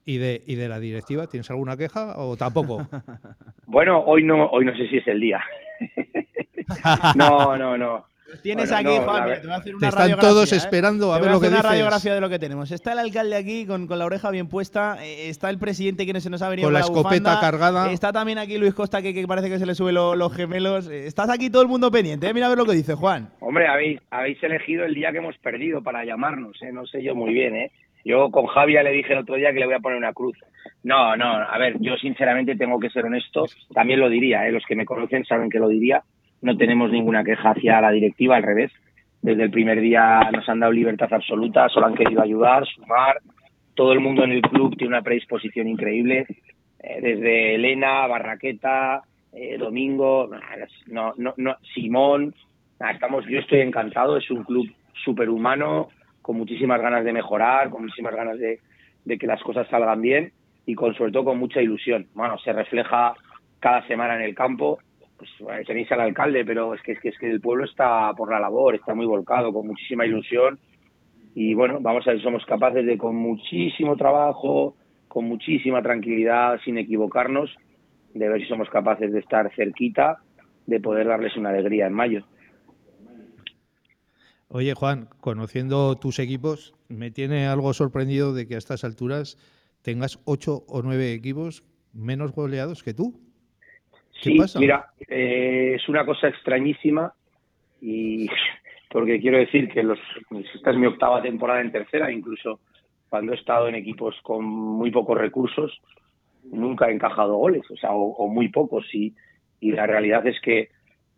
¿Y 0.06 0.17
de, 0.17 0.41
¿Y 0.47 0.56
de 0.56 0.67
la 0.67 0.80
directiva 0.80 1.28
tienes 1.28 1.49
alguna 1.52 1.78
queja 1.78 2.17
o 2.17 2.36
tampoco? 2.36 2.88
bueno, 3.67 3.99
hoy 3.99 4.23
no, 4.23 4.47
hoy 4.47 4.65
no 4.65 4.75
sé 4.75 4.88
si 4.88 4.97
es 4.97 5.08
el 5.08 5.19
día. 5.19 5.39
no, 7.15 7.56
no, 7.58 7.78
no. 7.78 8.09
Tienes 8.42 8.72
aquí, 8.72 8.98
Juan, 8.98 9.26
te 9.26 9.42
voy 9.42 9.52
a 9.52 9.56
hacer 9.56 9.76
una 9.76 9.88
Están 9.89 10.20
todos 10.20 10.52
¿eh? 10.52 10.56
esperando 10.56 11.13
a 11.13 11.20
ver 11.20 11.32
lo 11.32 11.39
que 11.39 11.48
una 11.48 11.62
radiografía 11.62 12.13
de 12.13 12.22
lo 12.22 12.30
que 12.30 12.39
tenemos. 12.39 12.72
Está 12.72 12.94
el 12.94 13.00
alcalde 13.00 13.36
aquí 13.36 13.65
con, 13.65 13.88
con 13.88 14.00
la 14.00 14.06
oreja 14.06 14.32
bien 14.32 14.48
puesta. 14.48 14.98
Eh, 15.04 15.30
está 15.30 15.50
el 15.50 15.58
presidente 15.58 16.06
que 16.06 16.13
no 16.13 16.20
se 16.20 16.30
nos 16.30 16.42
ha 16.42 16.50
venido 16.50 16.68
con 16.68 16.74
la, 16.74 16.82
escopeta 16.82 17.39
cargada. 17.39 17.92
Está 17.92 18.12
también 18.12 18.38
aquí 18.38 18.58
Luis 18.58 18.74
Costa 18.74 19.02
que, 19.02 19.26
parece 19.28 19.50
que 19.50 19.60
se 19.60 19.65
le 19.65 19.76
sube 19.76 19.92
los 19.92 20.36
gemelos. 20.36 20.89
Eh, 20.89 21.08
estás 21.08 21.30
aquí 21.30 21.50
todo 21.50 21.62
el 21.62 21.68
mundo 21.68 21.92
pendiente. 21.92 22.34
Mira 22.34 22.48
a 22.48 22.50
ver 22.50 22.58
lo 22.58 22.65
que 22.65 22.74
dice 22.74 22.96
Juan. 22.96 23.30
Hombre, 23.39 23.68
habéis, 23.68 24.00
habéis 24.10 24.42
elegido 24.44 24.86
el 24.86 24.94
día 24.94 25.12
que 25.12 25.18
hemos 25.18 25.38
perdido 25.38 25.82
para 25.82 26.06
llamarnos. 26.06 26.58
No 26.74 26.86
sé 26.86 27.04
yo 27.04 27.15
muy 27.15 27.34
bien. 27.34 27.56
¿eh? 27.56 27.72
Yo 28.06 28.32
con 28.32 28.48
Javier 28.48 28.84
le 28.84 28.92
dije 28.92 29.13
el 29.13 29.20
otro 29.20 29.36
día 29.36 29.52
que 29.52 29.60
le 29.60 29.65
voy 29.65 29.76
a 29.76 29.80
poner 29.80 29.98
una 29.98 30.13
cruz. 30.13 30.38
No, 30.84 31.15
no, 31.18 31.26
a 31.26 31.58
ver, 31.58 31.76
yo 31.80 31.98
sinceramente 31.98 32.56
tengo 32.56 32.80
que 32.80 32.89
ser 32.89 33.06
honesto. 33.06 33.46
También 33.74 34.00
lo 34.00 34.10
diría, 34.10 34.48
¿eh? 34.48 34.52
los 34.52 34.65
que 34.65 34.76
me 34.76 34.86
conocen 34.86 35.26
saben 35.26 35.50
que 35.50 35.60
lo 35.60 35.68
diría. 35.68 36.04
No 36.41 36.58
tenemos 36.58 36.91
ninguna 36.91 37.23
queja 37.23 37.52
hacia 37.52 37.82
la 37.82 37.91
directiva, 37.91 38.36
al 38.36 38.43
revés 38.43 38.71
desde 39.21 39.43
el 39.43 39.52
primer 39.52 39.82
día 39.82 40.30
nos 40.32 40.47
han 40.47 40.60
dado 40.60 40.71
libertad 40.71 41.12
absoluta, 41.12 41.67
solo 41.69 41.88
han 41.88 41.95
querido 41.95 42.21
ayudar, 42.21 42.65
sumar, 42.65 43.17
todo 43.75 43.91
el 43.93 43.99
mundo 43.99 44.23
en 44.23 44.32
el 44.32 44.41
club 44.41 44.75
tiene 44.78 44.95
una 44.95 45.02
predisposición 45.02 45.67
increíble, 45.67 46.25
eh, 46.80 46.99
desde 47.02 47.56
Elena, 47.56 48.08
Barraqueta, 48.08 49.02
eh, 49.34 49.58
Domingo, 49.58 50.30
no, 50.88 51.13
no, 51.17 51.34
no, 51.38 51.58
Simón, 51.73 52.34
estamos, 52.91 53.25
yo 53.28 53.39
estoy 53.39 53.60
encantado, 53.60 54.17
es 54.17 54.30
un 54.32 54.43
club 54.43 54.69
superhumano, 55.04 55.89
con 56.21 56.38
muchísimas 56.38 56.82
ganas 56.82 57.04
de 57.04 57.13
mejorar, 57.13 57.69
con 57.69 57.84
muchísimas 57.84 58.15
ganas 58.15 58.39
de, 58.39 58.60
de 59.06 59.17
que 59.17 59.28
las 59.28 59.41
cosas 59.41 59.67
salgan 59.67 60.02
bien 60.02 60.32
y 60.65 60.75
con 60.75 60.93
sobre 60.95 61.12
todo 61.12 61.25
con 61.25 61.39
mucha 61.39 61.62
ilusión. 61.62 62.08
Bueno, 62.13 62.38
se 62.39 62.54
refleja 62.54 63.13
cada 63.60 63.86
semana 63.88 64.15
en 64.15 64.21
el 64.21 64.36
campo. 64.36 64.80
Pues 65.19 65.67
tenéis 65.67 65.91
al 65.91 65.99
alcalde, 65.99 66.45
pero 66.45 66.73
es 66.73 66.82
que, 66.82 66.93
es 66.93 66.99
que 66.99 67.10
es 67.10 67.17
que 67.19 67.29
el 67.29 67.41
pueblo 67.41 67.65
está 67.65 68.13
por 68.13 68.32
la 68.32 68.39
labor, 68.39 68.75
está 68.75 68.95
muy 68.95 69.05
volcado, 69.05 69.51
con 69.51 69.67
muchísima 69.67 70.05
ilusión. 70.05 70.58
Y 71.36 71.53
bueno, 71.53 71.79
vamos 71.82 72.08
a 72.08 72.12
ver 72.12 72.21
somos 72.21 72.45
capaces 72.45 72.86
de 72.86 72.97
con 72.97 73.15
muchísimo 73.17 73.97
trabajo, 73.97 74.75
con 75.10 75.25
muchísima 75.25 75.82
tranquilidad, 75.82 76.60
sin 76.63 76.77
equivocarnos, 76.77 77.53
de 78.13 78.29
ver 78.29 78.41
si 78.41 78.47
somos 78.47 78.69
capaces 78.69 79.12
de 79.12 79.19
estar 79.19 79.53
cerquita, 79.55 80.19
de 80.65 80.79
poder 80.79 81.08
darles 81.08 81.36
una 81.36 81.49
alegría 81.49 81.88
en 81.88 81.93
mayo. 81.93 82.23
Oye, 84.47 84.73
Juan, 84.73 85.10
conociendo 85.19 85.95
tus 85.95 86.17
equipos, 86.17 86.73
me 86.88 87.12
tiene 87.12 87.45
algo 87.47 87.73
sorprendido 87.73 88.34
de 88.34 88.47
que 88.47 88.55
a 88.55 88.58
estas 88.58 88.84
alturas 88.84 89.38
tengas 89.82 90.19
ocho 90.25 90.63
o 90.67 90.82
nueve 90.82 91.13
equipos 91.13 91.63
menos 91.93 92.32
goleados 92.32 92.84
que 92.84 92.93
tú. 92.93 93.19
¿Qué 94.21 94.47
sí, 94.47 94.60
mira, 94.60 94.88
eh, 95.08 95.73
es 95.75 95.88
una 95.89 96.05
cosa 96.05 96.27
extrañísima 96.27 97.13
y 97.82 98.27
porque 98.89 99.19
quiero 99.19 99.38
decir 99.38 99.69
que 99.69 99.84
los, 99.84 99.99
esta 100.55 100.71
es 100.71 100.77
mi 100.77 100.88
octava 100.88 101.21
temporada 101.21 101.62
en 101.62 101.71
tercera, 101.71 102.12
incluso 102.12 102.60
cuando 103.08 103.34
he 103.34 103.36
estado 103.36 103.67
en 103.67 103.75
equipos 103.75 104.15
con 104.23 104.45
muy 104.45 104.91
pocos 104.91 105.17
recursos, 105.17 105.79
nunca 106.51 106.89
he 106.89 106.93
encajado 106.93 107.36
goles, 107.36 107.63
o 107.71 107.75
sea, 107.75 107.91
o, 107.91 108.27
muy 108.27 108.49
pocos, 108.49 108.86
y, 108.93 109.13
y 109.60 109.71
la 109.71 109.88
realidad 109.88 110.25
es 110.27 110.39
que 110.41 110.69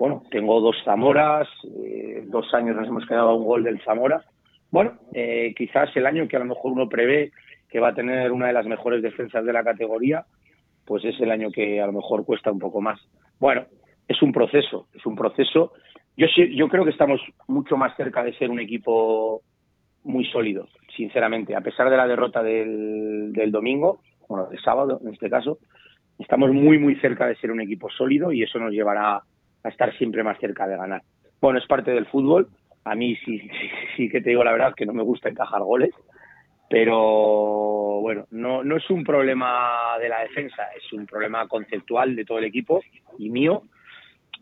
bueno, 0.02 0.24
tengo 0.32 0.60
dos 0.62 0.76
Zamoras, 0.84 1.48
eh, 1.86 2.24
dos 2.26 2.52
años 2.56 2.76
nos 2.76 2.88
hemos 2.88 3.06
quedado 3.06 3.30
a 3.30 3.36
un 3.36 3.46
gol 3.46 3.64
del 3.64 3.80
Zamora. 3.84 4.26
Bueno, 4.72 4.94
eh, 5.14 5.54
quizás 5.56 5.96
el 5.96 6.08
año 6.08 6.28
que 6.28 6.38
a 6.38 6.40
lo 6.40 6.46
mejor 6.46 6.72
uno 6.72 6.90
prevé 6.90 7.32
que 7.70 7.80
va 7.80 7.90
a 7.90 7.94
tener 7.94 8.32
una 8.32 8.48
de 8.48 8.54
las 8.54 8.66
mejores 8.66 9.04
defensas 9.04 9.46
de 9.46 9.54
la 9.54 9.64
categoría, 9.64 10.26
pues 10.86 11.06
es 11.06 11.20
el 11.20 11.32
año 11.32 11.52
que 11.52 11.82
a 11.82 11.86
lo 11.86 11.94
mejor 11.94 12.26
cuesta 12.26 12.52
un 12.52 12.60
poco 12.60 12.82
más. 12.82 13.00
Bueno, 13.40 13.66
es 14.08 14.22
un 14.22 14.32
proceso, 14.32 14.88
es 14.94 15.06
un 15.06 15.16
proceso. 15.16 15.74
Yo, 16.18 16.28
yo 16.28 16.68
creo 16.68 16.84
que 16.84 16.92
estamos 16.92 17.22
mucho 17.48 17.78
más 17.78 17.96
cerca 17.96 18.24
de 18.24 18.34
ser 18.34 18.50
un 18.50 18.60
equipo 18.60 19.42
muy 20.04 20.26
sólido, 20.26 20.68
sinceramente. 20.96 21.56
A 21.56 21.62
pesar 21.62 21.90
de 21.90 21.98
la 21.98 22.08
derrota 22.08 22.44
del, 22.44 23.32
del 23.34 23.52
domingo, 23.52 24.02
bueno, 24.28 24.48
del 24.48 24.62
sábado 24.62 25.00
en 25.04 25.14
este 25.14 25.30
caso, 25.30 25.60
estamos 26.20 26.52
muy, 26.52 26.78
muy 26.78 26.96
cerca 26.96 27.28
de 27.28 27.36
ser 27.36 27.52
un 27.52 27.62
equipo 27.62 27.90
sólido 27.90 28.32
y 28.32 28.44
eso 28.44 28.60
nos 28.60 28.72
llevará 28.72 29.22
a 29.64 29.70
estar 29.70 29.96
siempre 29.98 30.24
más 30.24 30.40
cerca 30.40 30.68
de 30.68 30.78
ganar. 30.78 31.02
Bueno, 31.40 31.60
es 31.60 31.68
parte 31.68 31.92
del 31.92 32.06
fútbol. 32.08 32.48
A 32.84 32.96
mí 32.96 33.16
sí, 33.18 33.42
sí, 33.98 34.10
que 34.10 34.22
te 34.22 34.30
digo 34.30 34.44
la 34.44 34.52
verdad 34.52 34.74
que 34.76 34.86
no 34.86 34.94
me 34.94 35.04
gusta 35.04 35.30
encajar 35.30 35.62
goles, 35.62 35.92
pero 36.72 38.00
bueno, 38.00 38.26
no, 38.32 38.64
no 38.64 38.78
es 38.78 38.90
un 38.90 39.04
problema 39.04 39.98
de 40.00 40.08
la 40.08 40.22
defensa, 40.22 40.64
es 40.76 40.92
un 40.94 41.06
problema 41.06 41.46
conceptual 41.50 42.16
de 42.16 42.24
todo 42.24 42.40
el 42.40 42.46
equipo 42.46 42.82
y 43.20 43.30
mío. 43.30 43.64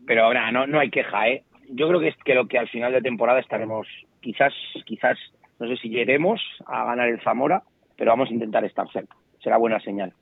Pero 0.06 0.24
ahora 0.24 0.50
no, 0.52 0.66
no 0.66 0.78
hay 0.78 0.90
queja, 0.90 1.28
¿eh? 1.28 1.42
Yo 1.68 1.88
creo 1.88 1.98
que, 1.98 2.08
es, 2.08 2.16
que 2.24 2.34
lo 2.34 2.46
que 2.46 2.56
al 2.56 2.68
final 2.68 2.92
de 2.92 3.02
temporada 3.02 3.40
estaremos, 3.40 3.86
quizás, 4.20 4.54
quizás, 4.86 5.18
no 5.58 5.66
sé 5.66 5.76
si 5.76 5.88
lleguemos 5.88 6.40
a 6.66 6.84
ganar 6.84 7.08
el 7.08 7.20
Zamora, 7.20 7.64
pero 7.96 8.12
vamos 8.12 8.30
a 8.30 8.32
intentar 8.32 8.64
estar 8.64 8.90
cerca. 8.92 9.16
Será 9.42 9.56
buena 9.56 9.80
señal 9.80 10.12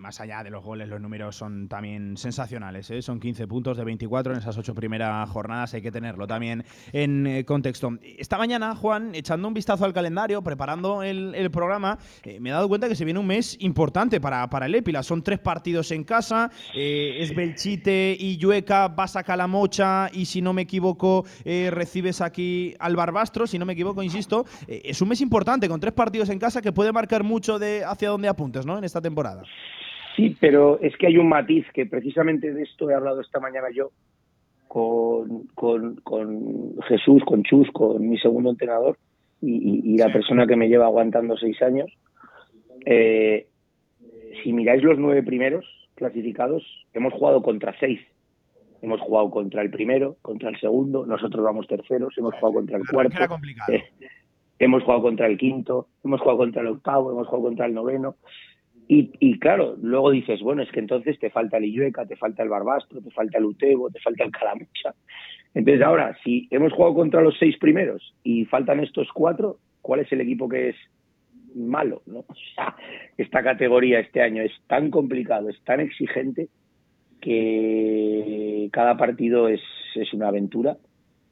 más 0.00 0.20
allá 0.20 0.42
de 0.42 0.50
los 0.50 0.64
goles, 0.64 0.88
los 0.88 1.00
números 1.00 1.36
son 1.36 1.68
también 1.68 2.16
sensacionales. 2.16 2.90
¿eh? 2.90 3.02
Son 3.02 3.20
15 3.20 3.46
puntos 3.46 3.76
de 3.76 3.84
24 3.84 4.32
en 4.32 4.38
esas 4.38 4.56
ocho 4.56 4.74
primeras 4.74 5.28
jornadas, 5.28 5.74
hay 5.74 5.82
que 5.82 5.92
tenerlo 5.92 6.26
también 6.26 6.64
en 6.92 7.26
eh, 7.26 7.44
contexto. 7.44 7.98
Esta 8.02 8.38
mañana, 8.38 8.74
Juan, 8.74 9.14
echando 9.14 9.46
un 9.46 9.54
vistazo 9.54 9.84
al 9.84 9.92
calendario, 9.92 10.42
preparando 10.42 11.02
el, 11.02 11.50
programa, 11.50 11.98
eh, 12.22 12.40
me 12.40 12.50
he 12.50 12.52
dado 12.52 12.68
cuenta 12.68 12.88
que 12.88 12.94
se 12.94 13.04
viene 13.04 13.20
un 13.20 13.26
mes 13.26 13.56
importante 13.60 14.20
para, 14.20 14.48
para 14.48 14.66
el 14.66 14.74
Épila. 14.74 15.02
Son 15.02 15.22
tres 15.22 15.38
partidos 15.38 15.90
en 15.90 16.04
casa, 16.04 16.50
es 16.74 17.34
Belchite 17.34 18.16
y 18.18 18.36
Llueca, 18.36 18.88
vas 18.88 19.16
a 19.16 19.22
Calamocha 19.22 20.08
y 20.12 20.24
si 20.24 20.40
no 20.40 20.52
me 20.52 20.62
equivoco, 20.62 21.24
recibes 21.44 22.20
aquí 22.20 22.74
al 22.78 22.96
Barbastro, 22.96 23.46
si 23.46 23.58
no 23.58 23.66
me 23.66 23.72
equivoco, 23.72 24.02
insisto. 24.02 24.46
es 24.66 25.00
un 25.02 25.08
mes 25.08 25.20
importante 25.20 25.68
con 25.68 25.80
tres 25.80 25.92
partidos 25.92 26.28
en 26.30 26.38
casa 26.38 26.62
que 26.62 26.72
puede 26.72 26.92
marcar 26.92 27.24
mucho 27.24 27.58
de 27.58 27.84
hacia 27.84 28.10
dónde 28.10 28.28
apuntes 28.28 28.64
¿no? 28.64 28.78
en 28.78 28.84
esta 28.84 29.00
temporada. 29.00 29.42
Sí, 30.20 30.36
pero 30.38 30.78
es 30.80 30.94
que 30.98 31.06
hay 31.06 31.16
un 31.16 31.30
matiz 31.30 31.64
que 31.72 31.86
precisamente 31.86 32.52
de 32.52 32.62
esto 32.62 32.90
he 32.90 32.94
hablado 32.94 33.22
esta 33.22 33.40
mañana 33.40 33.68
yo 33.74 33.90
con, 34.68 35.46
con, 35.54 36.76
Jesús, 36.88 37.24
con 37.24 37.42
Chus, 37.42 37.70
con 37.72 38.06
mi 38.06 38.18
segundo 38.18 38.50
entrenador 38.50 38.98
y, 39.40 39.96
la 39.96 40.12
persona 40.12 40.46
que 40.46 40.56
me 40.56 40.68
lleva 40.68 40.84
aguantando 40.84 41.38
seis 41.38 41.60
años. 41.62 41.90
Eh, 42.84 43.46
si 44.42 44.52
miráis 44.52 44.82
los 44.82 44.98
nueve 44.98 45.22
primeros 45.22 45.64
clasificados, 45.94 46.62
hemos 46.92 47.14
jugado 47.14 47.40
contra 47.40 47.74
seis. 47.80 48.00
Hemos 48.82 49.00
jugado 49.00 49.30
contra 49.30 49.62
el 49.62 49.70
primero, 49.70 50.16
contra 50.20 50.50
el 50.50 50.60
segundo, 50.60 51.06
nosotros 51.06 51.42
vamos 51.42 51.66
terceros, 51.66 52.12
hemos 52.18 52.34
jugado 52.34 52.54
contra 52.54 52.76
el 52.76 52.86
cuarto. 52.86 53.16
Eh, 53.68 53.84
hemos 54.58 54.82
jugado 54.82 55.02
contra 55.02 55.26
el 55.26 55.38
quinto, 55.38 55.88
hemos 56.04 56.20
jugado 56.20 56.38
contra 56.38 56.60
el 56.60 56.68
octavo, 56.68 57.10
hemos 57.10 57.26
jugado 57.26 57.44
contra 57.44 57.64
el 57.64 57.72
noveno. 57.72 58.16
Y, 58.92 59.38
claro, 59.38 59.76
luego 59.80 60.10
dices, 60.10 60.40
bueno, 60.42 60.62
es 60.62 60.72
que 60.72 60.80
entonces 60.80 61.16
te 61.20 61.30
falta 61.30 61.58
el 61.58 61.66
Illueca, 61.66 62.06
te 62.06 62.16
falta 62.16 62.42
el 62.42 62.48
Barbastro, 62.48 63.00
te 63.00 63.12
falta 63.12 63.38
el 63.38 63.44
Utebo, 63.44 63.88
te 63.88 64.00
falta 64.00 64.24
el 64.24 64.32
Calamucha. 64.32 64.96
Entonces 65.54 65.80
ahora, 65.80 66.18
si 66.24 66.48
hemos 66.50 66.72
jugado 66.72 66.94
contra 66.94 67.20
los 67.20 67.38
seis 67.38 67.56
primeros 67.56 68.16
y 68.24 68.46
faltan 68.46 68.80
estos 68.80 69.06
cuatro, 69.14 69.58
¿cuál 69.80 70.00
es 70.00 70.10
el 70.10 70.22
equipo 70.22 70.48
que 70.48 70.70
es 70.70 70.76
malo? 71.54 72.02
¿no? 72.04 72.18
O 72.28 72.34
sea, 72.56 72.74
esta 73.16 73.44
categoría 73.44 74.00
este 74.00 74.22
año 74.22 74.42
es 74.42 74.52
tan 74.66 74.90
complicado, 74.90 75.50
es 75.50 75.62
tan 75.62 75.78
exigente, 75.78 76.48
que 77.20 78.70
cada 78.72 78.96
partido 78.96 79.46
es, 79.46 79.60
es 79.94 80.12
una 80.12 80.26
aventura 80.26 80.78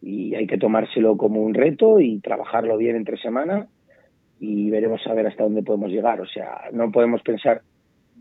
y 0.00 0.36
hay 0.36 0.46
que 0.46 0.58
tomárselo 0.58 1.16
como 1.16 1.42
un 1.42 1.54
reto 1.54 1.98
y 1.98 2.20
trabajarlo 2.20 2.76
bien 2.76 2.94
entre 2.94 3.16
semana 3.16 3.66
y 4.40 4.70
veremos 4.70 5.00
a 5.06 5.14
ver 5.14 5.26
hasta 5.26 5.44
dónde 5.44 5.62
podemos 5.62 5.90
llegar. 5.90 6.20
O 6.20 6.26
sea, 6.26 6.62
no 6.72 6.90
podemos 6.90 7.22
pensar 7.22 7.62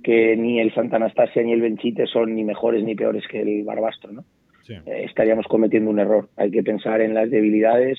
que 0.03 0.35
ni 0.37 0.59
el 0.59 0.73
Santa 0.73 0.97
Anastasia 0.97 1.43
ni 1.43 1.53
el 1.53 1.61
Benchite 1.61 2.07
son 2.07 2.35
ni 2.35 2.43
mejores 2.43 2.83
ni 2.83 2.95
peores 2.95 3.23
que 3.27 3.41
el 3.41 3.63
Barbastro, 3.63 4.11
¿no? 4.11 4.25
Eh, 4.69 5.05
estaríamos 5.05 5.45
cometiendo 5.47 5.89
un 5.89 5.99
error. 5.99 6.29
Hay 6.35 6.51
que 6.51 6.63
pensar 6.63 7.01
en 7.01 7.13
las 7.13 7.29
debilidades 7.29 7.97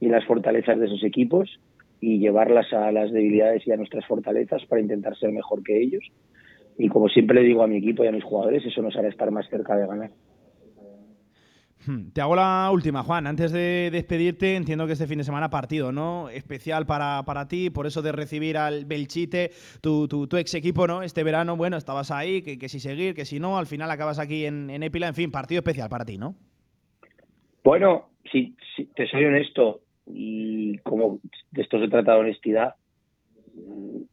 y 0.00 0.08
las 0.08 0.24
fortalezas 0.24 0.78
de 0.78 0.86
esos 0.86 1.04
equipos 1.04 1.60
y 2.00 2.18
llevarlas 2.18 2.72
a 2.72 2.90
las 2.92 3.12
debilidades 3.12 3.66
y 3.66 3.72
a 3.72 3.76
nuestras 3.76 4.06
fortalezas 4.06 4.64
para 4.66 4.80
intentar 4.80 5.16
ser 5.16 5.32
mejor 5.32 5.62
que 5.62 5.80
ellos. 5.80 6.04
Y 6.76 6.88
como 6.88 7.08
siempre 7.08 7.40
le 7.40 7.46
digo 7.46 7.62
a 7.62 7.66
mi 7.66 7.76
equipo 7.76 8.04
y 8.04 8.08
a 8.08 8.12
mis 8.12 8.24
jugadores, 8.24 8.64
eso 8.64 8.82
nos 8.82 8.96
hará 8.96 9.08
estar 9.08 9.30
más 9.30 9.48
cerca 9.48 9.76
de 9.76 9.86
ganar. 9.86 10.10
Te 12.12 12.20
hago 12.20 12.36
la 12.36 12.68
última, 12.72 13.02
Juan. 13.02 13.26
Antes 13.26 13.50
de 13.52 13.88
despedirte, 13.90 14.56
entiendo 14.56 14.86
que 14.86 14.92
este 14.92 15.06
fin 15.06 15.18
de 15.18 15.24
semana 15.24 15.48
partido, 15.48 15.90
¿no? 15.90 16.28
Especial 16.28 16.84
para, 16.84 17.22
para 17.24 17.48
ti, 17.48 17.70
por 17.70 17.86
eso 17.86 18.02
de 18.02 18.12
recibir 18.12 18.58
al 18.58 18.84
Belchite, 18.84 19.50
tu, 19.80 20.06
tu, 20.06 20.28
ex 20.36 20.54
equipo, 20.54 20.86
¿no? 20.86 21.02
Este 21.02 21.24
verano, 21.24 21.56
bueno, 21.56 21.76
estabas 21.76 22.10
ahí, 22.10 22.42
que, 22.42 22.68
si 22.68 22.80
seguir, 22.80 23.14
que 23.14 23.24
si 23.24 23.40
no, 23.40 23.56
al 23.56 23.66
final 23.66 23.90
acabas 23.90 24.18
aquí 24.18 24.44
en, 24.44 24.68
en 24.68 24.82
Épila. 24.82 25.08
En 25.08 25.14
fin, 25.14 25.30
partido 25.30 25.60
especial 25.60 25.88
para 25.88 26.04
ti, 26.04 26.18
¿no? 26.18 26.34
Bueno, 27.64 28.10
si, 28.30 28.54
te 28.94 29.06
soy 29.08 29.24
honesto, 29.24 29.80
y 30.06 30.78
como 30.78 31.20
de 31.52 31.62
esto 31.62 31.80
se 31.80 31.88
trata 31.88 32.12
de 32.12 32.20
honestidad, 32.20 32.74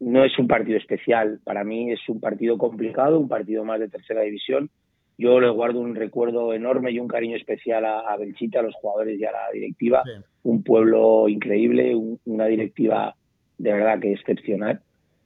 no 0.00 0.24
es 0.24 0.38
un 0.38 0.48
partido 0.48 0.78
especial. 0.78 1.40
Para 1.44 1.62
mí 1.62 1.92
es 1.92 2.00
un 2.08 2.20
partido 2.20 2.56
complicado, 2.56 3.18
un 3.18 3.28
partido 3.28 3.64
más 3.64 3.80
de 3.80 3.88
tercera 3.88 4.22
división 4.22 4.70
yo 5.18 5.40
le 5.40 5.48
guardo 5.48 5.80
un 5.80 5.94
recuerdo 5.94 6.52
enorme 6.52 6.90
y 6.90 7.00
un 7.00 7.08
cariño 7.08 7.36
especial 7.36 7.84
a, 7.86 8.16
Belchita, 8.18 8.60
a 8.60 8.62
los 8.62 8.74
jugadores 8.74 9.18
y 9.18 9.24
a 9.24 9.32
la 9.32 9.50
directiva. 9.52 10.02
Un 10.42 10.62
pueblo 10.62 11.28
increíble, 11.28 11.94
una 12.24 12.46
directiva 12.46 13.14
de 13.56 13.72
verdad 13.72 13.98
que 13.98 14.12
excepcional. 14.12 14.80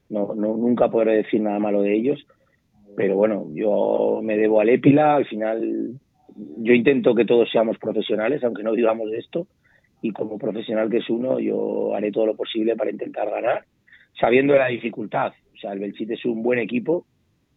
No, 0.08 0.34
no, 0.34 0.56
nunca 0.56 0.88
podré 0.90 1.16
decir 1.16 1.40
nada 1.40 1.58
malo 1.58 1.82
de 1.82 1.94
ellos. 1.94 2.24
Pero 2.96 3.16
bueno, 3.16 3.48
yo 3.52 4.20
me 4.22 4.36
debo 4.36 4.60
al 4.60 4.68
Épila. 4.68 5.16
Al 5.16 5.26
final, 5.26 5.98
yo 6.36 6.72
intento 6.72 7.14
que 7.14 7.24
todos 7.24 7.50
seamos 7.50 7.76
profesionales, 7.78 8.44
aunque 8.44 8.62
no 8.62 8.72
digamos 8.72 9.12
esto. 9.12 9.48
Y 10.02 10.12
como 10.12 10.38
profesional 10.38 10.88
que 10.88 10.98
es 10.98 11.10
uno, 11.10 11.40
yo 11.40 11.94
haré 11.96 12.12
todo 12.12 12.26
lo 12.26 12.36
posible 12.36 12.76
para 12.76 12.90
intentar 12.90 13.28
ganar, 13.28 13.64
sabiendo 14.18 14.54
la 14.54 14.68
dificultad. 14.68 15.32
O 15.52 15.58
sea, 15.60 15.72
el 15.72 15.80
Belchite 15.80 16.14
es 16.14 16.24
un 16.24 16.42
buen 16.42 16.60
equipo 16.60 17.06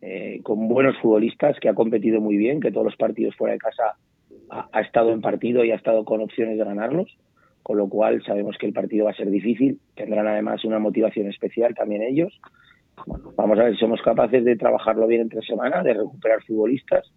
eh, 0.05 0.41
con 0.43 0.67
buenos 0.67 0.97
futbolistas, 0.97 1.57
que 1.61 1.69
ha 1.69 1.73
competido 1.73 2.19
muy 2.19 2.35
bien, 2.35 2.59
que 2.59 2.73
todos 2.73 2.85
los 2.85 2.97
partidos 2.97 3.37
fuera 3.37 3.53
de 3.53 3.59
casa 3.59 3.95
ha, 4.49 4.81
estado 4.81 5.13
en 5.13 5.21
partido 5.21 5.63
y 5.63 5.71
ha 5.71 5.75
estado 5.75 6.03
con 6.03 6.19
opciones 6.19 6.57
de 6.57 6.65
ganarlos. 6.65 7.17
con 7.63 7.77
lo 7.77 7.87
cual 7.87 8.21
sabemos 8.25 8.57
que 8.59 8.65
el 8.65 8.73
partido 8.73 9.05
va 9.05 9.11
a 9.11 9.15
ser 9.15 9.29
difícil, 9.29 9.79
tendrán 9.95 10.27
además 10.27 10.65
una 10.65 10.79
motivación 10.79 11.29
especial 11.29 11.73
también 11.73 12.01
ellos. 12.01 12.37
vamos 13.37 13.57
a 13.57 13.63
ver 13.63 13.75
si 13.75 13.79
somos 13.79 14.01
capaces 14.01 14.43
de 14.43 14.57
trabajarlo 14.57 15.07
bien 15.07 15.21
entre 15.21 15.41
semana, 15.41 15.81
de 15.81 15.93
recuperar 15.93 16.43
futbolistas 16.43 17.09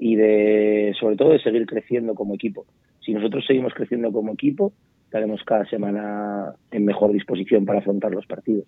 y 0.00 0.16
de, 0.16 0.96
sobre 0.98 1.14
todo, 1.14 1.30
de 1.30 1.38
seguir 1.38 1.64
creciendo 1.64 2.16
como 2.16 2.34
equipo. 2.34 2.66
Si 3.04 3.14
nosotros 3.14 3.46
seguimos 3.46 3.72
creciendo 3.72 4.10
como 4.10 4.32
equipo, 4.32 4.72
estaremos 5.04 5.44
cada 5.44 5.64
semana 5.66 6.56
en 6.72 6.84
mejor 6.84 7.12
disposición 7.12 7.64
para 7.64 7.78
afrontar 7.78 8.10
los 8.10 8.26
partidos. 8.26 8.66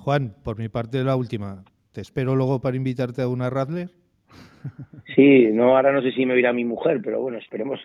Juan, 0.00 0.34
por 0.42 0.58
mi 0.58 0.68
parte 0.68 1.04
la 1.04 1.14
última. 1.14 1.62
¿Te 1.92 2.00
espero 2.00 2.34
luego 2.34 2.60
para 2.60 2.76
invitarte 2.76 3.22
a 3.22 3.28
una 3.28 3.50
Radler? 3.50 3.90
Sí, 5.16 5.48
no, 5.52 5.76
ahora 5.76 5.90
no 5.90 6.02
sé 6.02 6.12
si 6.12 6.24
me 6.24 6.38
irá 6.38 6.52
mi 6.52 6.64
mujer, 6.64 7.00
pero 7.02 7.20
bueno, 7.20 7.38
esperemos, 7.38 7.80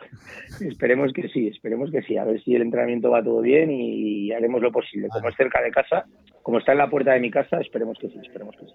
esperemos 0.60 1.12
que 1.12 1.28
sí, 1.28 1.48
esperemos 1.48 1.90
que 1.90 2.00
sí. 2.02 2.16
A 2.16 2.24
ver 2.24 2.42
si 2.42 2.54
el 2.54 2.62
entrenamiento 2.62 3.10
va 3.10 3.22
todo 3.22 3.42
bien 3.42 3.70
y 3.70 4.32
haremos 4.32 4.62
lo 4.62 4.72
posible. 4.72 5.08
Como 5.08 5.28
es 5.28 5.36
cerca 5.36 5.60
de 5.60 5.70
casa, 5.70 6.06
como 6.42 6.58
está 6.58 6.72
en 6.72 6.78
la 6.78 6.88
puerta 6.88 7.12
de 7.12 7.20
mi 7.20 7.30
casa, 7.30 7.60
esperemos 7.60 7.98
que 7.98 8.08
sí, 8.08 8.18
esperemos 8.22 8.56
que 8.56 8.66
sí. 8.66 8.72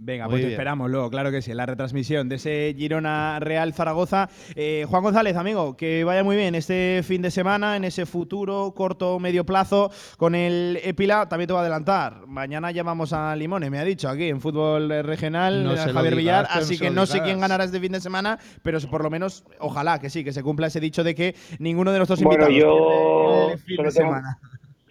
Venga, 0.00 0.28
pues 0.28 0.42
te 0.42 0.50
esperamos 0.52 0.88
luego, 0.88 1.10
claro 1.10 1.32
que 1.32 1.42
sí, 1.42 1.52
la 1.52 1.66
retransmisión 1.66 2.28
de 2.28 2.36
ese 2.36 2.72
Girona 2.78 3.40
Real 3.40 3.74
Zaragoza. 3.74 4.28
Eh, 4.54 4.86
Juan 4.88 5.02
González, 5.02 5.36
amigo, 5.36 5.76
que 5.76 6.04
vaya 6.04 6.22
muy 6.22 6.36
bien 6.36 6.54
este 6.54 7.02
fin 7.02 7.20
de 7.20 7.32
semana, 7.32 7.76
en 7.76 7.82
ese 7.82 8.06
futuro 8.06 8.72
corto 8.76 9.18
medio 9.18 9.44
plazo 9.44 9.90
con 10.16 10.36
el 10.36 10.78
Epila. 10.84 11.28
También 11.28 11.48
te 11.48 11.52
voy 11.52 11.58
a 11.58 11.62
adelantar. 11.62 12.28
Mañana 12.28 12.70
llamamos 12.70 13.12
a 13.12 13.34
Limone, 13.34 13.70
me 13.70 13.80
ha 13.80 13.84
dicho 13.84 14.08
aquí 14.08 14.28
en 14.28 14.40
fútbol 14.40 14.88
regional, 15.02 15.64
no 15.64 15.76
Javier 15.76 16.14
Villar. 16.14 16.46
Así 16.48 16.78
que 16.78 16.90
no 16.90 17.04
sé 17.04 17.20
quién 17.22 17.40
ganará 17.40 17.64
este 17.64 17.80
fin 17.80 17.90
de 17.90 18.00
semana, 18.00 18.38
pero 18.62 18.78
por 18.88 19.02
lo 19.02 19.10
menos, 19.10 19.44
ojalá 19.58 19.98
que 19.98 20.10
sí, 20.10 20.22
que 20.22 20.32
se 20.32 20.44
cumpla 20.44 20.68
ese 20.68 20.78
dicho 20.78 21.02
de 21.02 21.16
que 21.16 21.34
ninguno 21.58 21.90
de 21.90 21.98
nuestros 21.98 22.22
bueno, 22.22 22.48
invitados. 22.48 23.52
Yo 23.52 23.58
fin 23.66 23.84
de 23.84 23.90
semana 23.90 24.38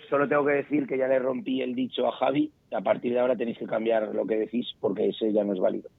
solo 0.10 0.28
tengo 0.28 0.45
que 0.45 0.53
decir 0.53 0.88
que 0.88 0.97
ya 0.97 1.08
le 1.08 1.20
rompí 1.20 1.62
el 1.62 1.76
dicho 1.76 2.08
a 2.08 2.12
Javi, 2.12 2.51
a 2.72 2.82
partir 2.82 3.14
de 3.14 3.20
ahora 3.20 3.36
tenéis 3.36 3.58
que 3.58 3.66
cambiar 3.66 4.14
lo 4.14 4.26
que 4.26 4.38
decís 4.38 4.68
porque 4.80 5.10
ese 5.10 5.32
ya 5.34 5.43
no 5.43 5.53
es 5.53 5.60
válido. 5.60 5.89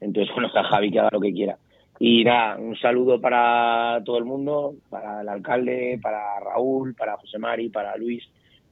Entonces, 0.00 0.32
bueno, 0.34 0.50
a 0.54 0.64
Javi 0.64 0.90
que 0.90 1.00
haga 1.00 1.10
lo 1.12 1.20
que 1.20 1.32
quiera. 1.32 1.56
Y 1.98 2.24
nada, 2.24 2.58
un 2.58 2.76
saludo 2.76 3.20
para 3.20 4.02
todo 4.04 4.18
el 4.18 4.24
mundo, 4.24 4.74
para 4.90 5.22
el 5.22 5.28
alcalde, 5.28 5.98
para 6.02 6.38
Raúl, 6.40 6.94
para 6.94 7.16
José 7.16 7.38
Mari, 7.38 7.70
para 7.70 7.96
Luis, 7.96 8.22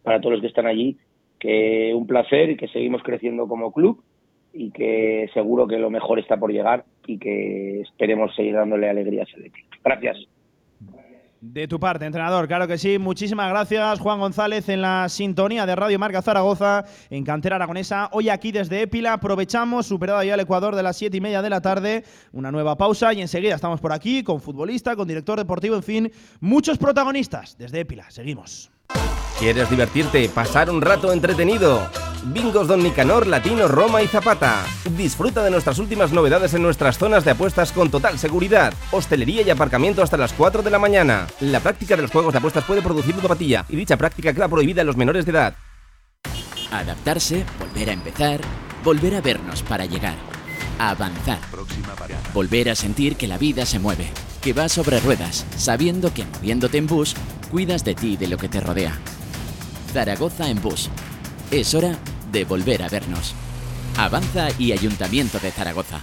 para 0.02 0.20
todos 0.20 0.32
los 0.32 0.40
que 0.42 0.48
están 0.48 0.66
allí. 0.66 0.98
Que 1.38 1.92
un 1.94 2.06
placer 2.06 2.50
y 2.50 2.56
que 2.56 2.68
seguimos 2.68 3.02
creciendo 3.02 3.48
como 3.48 3.72
club 3.72 4.02
y 4.52 4.70
que 4.70 5.28
seguro 5.34 5.66
que 5.66 5.78
lo 5.78 5.90
mejor 5.90 6.18
está 6.18 6.36
por 6.36 6.52
llegar 6.52 6.84
y 7.06 7.18
que 7.18 7.80
esperemos 7.80 8.34
seguir 8.34 8.54
dándole 8.54 8.88
alegrías 8.88 9.28
al 9.34 9.46
equipo. 9.46 9.68
Gracias. 9.82 10.33
De 11.46 11.68
tu 11.68 11.78
parte, 11.78 12.06
entrenador, 12.06 12.48
claro 12.48 12.66
que 12.66 12.78
sí. 12.78 12.98
Muchísimas 12.98 13.50
gracias, 13.50 14.00
Juan 14.00 14.18
González, 14.18 14.66
en 14.70 14.80
la 14.80 15.10
sintonía 15.10 15.66
de 15.66 15.76
Radio 15.76 15.98
Marca 15.98 16.22
Zaragoza, 16.22 16.86
en 17.10 17.22
Cantera 17.22 17.56
Aragonesa. 17.56 18.08
Hoy 18.12 18.30
aquí 18.30 18.50
desde 18.50 18.80
Épila 18.80 19.12
aprovechamos, 19.12 19.84
superado 19.84 20.22
ya 20.22 20.34
el 20.34 20.40
Ecuador 20.40 20.74
de 20.74 20.82
las 20.82 20.96
siete 20.96 21.18
y 21.18 21.20
media 21.20 21.42
de 21.42 21.50
la 21.50 21.60
tarde, 21.60 22.04
una 22.32 22.50
nueva 22.50 22.78
pausa 22.78 23.12
y 23.12 23.20
enseguida 23.20 23.56
estamos 23.56 23.78
por 23.82 23.92
aquí 23.92 24.22
con 24.22 24.40
futbolista, 24.40 24.96
con 24.96 25.06
director 25.06 25.38
deportivo, 25.38 25.76
en 25.76 25.82
fin, 25.82 26.12
muchos 26.40 26.78
protagonistas 26.78 27.58
desde 27.58 27.80
Épila. 27.80 28.10
Seguimos. 28.10 28.70
¿Quieres 29.38 29.68
divertirte, 29.68 30.28
pasar 30.28 30.70
un 30.70 30.80
rato 30.80 31.12
entretenido? 31.12 31.90
Bingos 32.26 32.68
Don 32.68 32.82
Nicanor, 32.82 33.26
Latino, 33.26 33.66
Roma 33.66 34.00
y 34.00 34.06
Zapata. 34.06 34.64
Disfruta 34.96 35.42
de 35.42 35.50
nuestras 35.50 35.78
últimas 35.78 36.12
novedades 36.12 36.54
en 36.54 36.62
nuestras 36.62 36.96
zonas 36.96 37.24
de 37.24 37.32
apuestas 37.32 37.72
con 37.72 37.90
total 37.90 38.18
seguridad. 38.18 38.72
Hostelería 38.92 39.42
y 39.42 39.50
aparcamiento 39.50 40.02
hasta 40.02 40.16
las 40.16 40.32
4 40.32 40.62
de 40.62 40.70
la 40.70 40.78
mañana. 40.78 41.26
La 41.40 41.60
práctica 41.60 41.96
de 41.96 42.02
los 42.02 42.12
juegos 42.12 42.32
de 42.32 42.38
apuestas 42.38 42.64
puede 42.64 42.80
producir 42.80 43.14
ludopatía 43.16 43.66
y 43.68 43.76
dicha 43.76 43.96
práctica 43.96 44.32
queda 44.32 44.48
prohibida 44.48 44.82
a 44.82 44.84
los 44.84 44.96
menores 44.96 45.26
de 45.26 45.32
edad. 45.32 45.54
Adaptarse, 46.70 47.44
volver 47.58 47.90
a 47.90 47.92
empezar, 47.92 48.40
volver 48.84 49.16
a 49.16 49.20
vernos 49.20 49.62
para 49.62 49.84
llegar. 49.84 50.14
Avanzar. 50.78 51.40
Volver 52.32 52.70
a 52.70 52.74
sentir 52.74 53.16
que 53.16 53.28
la 53.28 53.38
vida 53.38 53.66
se 53.66 53.80
mueve, 53.80 54.10
que 54.40 54.52
va 54.52 54.68
sobre 54.68 55.00
ruedas, 55.00 55.44
sabiendo 55.56 56.14
que 56.14 56.24
moviéndote 56.24 56.78
en 56.78 56.86
bus, 56.86 57.14
cuidas 57.50 57.84
de 57.84 57.94
ti 57.94 58.12
y 58.12 58.16
de 58.16 58.28
lo 58.28 58.38
que 58.38 58.48
te 58.48 58.60
rodea. 58.60 58.98
Zaragoza 59.94 60.50
en 60.50 60.60
bus. 60.60 60.90
Es 61.52 61.72
hora 61.72 61.96
de 62.32 62.44
volver 62.44 62.82
a 62.82 62.88
vernos. 62.88 63.32
Avanza 63.96 64.48
y 64.58 64.72
Ayuntamiento 64.72 65.38
de 65.38 65.52
Zaragoza. 65.52 66.00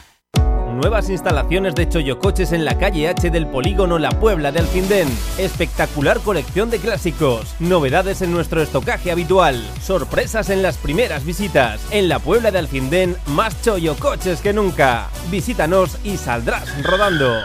Nuevas 0.74 1.10
instalaciones 1.10 1.76
de 1.76 1.90
Choyocoches 1.90 2.54
en 2.54 2.64
la 2.64 2.78
calle 2.78 3.10
H 3.10 3.30
del 3.30 3.48
polígono 3.48 4.00
La 4.00 4.12
Puebla 4.12 4.54
de 4.54 4.60
Alfindén. 4.60 5.10
Espectacular 5.38 6.22
colección 6.22 6.70
de 6.70 6.80
clásicos. 6.80 7.54
Novedades 7.60 8.22
en 8.22 8.32
nuestro 8.32 8.62
estocaje 8.62 9.12
habitual. 9.12 9.62
Sorpresas 9.82 10.50
en 10.50 10.64
las 10.64 10.78
primeras 10.78 11.26
visitas. 11.26 11.82
En 11.92 12.08
la 12.08 12.20
Puebla 12.20 12.50
de 12.50 12.60
Alfindén, 12.60 13.18
más 13.28 13.62
Choyocoches 13.62 14.40
que 14.40 14.54
nunca. 14.54 15.10
Visítanos 15.30 15.98
y 16.06 16.16
saldrás 16.16 16.82
rodando. 16.82 17.42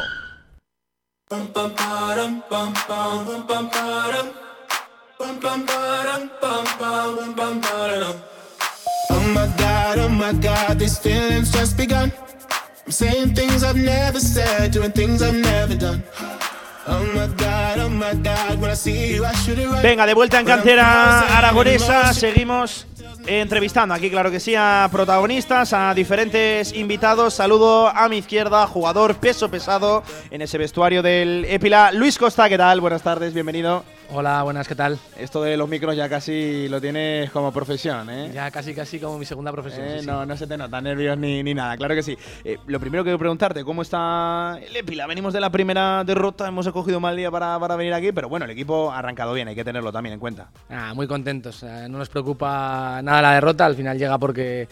Venga, 19.82 20.06
de 20.06 20.14
vuelta 20.14 20.38
en 20.38 20.46
cantera 20.46 21.38
aragonesa, 21.38 22.12
seguimos 22.12 22.86
entrevistando 23.26 23.94
aquí, 23.94 24.10
claro 24.10 24.30
que 24.30 24.38
sí, 24.38 24.54
a 24.54 24.88
protagonistas, 24.92 25.72
a 25.72 25.94
diferentes 25.94 26.74
invitados. 26.74 27.34
Saludo 27.34 27.88
a 27.88 28.08
mi 28.08 28.18
izquierda, 28.18 28.66
jugador 28.66 29.16
peso 29.16 29.50
pesado 29.50 30.02
en 30.30 30.42
ese 30.42 30.58
vestuario 30.58 31.02
del 31.02 31.46
Epila, 31.48 31.90
Luis 31.92 32.18
Costa, 32.18 32.48
¿qué 32.48 32.58
tal? 32.58 32.80
Buenas 32.80 33.02
tardes, 33.02 33.32
bienvenido. 33.32 33.95
Hola, 34.12 34.42
buenas, 34.44 34.68
¿qué 34.68 34.76
tal? 34.76 34.98
Esto 35.18 35.42
de 35.42 35.56
los 35.56 35.68
micros 35.68 35.96
ya 35.96 36.08
casi 36.08 36.68
lo 36.68 36.80
tienes 36.80 37.28
como 37.32 37.52
profesión, 37.52 38.08
¿eh? 38.08 38.30
Ya 38.32 38.50
casi, 38.52 38.72
casi 38.72 39.00
como 39.00 39.18
mi 39.18 39.24
segunda 39.24 39.50
profesión. 39.50 39.84
Eh, 39.84 40.02
no, 40.04 40.24
no 40.24 40.36
se 40.36 40.46
te 40.46 40.56
nota 40.56 40.80
nervios 40.80 41.18
ni, 41.18 41.42
ni 41.42 41.54
nada, 41.54 41.76
claro 41.76 41.94
que 41.94 42.04
sí. 42.04 42.16
Eh, 42.44 42.56
lo 42.68 42.78
primero 42.78 43.02
que 43.02 43.08
quiero 43.08 43.18
preguntarte, 43.18 43.64
¿cómo 43.64 43.82
está 43.82 44.58
el 44.62 44.76
Epila? 44.76 45.08
Venimos 45.08 45.32
de 45.32 45.40
la 45.40 45.50
primera 45.50 46.04
derrota, 46.04 46.46
hemos 46.46 46.66
escogido 46.66 47.00
mal 47.00 47.16
día 47.16 47.32
para, 47.32 47.58
para, 47.58 47.74
venir 47.74 47.94
aquí, 47.94 48.12
pero 48.12 48.28
bueno, 48.28 48.44
el 48.44 48.52
equipo 48.52 48.92
ha 48.92 48.98
arrancado 49.00 49.34
bien, 49.34 49.48
hay 49.48 49.56
que 49.56 49.64
tenerlo 49.64 49.90
también 49.90 50.14
en 50.14 50.20
cuenta. 50.20 50.50
Ah, 50.70 50.92
muy 50.94 51.08
contentos, 51.08 51.64
no 51.64 51.98
nos 51.98 52.08
preocupa 52.08 53.00
nada 53.02 53.20
la 53.20 53.32
derrota, 53.32 53.66
al 53.66 53.74
final 53.74 53.98
llega 53.98 54.18
porque 54.18 54.68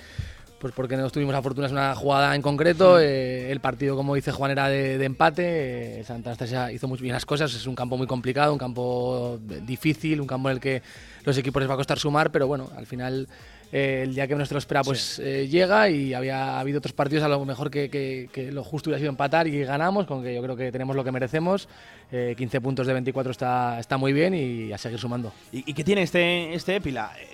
pues 0.64 0.72
porque 0.72 0.96
no 0.96 1.10
tuvimos 1.10 1.34
la 1.34 1.42
fortuna, 1.42 1.66
es 1.66 1.74
una 1.74 1.94
jugada 1.94 2.34
en 2.34 2.40
concreto. 2.40 2.98
Eh, 2.98 3.52
el 3.52 3.60
partido, 3.60 3.96
como 3.96 4.14
dice 4.14 4.32
Juan, 4.32 4.50
era 4.50 4.70
de, 4.70 5.04
empate. 5.04 6.00
Eh, 6.00 6.04
Santa 6.04 6.30
Anastasia 6.30 6.72
hizo 6.72 6.88
muy 6.88 6.98
bien 6.98 7.12
las 7.12 7.26
cosas. 7.26 7.52
Es 7.52 7.66
un 7.66 7.74
campo 7.74 7.98
muy 7.98 8.06
complicado, 8.06 8.50
un 8.50 8.58
campo 8.58 9.38
difícil, 9.42 10.22
un 10.22 10.26
campo 10.26 10.48
en 10.48 10.54
el 10.54 10.60
que 10.62 10.80
los 11.24 11.36
equipos 11.36 11.60
les 11.60 11.68
va 11.68 11.74
a 11.74 11.76
costar 11.76 11.98
sumar, 11.98 12.32
pero 12.32 12.46
bueno, 12.46 12.70
al 12.78 12.86
final 12.86 13.28
el 13.75 14.14
día 14.14 14.29
que 14.29 14.37
nuestro 14.37 14.57
espera 14.57 14.85
pues 14.85 15.18
eh, 15.18 15.49
llega 15.49 15.91
y 15.91 16.14
había 16.14 16.61
habido 16.61 16.79
otros 16.79 16.93
partidos 16.93 17.25
a 17.25 17.29
lo 17.29 17.45
mejor 17.45 17.72
que, 17.72 18.31
lo 18.53 18.62
justo 18.62 18.89
hubiera 18.89 19.01
sido 19.01 19.11
empatar 19.11 19.49
y 19.49 19.64
ganamos, 19.64 20.07
con 20.07 20.22
que 20.22 20.33
yo 20.33 20.41
creo 20.43 20.55
que 20.55 20.70
tenemos 20.70 20.95
lo 20.95 21.03
que 21.03 21.11
merecemos. 21.11 21.68
15 22.11 22.57
eh, 22.57 22.61
puntos 22.61 22.87
de 22.87 22.93
24 22.93 23.33
está, 23.33 23.81
está 23.81 23.97
muy 23.97 24.12
bien 24.12 24.33
y 24.33 24.72
a 24.72 24.79
seguir 24.79 25.01
sumando. 25.01 25.33
¿Y, 25.51 25.75
qué 25.75 25.83
tiene 25.83 26.03
este, 26.03 26.55
este? 26.55 26.81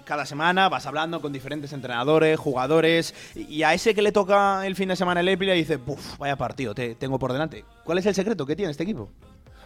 Cada 0.05 0.25
semana 0.25 0.71
vas 0.71 0.87
hablando 0.87 1.21
con 1.21 1.31
diferentes 1.31 1.75
entrenadores, 1.75 2.39
jugadores, 2.39 3.15
y 3.35 3.63
a 3.63 3.75
ese 3.75 3.95
que 3.95 4.01
le 4.01 4.11
toca 4.11 4.67
el 4.67 4.77
fin 4.77 4.89
de 4.89 4.97
semana 4.97 5.21
el 5.21 5.29
Épila 5.29 5.53
dice, 5.53 5.79
Puf, 5.79 6.17
vaya 6.17 6.37
partido, 6.37 6.75
te 6.75 6.95
tengo 6.95 7.19
por 7.19 7.35
delante. 7.35 7.67
¿Cuál 7.85 7.99
es 7.99 8.07
el 8.07 8.15
secreto 8.15 8.47
que 8.47 8.57
tiene 8.57 8.71
este 8.71 8.85
equipo? 8.85 9.11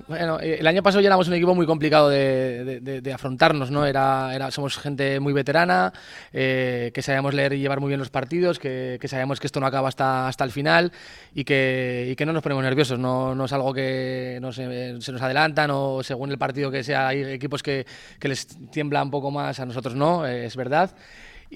Bueno, 0.06 0.38
eh, 0.40 0.58
el 0.60 0.66
año 0.66 0.82
pasado 0.82 1.00
ya 1.00 1.06
éramos 1.06 1.28
un 1.28 1.34
equipo 1.34 1.54
muy 1.54 1.66
complicado 1.66 2.10
de, 2.10 3.10
afrontarnos, 3.14 3.70
¿no? 3.70 3.86
Era, 3.86 4.34
era, 4.34 4.50
somos 4.50 4.76
gente 4.76 5.18
muy 5.18 5.32
veterana, 5.32 5.92
eh, 6.32 6.90
que 6.92 7.00
sabíamos 7.00 7.32
leer 7.32 7.54
y 7.54 7.60
llevar 7.60 7.80
muy 7.80 7.88
bien 7.88 7.98
los 7.98 8.10
partidos, 8.10 8.58
que, 8.58 8.98
sabíamos 9.06 9.40
que 9.40 9.46
esto 9.46 9.60
no 9.60 9.66
acaba 9.66 9.88
hasta, 9.88 10.28
hasta 10.28 10.44
el 10.44 10.50
final 10.50 10.92
y 11.34 11.44
que, 11.44 12.14
que 12.18 12.26
no 12.26 12.32
nos 12.32 12.42
ponemos 12.42 12.62
nerviosos. 12.64 12.98
No, 12.98 13.44
es 13.44 13.52
algo 13.52 13.72
que 13.72 14.38
no 14.42 14.52
se, 14.52 14.92
nos 14.92 15.22
adelantan 15.22 15.70
o 15.72 16.02
según 16.02 16.30
el 16.30 16.38
partido 16.38 16.70
que 16.70 16.84
sea, 16.84 17.08
hay 17.08 17.22
equipos 17.24 17.62
que, 17.62 17.86
que 18.18 18.28
les 18.28 18.46
tiembla 18.70 19.02
un 19.02 19.10
poco 19.10 19.30
más, 19.30 19.58
a 19.60 19.64
nosotros 19.64 19.94
no, 19.94 20.26
es 20.26 20.54
verdad. 20.54 20.94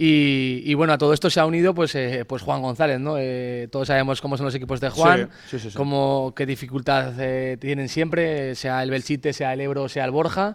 Y, 0.00 0.74
bueno, 0.74 0.92
a 0.92 0.98
todo 0.98 1.12
esto 1.12 1.28
se 1.28 1.40
ha 1.40 1.46
unido 1.46 1.74
pues, 1.74 1.92
eh, 1.96 2.24
pues 2.24 2.42
Juan 2.42 2.62
González, 2.62 3.00
¿no? 3.00 3.16
Eh, 3.18 3.66
todos 3.72 3.88
sabemos 3.88 4.20
cómo 4.20 4.36
son 4.36 4.46
los 4.46 4.54
equipos 4.54 4.80
de 4.80 4.90
Juan, 4.90 5.28
cómo, 5.74 6.34
qué 6.36 6.46
dificultad 6.46 7.14
eh, 7.18 7.56
tienen 7.56 7.88
siempre, 7.88 8.54
sea 8.54 8.80
el 8.84 8.90
Belchite, 8.90 9.32
sea 9.32 9.54
el 9.54 9.60
Ebro, 9.60 9.88
sea 9.88 10.04
el 10.04 10.12
Borja. 10.12 10.54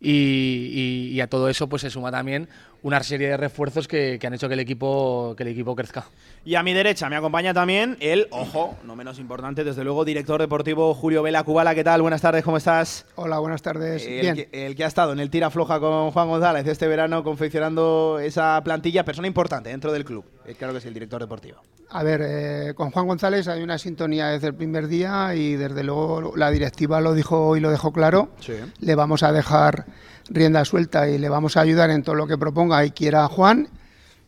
Y, 0.00 1.20
a 1.20 1.26
todo 1.26 1.50
eso 1.50 1.68
pues 1.68 1.82
se 1.82 1.90
suma 1.90 2.10
también 2.10 2.48
una 2.82 3.02
serie 3.02 3.28
de 3.28 3.36
refuerzos 3.36 3.88
que, 3.88 4.18
que, 4.20 4.26
han 4.26 4.34
hecho 4.34 4.48
que 4.48 4.54
el 4.54 4.60
equipo 4.60 5.34
que 5.36 5.42
el 5.42 5.50
equipo 5.50 5.74
crezca. 5.74 6.06
Y 6.44 6.54
a 6.54 6.62
mi 6.62 6.72
derecha 6.72 7.08
me 7.08 7.16
acompaña 7.16 7.52
también 7.52 7.96
el, 8.00 8.28
ojo, 8.30 8.76
no 8.84 8.96
menos 8.96 9.18
importante, 9.18 9.64
desde 9.64 9.84
luego, 9.84 10.04
director 10.04 10.40
deportivo 10.40 10.94
Julio 10.94 11.22
Vela 11.22 11.42
Cubala. 11.42 11.74
¿Qué 11.74 11.84
tal? 11.84 12.02
Buenas 12.02 12.22
tardes, 12.22 12.44
¿cómo 12.44 12.56
estás? 12.56 13.06
Hola, 13.16 13.38
buenas 13.38 13.62
tardes. 13.62 14.06
El, 14.06 14.20
Bien. 14.20 14.34
Que, 14.34 14.66
el 14.66 14.76
que 14.76 14.84
ha 14.84 14.86
estado 14.86 15.12
en 15.12 15.20
el 15.20 15.30
tira 15.30 15.50
floja 15.50 15.80
con 15.80 16.10
Juan 16.10 16.28
González 16.28 16.66
este 16.66 16.86
verano 16.86 17.22
confeccionando 17.24 18.18
esa 18.20 18.60
plantilla, 18.62 19.04
persona 19.04 19.26
importante 19.26 19.70
dentro 19.70 19.92
del 19.92 20.04
club. 20.04 20.24
Eh, 20.46 20.54
claro 20.54 20.72
que 20.72 20.78
es 20.78 20.86
el 20.86 20.94
director 20.94 21.20
deportivo. 21.20 21.60
A 21.90 22.02
ver, 22.02 22.20
eh, 22.22 22.74
con 22.74 22.90
Juan 22.90 23.06
González 23.06 23.48
hay 23.48 23.62
una 23.62 23.78
sintonía 23.78 24.28
desde 24.28 24.48
el 24.48 24.54
primer 24.54 24.88
día 24.88 25.34
y 25.34 25.56
desde 25.56 25.82
luego 25.82 26.36
la 26.36 26.50
directiva 26.50 27.00
lo 27.00 27.14
dijo 27.14 27.56
y 27.56 27.60
lo 27.60 27.70
dejó 27.70 27.92
claro. 27.92 28.30
Sí. 28.40 28.54
Le 28.80 28.94
vamos 28.94 29.22
a 29.22 29.32
dejar 29.32 29.86
rienda 30.28 30.64
suelta 30.64 31.08
y 31.08 31.18
le 31.18 31.28
vamos 31.28 31.56
a 31.56 31.60
ayudar 31.60 31.90
en 31.90 32.02
todo 32.02 32.14
lo 32.14 32.26
que 32.26 32.38
proponga 32.38 32.84
y 32.84 32.90
quiera 32.90 33.26
Juan. 33.28 33.68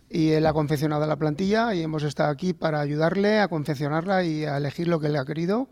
Y 0.09 0.31
él 0.31 0.47
ha 0.47 0.53
confeccionado 0.53 1.07
la 1.07 1.17
plantilla 1.17 1.73
y 1.75 1.83
hemos 1.83 2.03
estado 2.03 2.31
aquí 2.31 2.53
para 2.53 2.81
ayudarle 2.81 3.41
a 3.41 3.49
confeccionarla 3.49 4.25
y 4.25 4.45
a 4.45 4.57
elegir 4.57 4.89
lo 4.89 4.99
que 4.99 5.09
le 5.09 5.19
ha 5.19 5.25
querido. 5.25 5.69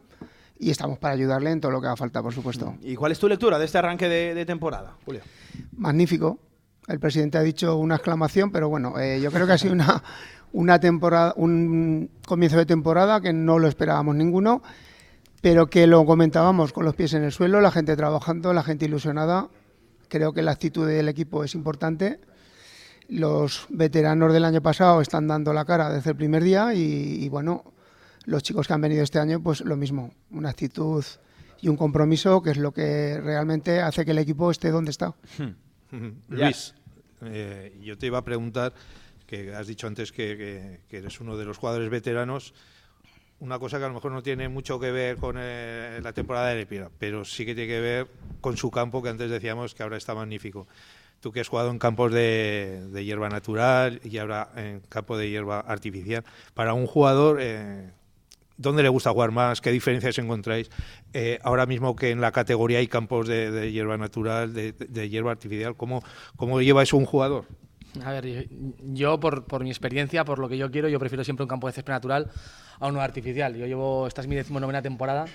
Y 0.61 0.70
estamos 0.70 0.99
para 0.99 1.14
ayudarle 1.14 1.51
en 1.51 1.61
todo 1.61 1.72
lo 1.72 1.81
que 1.81 1.87
haga 1.89 1.97
falta, 1.97 2.22
por 2.22 2.33
supuesto. 2.33 2.76
¿Y 2.83 2.95
cuál 2.95 3.12
es 3.12 3.18
tu 3.18 3.29
lectura 3.29 3.59
de 3.59 3.64
este 3.64 3.79
arranque 3.79 4.09
de, 4.09 4.35
de 4.35 4.47
temporada, 4.47 4.97
Julio? 5.05 5.22
Magnífico. 5.76 6.39
El 6.87 7.01
presidente 7.01 7.37
ha 7.37 7.43
dicho 7.43 7.76
una 7.76 7.97
exclamación, 7.97 8.51
pero 8.51 8.68
bueno, 8.68 8.99
eh, 8.99 9.20
yo 9.20 9.31
creo 9.31 9.47
que 9.47 9.53
ha 9.53 9.59
sido 9.59 9.74
una, 9.74 10.03
una 10.53 10.81
temporada, 10.81 11.35
un 11.37 12.11
comienzo 12.26 12.57
de 12.57 12.66
temporada 12.66 13.20
que 13.20 13.33
no 13.33 13.59
lo 13.59 13.68
esperábamos 13.68 14.14
ninguno, 14.14 14.62
pero 15.43 15.68
que 15.68 15.87
lo 15.87 16.05
comentábamos 16.07 16.72
con 16.72 16.85
los 16.85 16.95
pies 16.95 17.12
en 17.14 17.24
el 17.24 17.33
suelo, 17.33 17.61
la 17.61 17.70
gente 17.70 17.95
trabajando, 17.97 18.53
la 18.53 18.62
gente 18.62 18.87
ilusionada. 18.87 19.49
Creo 20.09 20.33
que 20.33 20.43
la 20.43 20.53
actitud 20.53 20.87
del 20.87 21.09
equipo 21.09 21.45
es 21.45 21.55
importante. 21.55 22.21
Los 23.09 23.67
veteranos 23.69 24.33
del 24.33 24.45
año 24.45 24.63
pasado 24.63 25.01
están 25.01 25.27
dando 25.27 25.53
la 25.53 25.65
cara 25.65 25.91
desde 25.91 26.11
el 26.11 26.17
primer 26.17 26.43
día 26.43 26.75
y, 26.75 27.25
y 27.25 27.29
bueno, 27.29 27.73
los 28.25 28.43
chicos 28.43 28.67
que 28.67 28.75
han 28.75 28.81
venido 28.81 29.03
este 29.03 29.19
año, 29.19 29.43
pues 29.43 29.63
lo 29.63 29.77
mismo, 29.77 30.13
una 30.31 30.51
actitud 30.51 31.05
y 31.61 31.69
un 31.69 31.77
compromiso 31.77 32.43
que 32.43 32.51
es 32.51 32.57
lo 32.57 32.73
que 32.73 33.21
realmente 33.21 33.81
hace 33.81 34.05
que 34.05 34.11
el 34.13 34.19
equipo 34.19 34.51
esté 34.51 34.71
donde 34.71 34.91
está. 34.91 35.15
Luis, 36.29 36.75
eh, 37.23 37.79
yo 37.83 37.97
te 37.97 38.07
iba 38.07 38.19
a 38.19 38.25
preguntar, 38.25 38.75
que 39.27 39.55
has 39.55 39.67
dicho 39.67 39.87
antes 39.87 40.13
que, 40.13 40.37
que, 40.37 40.81
que, 40.89 40.99
eres 40.99 41.21
uno 41.21 41.37
de 41.37 41.45
los 41.45 41.59
jugadores 41.59 41.91
veteranos, 41.91 42.55
una 43.41 43.59
cosa 43.59 43.78
que 43.78 43.84
a 43.84 43.89
lo 43.89 43.95
mejor 43.95 44.12
no 44.12 44.22
tiene 44.22 44.49
mucho 44.49 44.80
que 44.80 44.91
ver 44.91 45.16
con 45.16 45.36
eh, 45.39 46.01
la 46.03 46.12
temporada 46.12 46.49
de 46.49 46.57
Lepira, 46.57 46.91
pero 46.99 47.24
sí 47.24 47.47
que 47.47 47.55
tiene 47.55 47.68
que 47.68 47.80
ver 47.80 48.09
con 48.41 48.57
su 48.57 48.70
campo, 48.70 49.03
que 49.03 49.11
antes 49.11 49.30
decíamos 49.30 49.74
que 49.74 49.82
ahora 49.82 49.97
está 49.97 50.14
magnífico. 50.14 50.66
Tú 51.20 51.32
que 51.32 51.41
has 51.41 51.49
jugado 51.49 51.70
en 51.70 51.78
campos 51.78 52.12
de, 52.12 52.91
hierba 53.05 53.28
natural 53.28 54.01
y 54.05 54.18
ahora 54.18 54.51
en 54.57 54.80
campo 54.89 55.16
de 55.16 55.30
hierba 55.30 55.61
artificial, 55.61 56.24
para 56.55 56.74
un 56.74 56.86
jugador... 56.86 57.39
Eh, 57.41 57.91
¿Dónde 58.61 58.82
le 58.82 58.89
gusta 58.89 59.12
jugar 59.12 59.30
más? 59.30 59.61
¿Qué 59.61 59.70
diferencias 59.70 60.18
encontráis? 60.18 60.68
Eh, 61.12 61.39
ahora 61.45 61.64
mismo 61.64 61.95
que 61.95 62.11
en 62.11 62.20
la 62.20 62.32
categoría 62.32 62.78
hay 62.78 62.89
campos 62.89 63.28
de, 63.28 63.53
de 63.53 63.70
hierba 63.70 63.97
natural, 63.97 64.53
de, 64.53 64.72
de, 64.72 65.09
hierba 65.09 65.30
artificial, 65.30 65.76
¿cómo, 65.76 66.03
cómo 66.34 66.61
lleva 66.61 66.82
eso 66.82 66.97
un 66.97 67.07
jugador? 67.07 67.45
A 68.05 68.12
ver, 68.12 68.49
yo 68.82 69.18
por, 69.18 69.45
por, 69.45 69.64
mi 69.64 69.70
experiencia, 69.70 70.24
por 70.24 70.39
lo 70.39 70.49
que 70.49 70.59
yo 70.59 70.70
quiero, 70.70 70.89
yo 70.89 70.99
prefiero 70.99 71.24
siempre 71.24 71.45
un 71.45 71.49
campo 71.49 71.66
de 71.66 71.72
césped 71.72 71.93
natural 71.93 72.30
a 72.78 72.86
uno 72.86 73.01
artificial. 73.01 73.57
Yo 73.57 73.66
llevo, 73.66 74.07
esta 74.07 74.20
es 74.20 74.26
mi 74.26 74.36
decimonovena 74.36 74.82
temporada 74.82 75.26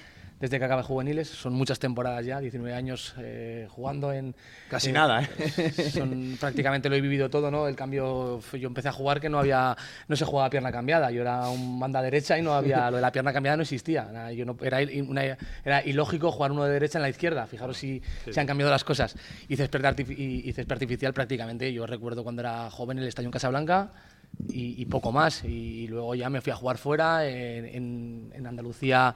desde 0.44 0.60
que 0.60 0.66
acabé 0.66 0.84
juveniles, 0.84 1.30
son 1.30 1.54
muchas 1.54 1.80
temporadas 1.80 2.26
ya, 2.26 2.42
19 2.42 2.76
años 2.76 3.14
eh, 3.18 3.66
jugando 3.70 4.12
en... 4.12 4.36
Casi 4.70 4.90
eh, 4.90 4.92
nada, 4.92 5.24
¿eh? 5.24 5.72
Son, 5.94 6.36
prácticamente 6.38 6.90
lo 6.90 6.98
he 6.98 7.00
vivido 7.00 7.30
todo, 7.30 7.50
¿no? 7.50 7.66
El 7.66 7.78
cambio, 7.78 8.42
yo 8.52 8.68
empecé 8.68 8.90
a 8.90 8.92
jugar 8.92 9.22
que 9.22 9.30
no 9.30 9.40
había, 9.40 9.78
no 10.10 10.18
se 10.18 10.26
jugaba 10.26 10.50
pierna 10.50 10.70
cambiada, 10.70 11.12
yo 11.12 11.22
era 11.22 11.48
un 11.48 11.80
banda 11.80 12.02
derecha 12.02 12.38
y 12.38 12.42
no 12.42 12.56
había, 12.56 12.92
lo 12.92 12.98
de 12.98 13.02
la 13.02 13.14
pierna 13.14 13.32
cambiada 13.32 13.56
no 13.56 13.64
existía, 13.64 14.06
era, 14.10 14.34
yo 14.34 14.44
no, 14.44 14.58
era, 14.62 14.80
una, 15.08 15.24
era 15.64 15.86
ilógico 15.86 16.30
jugar 16.30 16.52
uno 16.52 16.66
de 16.66 16.74
derecha 16.74 16.98
en 16.98 17.04
la 17.04 17.10
izquierda, 17.10 17.48
fijaros 17.48 17.78
si 17.78 18.02
sí. 18.26 18.34
se 18.34 18.42
han 18.42 18.46
cambiado 18.46 18.70
las 18.70 18.84
cosas. 18.84 19.16
Y 19.48 19.56
césped, 19.56 20.10
y, 20.10 20.50
y 20.50 20.52
césped 20.52 20.74
artificial 20.74 21.14
prácticamente, 21.14 21.72
yo 21.72 21.88
recuerdo 21.88 22.22
cuando 22.22 22.42
era 22.42 22.70
joven 22.70 23.00
el 23.00 23.08
estadio 23.08 23.28
en 23.28 23.32
Casablanca, 23.32 23.94
y, 24.50 24.82
y, 24.82 24.86
poco 24.86 25.12
más. 25.12 25.44
Y 25.44 25.88
luego 25.88 26.16
ya 26.16 26.30
me 26.30 26.42
fui 26.42 26.52
a 26.52 26.56
jugar 26.56 26.78
fuera. 26.78 27.28
En, 27.28 27.66
en, 27.66 28.32
en, 28.34 28.48
Andalucía, 28.48 29.14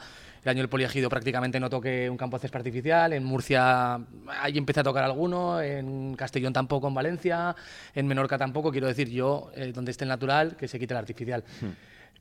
el 0.48 0.52
año 0.52 0.62
del 0.64 0.70
poliegido 0.70 1.10
prácticamente 1.10 1.60
no 1.60 1.70
toqué 1.70 2.10
un 2.10 2.18
campo 2.18 2.38
de 2.38 2.42
césped 2.42 2.60
artificial. 2.60 3.14
En 3.14 3.24
Murcia, 3.24 4.00
ahí 4.42 4.58
empecé 4.58 4.80
a 4.80 4.84
tocar 4.84 5.04
alguno. 5.04 5.62
En 5.62 6.16
Castellón 6.16 6.54
tampoco, 6.54 6.88
en 6.88 6.94
Valencia. 6.94 7.56
En 7.94 8.08
Menorca 8.08 8.38
tampoco. 8.38 8.72
Quiero 8.72 8.88
decir, 8.88 9.10
yo, 9.10 9.52
eh, 9.56 9.72
donde 9.74 9.92
esté 9.92 10.06
el 10.06 10.10
natural, 10.10 10.56
que 10.56 10.68
se 10.68 10.80
quite 10.80 10.94
el 10.94 10.98
artificial. 10.98 11.44
Hmm. 11.62 11.72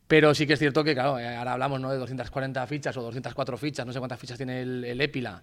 Pero 0.08 0.34
sí 0.34 0.46
que 0.46 0.54
es 0.54 0.58
cierto 0.58 0.84
que, 0.84 0.94
claro, 0.94 1.18
eh, 1.18 1.36
ahora 1.36 1.54
hablamos 1.54 1.80
¿no? 1.80 1.90
de 1.90 1.98
240 1.98 2.66
fichas 2.66 2.96
o 2.96 3.02
204 3.02 3.56
fichas, 3.56 3.86
no 3.86 3.92
sé 3.92 3.98
cuántas 3.98 4.20
fichas 4.20 4.36
tiene 4.36 4.62
el, 4.62 4.84
el 4.84 5.00
Épila. 5.00 5.40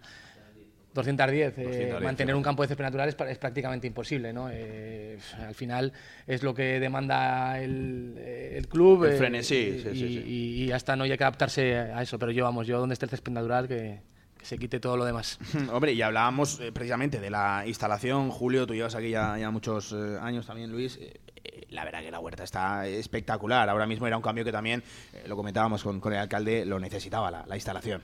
210. 0.94 1.58
Eh, 1.58 1.64
210 1.64 2.02
mantener 2.04 2.36
un 2.36 2.44
campo 2.44 2.64
de 2.64 2.68
césped 2.68 2.84
natural 2.84 3.10
es, 3.10 3.16
es 3.30 3.38
prácticamente 3.38 3.88
imposible. 3.88 4.34
¿no? 4.34 4.50
Eh, 4.52 5.18
al 5.40 5.56
final 5.56 5.94
es 6.28 6.44
lo 6.44 6.54
que 6.54 6.80
demanda 6.80 7.60
el, 7.60 8.18
el 8.18 8.68
club. 8.68 9.06
El 9.06 9.18
frenesí, 9.18 9.56
eh, 9.56 9.80
sí, 9.82 9.90
y, 9.90 9.96
sí, 9.96 10.08
sí. 10.08 10.24
y, 10.26 10.64
y, 10.64 10.72
hasta 10.72 10.96
no 10.96 11.04
hay 11.04 11.18
que 11.18 11.24
adaptarse 11.24 11.76
a 11.76 12.02
eso. 12.02 12.18
Pero 12.20 12.32
yo, 12.32 12.44
vamos, 12.44 12.68
yo 12.68 12.80
donde 12.80 12.94
esté 12.94 13.06
el 13.06 13.12
césped 13.12 13.32
natural, 13.32 13.68
que, 13.68 14.02
que 14.38 14.46
se 14.46 14.58
quite 14.58 14.80
todo 14.80 14.98
lo 14.98 15.06
demás. 15.06 15.40
Hombre, 15.72 15.94
y 15.94 16.02
hablábamos 16.02 16.60
eh, 16.60 16.72
precisamente 16.72 17.20
de 17.20 17.30
la 17.30 17.64
instalación. 17.66 18.30
Julio, 18.30 18.68
tú 18.68 18.74
llevas 18.74 18.96
aquí 18.96 19.10
ya, 19.10 19.38
ya 19.38 19.52
muchos 19.52 19.94
eh, 19.94 20.18
años 20.22 20.46
también, 20.46 20.72
Luis 20.72 21.00
eh, 21.44 21.68
la 21.74 21.84
verdad 21.84 22.02
que 22.02 22.12
la 22.12 22.20
huerta 22.20 22.44
está 22.44 22.88
espectacular. 22.88 23.68
Ahora 23.70 23.86
mismo 23.86 24.08
era 24.08 24.16
un 24.16 24.24
cambio 24.24 24.46
que 24.46 24.52
también, 24.52 24.84
eh, 25.14 25.24
lo 25.28 25.36
comentábamos 25.36 25.84
con, 25.84 26.00
con, 26.00 26.14
el 26.14 26.20
alcalde, 26.20 26.66
lo 26.66 26.80
necesitaba 26.80 27.32
la, 27.32 27.46
la, 27.46 27.56
instalación. 27.56 28.02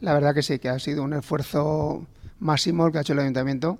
La 0.00 0.12
verdad 0.14 0.34
que 0.34 0.42
sí, 0.42 0.58
que 0.58 0.68
ha 0.68 0.78
sido 0.78 1.02
un 1.02 1.14
esfuerzo 1.14 2.06
máximo 2.38 2.86
el 2.86 2.92
que 2.92 2.98
ha 2.98 3.00
hecho 3.00 3.14
el 3.14 3.20
ayuntamiento 3.20 3.78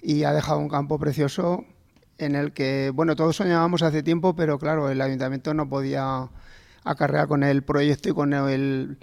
y 0.00 0.24
ha 0.24 0.32
dejado 0.32 0.58
un 0.58 0.68
campo 0.68 0.98
precioso 0.98 1.64
en 2.18 2.36
el 2.36 2.52
que, 2.52 2.90
bueno, 2.94 3.16
todos 3.16 3.36
soñábamos 3.36 3.82
hace 3.82 4.02
tiempo, 4.02 4.36
pero 4.36 4.58
claro, 4.58 4.90
el 4.90 5.00
ayuntamiento 5.00 5.52
no 5.54 5.68
podía 5.68 6.28
acarrear 6.84 7.26
con 7.26 7.42
el 7.42 7.62
proyecto 7.62 8.10
y 8.10 8.12
con 8.12 8.32
el, 8.32 8.98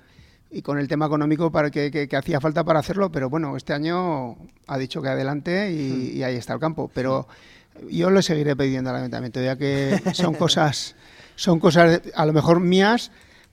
y 0.49 0.61
con 0.61 0.77
el 0.77 0.87
tema 0.87 1.07
económico 1.07 1.51
para 1.51 1.71
que, 1.71 1.91
que, 1.91 2.07
que, 2.07 2.15
hacía 2.15 2.39
falta 2.39 2.63
para 2.63 2.79
hacerlo, 2.79 3.11
pero 3.11 3.29
bueno, 3.29 3.57
este 3.57 3.73
año 3.73 4.37
ha 4.67 4.77
dicho 4.77 5.01
que 5.01 5.09
adelante 5.09 5.71
y, 5.71 6.17
y 6.17 6.23
ahí 6.23 6.35
está 6.35 6.53
el 6.53 6.59
campo. 6.59 6.89
Pero 6.93 7.27
yo 7.89 8.09
le 8.09 8.21
seguiré 8.21 8.55
pidiendo 8.55 8.89
al 8.89 8.97
ayuntamiento, 8.97 9.41
ya 9.41 9.57
que 9.57 10.01
son 10.13 10.35
cosas, 10.35 10.95
son 11.35 11.59
cosas 11.59 12.01
a 12.15 12.25
lo 12.25 12.33
mejor 12.33 12.59
mías, 12.59 13.11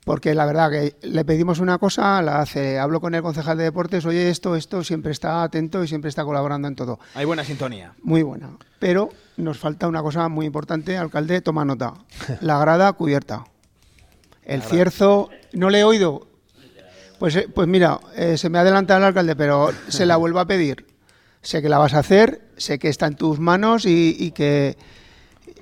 porque 0.09 0.33
la 0.33 0.47
verdad 0.47 0.71
que 0.71 0.95
le 1.03 1.23
pedimos 1.23 1.59
una 1.59 1.77
cosa, 1.77 2.19
la 2.23 2.41
hace, 2.41 2.79
hablo 2.79 2.99
con 2.99 3.13
el 3.13 3.21
concejal 3.21 3.59
de 3.59 3.65
deportes, 3.65 4.07
oye 4.07 4.31
esto, 4.31 4.55
esto, 4.55 4.83
siempre 4.83 5.11
está 5.11 5.43
atento 5.43 5.83
y 5.83 5.87
siempre 5.87 6.09
está 6.09 6.23
colaborando 6.23 6.67
en 6.67 6.73
todo. 6.73 6.99
Hay 7.13 7.25
buena 7.25 7.43
sintonía. 7.43 7.93
Muy 8.01 8.23
buena, 8.23 8.57
pero 8.79 9.09
nos 9.37 9.59
falta 9.59 9.87
una 9.87 10.01
cosa 10.01 10.27
muy 10.27 10.47
importante, 10.47 10.97
alcalde, 10.97 11.41
toma 11.41 11.63
nota, 11.63 11.93
la 12.41 12.57
grada 12.57 12.91
cubierta. 12.93 13.43
El 14.43 14.63
cierzo, 14.63 15.29
no 15.53 15.69
le 15.69 15.81
he 15.81 15.83
oído, 15.83 16.27
pues, 17.19 17.35
eh, 17.35 17.47
pues 17.53 17.67
mira, 17.67 17.99
eh, 18.15 18.35
se 18.35 18.49
me 18.49 18.57
adelanta 18.57 18.97
el 18.97 19.03
alcalde, 19.03 19.35
pero 19.35 19.69
se 19.89 20.07
la 20.07 20.17
vuelvo 20.17 20.39
a 20.39 20.45
pedir. 20.45 20.87
Sé 21.43 21.61
que 21.61 21.69
la 21.69 21.77
vas 21.77 21.93
a 21.93 21.99
hacer, 21.99 22.49
sé 22.57 22.79
que 22.79 22.89
está 22.89 23.05
en 23.05 23.13
tus 23.13 23.39
manos 23.39 23.85
y, 23.85 24.15
y 24.19 24.31
que, 24.31 24.75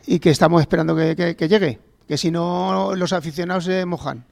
y 0.05 0.19
que 0.19 0.29
estamos 0.29 0.61
esperando 0.61 0.95
que, 0.95 1.17
que, 1.17 1.35
que, 1.35 1.49
llegue. 1.49 1.79
Que 2.07 2.17
si 2.17 2.31
no, 2.31 2.95
los 2.95 3.11
aficionados 3.11 3.65
se 3.65 3.85
mojan. 3.85 4.23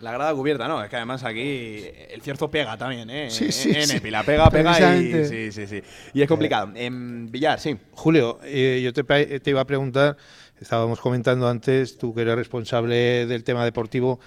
La 0.00 0.12
grada 0.12 0.32
cubierta, 0.32 0.68
¿no? 0.68 0.82
Es 0.82 0.88
que 0.88 0.96
además 0.96 1.24
aquí 1.24 1.84
el 2.10 2.22
cierzo 2.22 2.48
pega 2.48 2.76
también, 2.76 3.10
¿eh? 3.10 3.30
Sí, 3.30 3.50
sí, 3.50 3.70
en 3.74 3.86
sí. 3.86 3.96
Epila, 3.96 4.22
pega, 4.22 4.48
pega 4.48 4.96
y, 4.96 5.24
sí, 5.24 5.50
sí, 5.50 5.66
sí. 5.66 5.82
y 6.14 6.22
es 6.22 6.28
complicado. 6.28 6.70
En 6.76 7.30
Villar, 7.32 7.58
sí. 7.58 7.76
Julio, 7.92 8.38
eh, 8.44 8.80
yo 8.82 8.92
te, 8.92 9.40
te 9.40 9.50
iba 9.50 9.60
a 9.60 9.66
preguntar, 9.66 10.16
estábamos 10.60 11.00
comentando 11.00 11.48
antes, 11.48 11.98
tú 11.98 12.14
que 12.14 12.20
eres 12.20 12.36
responsable 12.36 13.26
del 13.26 13.42
tema 13.42 13.64
deportivo, 13.64 14.20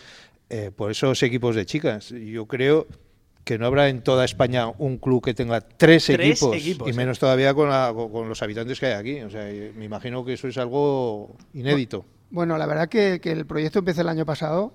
eh, 0.50 0.72
por 0.76 0.92
esos 0.92 1.24
equipos 1.24 1.56
de 1.56 1.66
chicas. 1.66 2.10
Yo 2.10 2.46
creo 2.48 2.88
que 3.46 3.58
no 3.58 3.66
habrá 3.66 3.88
en 3.88 4.04
toda 4.04 4.26
España 4.26 4.68
un 4.68 4.98
club 4.98 5.24
que 5.24 5.34
tenga 5.34 5.62
tres, 5.62 6.06
tres 6.06 6.10
equipos, 6.10 6.56
equipos, 6.58 6.90
y 6.90 6.94
menos 6.94 7.18
¿eh? 7.18 7.20
todavía 7.22 7.54
con, 7.54 7.70
la, 7.70 7.94
con, 7.96 8.28
los 8.28 8.42
habitantes 8.42 8.78
que 8.78 8.88
hay 8.88 8.94
aquí. 8.94 9.22
O 9.22 9.30
sea, 9.30 9.46
me 9.46 9.86
imagino 9.86 10.26
que 10.26 10.34
eso 10.34 10.50
es 10.50 10.58
algo 10.58 11.38
inédito. 11.54 12.04
Bueno, 12.30 12.58
la 12.58 12.66
verdad 12.66 12.90
que, 12.90 13.22
que 13.22 13.32
el 13.32 13.46
proyecto 13.46 13.80
empezó 13.80 14.02
el 14.02 14.10
año 14.10 14.26
pasado 14.26 14.74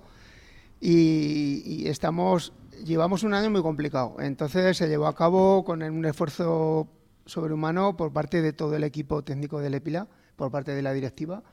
y, 0.79 1.63
y, 1.65 1.87
estamos 1.87 2.53
llevamos 2.85 3.23
un 3.23 3.33
año 3.33 3.49
muy 3.49 3.61
complicado. 3.61 4.17
Entonces 4.19 4.77
se 4.77 4.87
llevó 4.87 5.07
a 5.07 5.15
cabo 5.15 5.63
con 5.63 5.81
un 5.81 6.05
esfuerzo 6.05 6.87
sobrehumano 7.25 7.97
por 7.97 8.11
parte 8.13 8.41
de 8.41 8.53
todo 8.53 8.75
el 8.75 8.83
equipo 8.83 9.23
técnico 9.23 9.59
del 9.59 9.75
EPILA, 9.75 10.07
por 10.35 10.51
parte 10.51 10.73
de 10.73 10.81
la 10.81 10.93
directiva, 10.93 11.43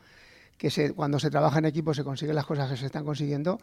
que 0.56 0.70
se, 0.70 0.92
cuando 0.92 1.18
se 1.18 1.30
trabaja 1.30 1.58
en 1.58 1.64
equipo 1.66 1.94
se 1.94 2.04
consiguen 2.04 2.36
las 2.36 2.46
cosas 2.46 2.70
que 2.70 2.76
se 2.76 2.86
están 2.86 3.04
consiguiendo. 3.04 3.58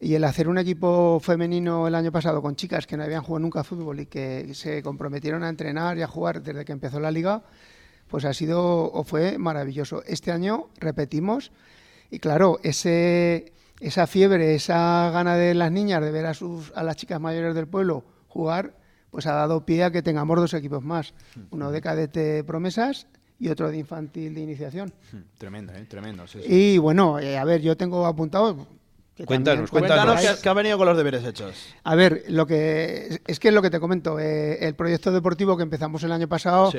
Y 0.00 0.14
el 0.14 0.24
hacer 0.24 0.48
un 0.48 0.58
equipo 0.58 1.20
femenino 1.20 1.86
el 1.86 1.94
año 1.94 2.10
pasado 2.10 2.42
con 2.42 2.56
chicas 2.56 2.86
que 2.86 2.96
no 2.96 3.04
habían 3.04 3.22
jugado 3.22 3.40
nunca 3.40 3.62
fútbol 3.62 4.00
y 4.00 4.06
que 4.06 4.52
se 4.54 4.82
comprometieron 4.82 5.44
a 5.44 5.48
entrenar 5.48 5.96
y 5.96 6.02
a 6.02 6.08
jugar 6.08 6.42
desde 6.42 6.64
que 6.64 6.72
empezó 6.72 6.98
la 6.98 7.12
liga, 7.12 7.44
pues 8.08 8.24
ha 8.24 8.34
sido 8.34 8.92
o 8.92 9.04
fue 9.04 9.38
maravilloso. 9.38 10.02
Este 10.04 10.32
año 10.32 10.68
repetimos 10.78 11.52
y 12.10 12.18
claro, 12.18 12.58
ese, 12.64 13.52
esa 13.82 14.06
fiebre, 14.06 14.54
esa 14.54 15.10
gana 15.12 15.36
de 15.36 15.54
las 15.54 15.70
niñas 15.72 16.00
de 16.02 16.10
ver 16.10 16.26
a, 16.26 16.34
sus, 16.34 16.72
a 16.74 16.82
las 16.82 16.96
chicas 16.96 17.20
mayores 17.20 17.54
del 17.54 17.66
pueblo 17.66 18.04
jugar, 18.28 18.74
pues 19.10 19.26
ha 19.26 19.32
dado 19.34 19.66
pie 19.66 19.84
a 19.84 19.90
que 19.90 20.02
tengamos 20.02 20.36
dos 20.38 20.54
equipos 20.54 20.82
más, 20.82 21.12
uno 21.50 21.70
de 21.70 21.80
cadete 21.80 22.44
promesas 22.44 23.06
y 23.38 23.48
otro 23.48 23.70
de 23.70 23.76
infantil 23.78 24.34
de 24.34 24.40
iniciación. 24.40 24.92
Tremendo, 25.36 25.72
¿eh? 25.74 25.84
tremendo. 25.88 26.26
Sí, 26.26 26.38
sí. 26.42 26.46
Y 26.74 26.78
bueno, 26.78 27.18
eh, 27.18 27.36
a 27.36 27.44
ver, 27.44 27.60
yo 27.60 27.76
tengo 27.76 28.06
apuntado... 28.06 28.66
que 29.16 29.26
Cuéntanos, 29.26 29.70
también- 29.70 29.88
Cuéntanos 29.92 30.20
que, 30.36 30.42
que 30.42 30.48
ha 30.48 30.54
venido 30.54 30.78
con 30.78 30.86
los 30.86 30.96
deberes 30.96 31.24
hechos. 31.24 31.54
A 31.84 31.94
ver, 31.94 32.24
lo 32.28 32.46
que 32.46 33.20
es 33.26 33.38
que 33.40 33.48
es 33.48 33.54
lo 33.54 33.60
que 33.60 33.68
te 33.70 33.80
comento. 33.80 34.18
eh, 34.18 34.64
el 34.66 34.74
proyecto 34.74 35.10
deportivo 35.12 35.56
que 35.56 35.64
empezamos 35.64 36.02
el 36.04 36.12
año 36.12 36.28
pasado 36.28 36.70
Sí. 36.70 36.78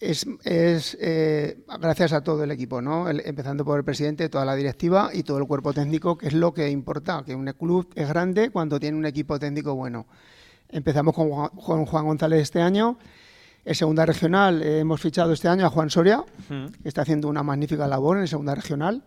Es, 0.00 0.26
es, 0.44 0.96
eh, 1.00 1.58
gracias 1.80 2.12
a 2.12 2.22
todo 2.22 2.44
el 2.44 2.50
equipo, 2.50 2.80
¿no? 2.80 3.08
El- 3.08 3.20
empezando 3.24 3.64
por 3.64 3.78
el 3.78 3.84
presidente, 3.84 4.28
toda 4.28 4.44
la 4.44 4.54
directiva 4.54 5.10
y 5.12 5.22
todo 5.22 5.38
el 5.38 5.46
cuerpo 5.46 5.72
técnico, 5.72 6.16
que 6.16 6.28
es 6.28 6.34
lo 6.34 6.54
que 6.54 6.70
importa, 6.70 7.22
que 7.26 7.34
un 7.34 7.46
club 7.52 7.88
es 7.94 8.08
grande 8.08 8.50
cuando 8.50 8.78
tiene 8.78 8.96
un 8.96 9.06
equipo 9.06 9.38
técnico 9.38 9.74
bueno. 9.74 10.06
Empezamos 10.68 11.14
con 11.14 11.30
Juan, 11.30 11.48
con 11.50 11.86
Juan 11.86 12.04
González 12.06 12.42
este 12.42 12.60
año. 12.60 12.98
En 13.64 13.74
segunda 13.74 14.06
regional 14.06 14.62
eh, 14.62 14.80
hemos 14.80 15.00
fichado 15.00 15.32
este 15.32 15.48
año 15.48 15.66
a 15.66 15.70
Juan 15.70 15.90
Soria, 15.90 16.24
que 16.82 16.88
está 16.88 17.02
haciendo 17.02 17.28
una 17.28 17.42
magnífica 17.42 17.86
labor 17.88 18.18
en 18.18 18.28
segunda 18.28 18.54
regional. 18.54 19.02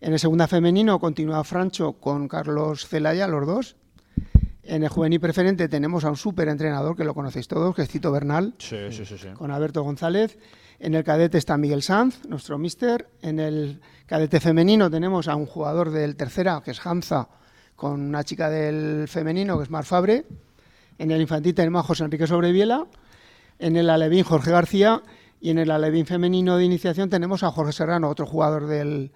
En 0.00 0.12
el 0.12 0.18
segunda 0.18 0.48
femenino 0.48 0.98
continúa 0.98 1.44
Francho 1.44 1.92
con 1.94 2.26
Carlos 2.28 2.88
Celaya, 2.88 3.28
los 3.28 3.46
dos. 3.46 3.76
En 4.64 4.84
el 4.84 4.88
juvenil 4.88 5.18
preferente 5.18 5.68
tenemos 5.68 6.04
a 6.04 6.10
un 6.10 6.16
súper 6.16 6.48
entrenador 6.48 6.96
que 6.96 7.04
lo 7.04 7.14
conocéis 7.14 7.48
todos, 7.48 7.74
que 7.74 7.82
es 7.82 7.88
Tito 7.88 8.12
Bernal 8.12 8.54
Sí, 8.58 8.76
sí, 8.90 9.04
sí. 9.04 9.18
sí. 9.18 9.28
con 9.34 9.50
Alberto 9.50 9.82
González. 9.82 10.38
En 10.78 10.94
el 10.94 11.04
cadete 11.04 11.38
está 11.38 11.56
Miguel 11.56 11.82
Sanz, 11.82 12.24
nuestro 12.26 12.58
mister. 12.58 13.08
En 13.22 13.40
el 13.40 13.80
cadete 14.06 14.40
femenino 14.40 14.90
tenemos 14.90 15.28
a 15.28 15.36
un 15.36 15.46
jugador 15.46 15.90
del 15.90 16.16
tercera, 16.16 16.60
que 16.64 16.72
es 16.72 16.86
Hamza, 16.86 17.28
con 17.76 18.00
una 18.00 18.24
chica 18.24 18.50
del 18.50 19.08
femenino, 19.08 19.56
que 19.58 19.64
es 19.64 19.70
Mar 19.70 19.84
Fabre. 19.84 20.24
En 20.98 21.10
el 21.10 21.20
infantil 21.20 21.54
tenemos 21.54 21.84
a 21.84 21.86
José 21.86 22.04
Enrique 22.04 22.26
Sobreviela. 22.26 22.86
En 23.58 23.76
el 23.76 23.90
alevín, 23.90 24.24
Jorge 24.24 24.50
García. 24.50 25.02
Y 25.40 25.50
en 25.50 25.58
el 25.58 25.72
alevín 25.72 26.06
femenino 26.06 26.56
de 26.56 26.64
iniciación 26.64 27.10
tenemos 27.10 27.42
a 27.42 27.50
Jorge 27.50 27.72
Serrano, 27.72 28.08
otro 28.08 28.26
jugador 28.26 28.66
del, 28.66 29.10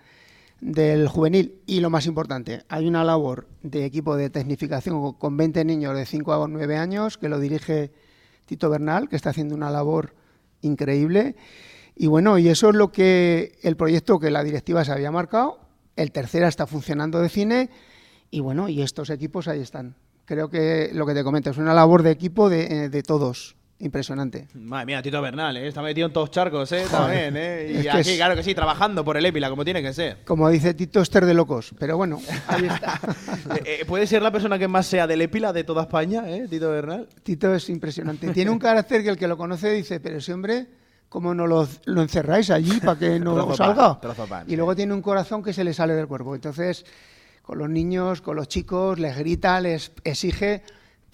del 0.60 1.08
juvenil. 1.08 1.60
Y 1.66 1.80
lo 1.80 1.90
más 1.90 2.06
importante, 2.06 2.64
hay 2.68 2.86
una 2.86 3.04
labor 3.04 3.46
de 3.62 3.84
equipo 3.84 4.16
de 4.16 4.30
tecnificación 4.30 5.12
con 5.14 5.36
20 5.36 5.64
niños 5.64 5.96
de 5.96 6.06
5 6.06 6.32
a 6.32 6.48
9 6.48 6.76
años 6.76 7.18
que 7.18 7.28
lo 7.28 7.38
dirige 7.38 7.92
Tito 8.46 8.70
Bernal, 8.70 9.08
que 9.08 9.16
está 9.16 9.30
haciendo 9.30 9.54
una 9.54 9.70
labor 9.70 10.14
increíble. 10.62 11.36
Y 11.94 12.06
bueno, 12.08 12.38
y 12.38 12.48
eso 12.48 12.70
es 12.70 12.74
lo 12.74 12.92
que 12.92 13.58
el 13.62 13.76
proyecto 13.76 14.18
que 14.18 14.30
la 14.30 14.44
directiva 14.44 14.84
se 14.84 14.92
había 14.92 15.10
marcado. 15.10 15.60
El 15.96 16.12
tercera 16.12 16.48
está 16.48 16.66
funcionando 16.66 17.20
de 17.20 17.28
cine. 17.28 17.70
Y 18.30 18.40
bueno, 18.40 18.68
y 18.68 18.82
estos 18.82 19.10
equipos 19.10 19.48
ahí 19.48 19.60
están. 19.60 19.96
Creo 20.24 20.50
que 20.50 20.90
lo 20.92 21.06
que 21.06 21.14
te 21.14 21.24
comento 21.24 21.50
es 21.50 21.58
una 21.58 21.72
labor 21.72 22.02
de 22.02 22.10
equipo 22.10 22.50
de, 22.50 22.84
eh, 22.84 22.88
de 22.88 23.02
todos. 23.02 23.55
Impresionante. 23.78 24.48
Madre 24.54 24.86
mía, 24.86 25.02
Tito 25.02 25.20
Bernal, 25.20 25.54
¿eh? 25.58 25.68
está 25.68 25.82
metido 25.82 26.06
en 26.06 26.12
todos 26.14 26.30
charcos, 26.30 26.72
¿eh? 26.72 26.86
También, 26.90 27.34
¿eh? 27.36 27.82
Y 27.84 27.88
aquí, 27.88 28.10
es- 28.12 28.16
claro 28.16 28.34
que 28.34 28.42
sí, 28.42 28.54
trabajando 28.54 29.04
por 29.04 29.18
el 29.18 29.26
Épila, 29.26 29.50
como 29.50 29.64
tiene 29.66 29.82
que 29.82 29.92
ser. 29.92 30.18
Como 30.24 30.48
dice 30.48 30.72
Tito, 30.72 31.02
Ester 31.02 31.26
de 31.26 31.34
locos. 31.34 31.74
Pero 31.78 31.98
bueno, 31.98 32.18
ahí 32.48 32.64
está. 32.66 32.98
Eh, 33.64 33.78
eh, 33.80 33.84
¿Puede 33.86 34.06
ser 34.06 34.22
la 34.22 34.30
persona 34.32 34.58
que 34.58 34.66
más 34.66 34.86
sea 34.86 35.06
del 35.06 35.20
Épila 35.20 35.52
de 35.52 35.62
toda 35.62 35.82
España, 35.82 36.24
¿eh? 36.28 36.46
Tito 36.48 36.70
Bernal? 36.70 37.06
Tito 37.22 37.54
es 37.54 37.68
impresionante. 37.68 38.28
Tiene 38.32 38.50
un 38.50 38.58
carácter 38.58 39.02
que 39.02 39.10
el 39.10 39.16
que 39.16 39.28
lo 39.28 39.36
conoce 39.36 39.70
dice, 39.70 40.00
pero 40.00 40.18
ese 40.18 40.32
hombre, 40.32 40.66
¿cómo 41.08 41.34
no 41.34 41.46
lo, 41.46 41.68
lo 41.84 42.02
encerráis 42.02 42.50
allí 42.50 42.80
para 42.80 42.98
que 42.98 43.20
no 43.20 43.34
Trozo 43.34 43.56
salga? 43.56 43.92
pan, 43.92 44.00
trozo 44.00 44.26
pan, 44.26 44.44
y 44.46 44.50
sí. 44.50 44.56
luego 44.56 44.74
tiene 44.74 44.94
un 44.94 45.02
corazón 45.02 45.42
que 45.42 45.52
se 45.52 45.62
le 45.64 45.74
sale 45.74 45.94
del 45.94 46.06
cuerpo. 46.06 46.34
Entonces, 46.34 46.84
con 47.42 47.58
los 47.58 47.68
niños, 47.68 48.20
con 48.22 48.36
los 48.36 48.48
chicos, 48.48 48.98
les 48.98 49.16
grita, 49.18 49.60
les 49.60 49.92
exige, 50.02 50.62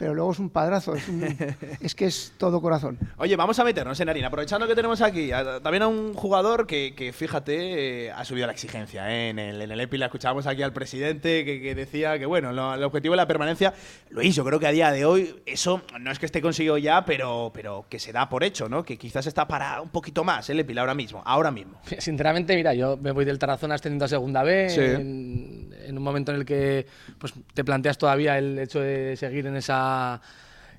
pero 0.02 0.14
luego 0.14 0.32
es 0.32 0.40
un 0.40 0.50
padrazo. 0.50 0.96
Es, 0.96 1.08
un- 1.08 1.22
es 1.80 1.94
que 1.94 2.06
es 2.06 2.32
todo 2.36 2.60
corazón. 2.60 2.98
Oye, 3.18 3.36
vamos 3.36 3.56
a 3.60 3.64
meternos 3.64 4.00
en 4.00 4.08
harina. 4.08 4.26
Aprovechando 4.26 4.66
que 4.66 4.74
tenemos 4.74 5.00
aquí 5.00 5.30
a- 5.30 5.60
también 5.60 5.84
a 5.84 5.86
un 5.86 6.12
jugador 6.14 6.66
que, 6.66 6.92
que, 6.96 7.12
fíjate, 7.12 8.06
eh, 8.06 8.10
ha 8.10 8.24
subido 8.24 8.48
la 8.48 8.52
exigencia. 8.52 9.08
¿eh? 9.14 9.28
En, 9.28 9.38
el, 9.38 9.62
en 9.62 9.70
el 9.70 9.80
Épila 9.80 10.06
escuchábamos 10.06 10.48
aquí 10.48 10.60
al 10.64 10.72
presidente 10.72 11.44
que, 11.44 11.62
que 11.62 11.76
decía 11.76 12.18
que, 12.18 12.26
bueno, 12.26 12.50
lo- 12.50 12.74
el 12.74 12.82
objetivo 12.82 13.12
de 13.12 13.18
la 13.18 13.28
permanencia, 13.28 13.74
Luis, 14.10 14.34
yo 14.34 14.44
creo 14.44 14.58
que 14.58 14.66
a 14.66 14.72
día 14.72 14.90
de 14.90 15.04
hoy 15.04 15.36
eso 15.46 15.82
no 16.00 16.10
es 16.10 16.18
que 16.18 16.26
esté 16.26 16.42
conseguido 16.42 16.78
ya, 16.78 17.04
pero, 17.04 17.52
pero 17.54 17.84
que 17.88 18.00
se 18.00 18.10
da 18.10 18.28
por 18.28 18.42
hecho, 18.42 18.68
¿no? 18.68 18.82
Que 18.82 18.98
quizás 18.98 19.28
está 19.28 19.46
para 19.46 19.80
un 19.80 19.90
poquito 19.90 20.24
más 20.24 20.50
el 20.50 20.58
Épila 20.58 20.80
ahora 20.80 20.94
mismo, 20.94 21.22
ahora 21.24 21.52
mismo. 21.52 21.80
Sinceramente, 21.98 22.56
mira, 22.56 22.74
yo 22.74 22.96
me 22.96 23.12
voy 23.12 23.24
del 23.24 23.38
Tarazona 23.38 23.76
ascendiendo 23.76 24.06
a 24.06 24.08
segunda 24.08 24.42
B, 24.42 24.68
Sí. 24.68 24.80
en, 24.80 25.71
en 25.92 25.98
un 25.98 26.04
momento 26.04 26.32
en 26.32 26.38
el 26.38 26.44
que 26.44 26.86
pues, 27.18 27.32
te 27.54 27.62
planteas 27.64 27.98
todavía 27.98 28.38
el 28.38 28.58
hecho 28.58 28.80
de 28.80 29.14
seguir 29.16 29.46
en 29.46 29.56
esa, 29.56 30.20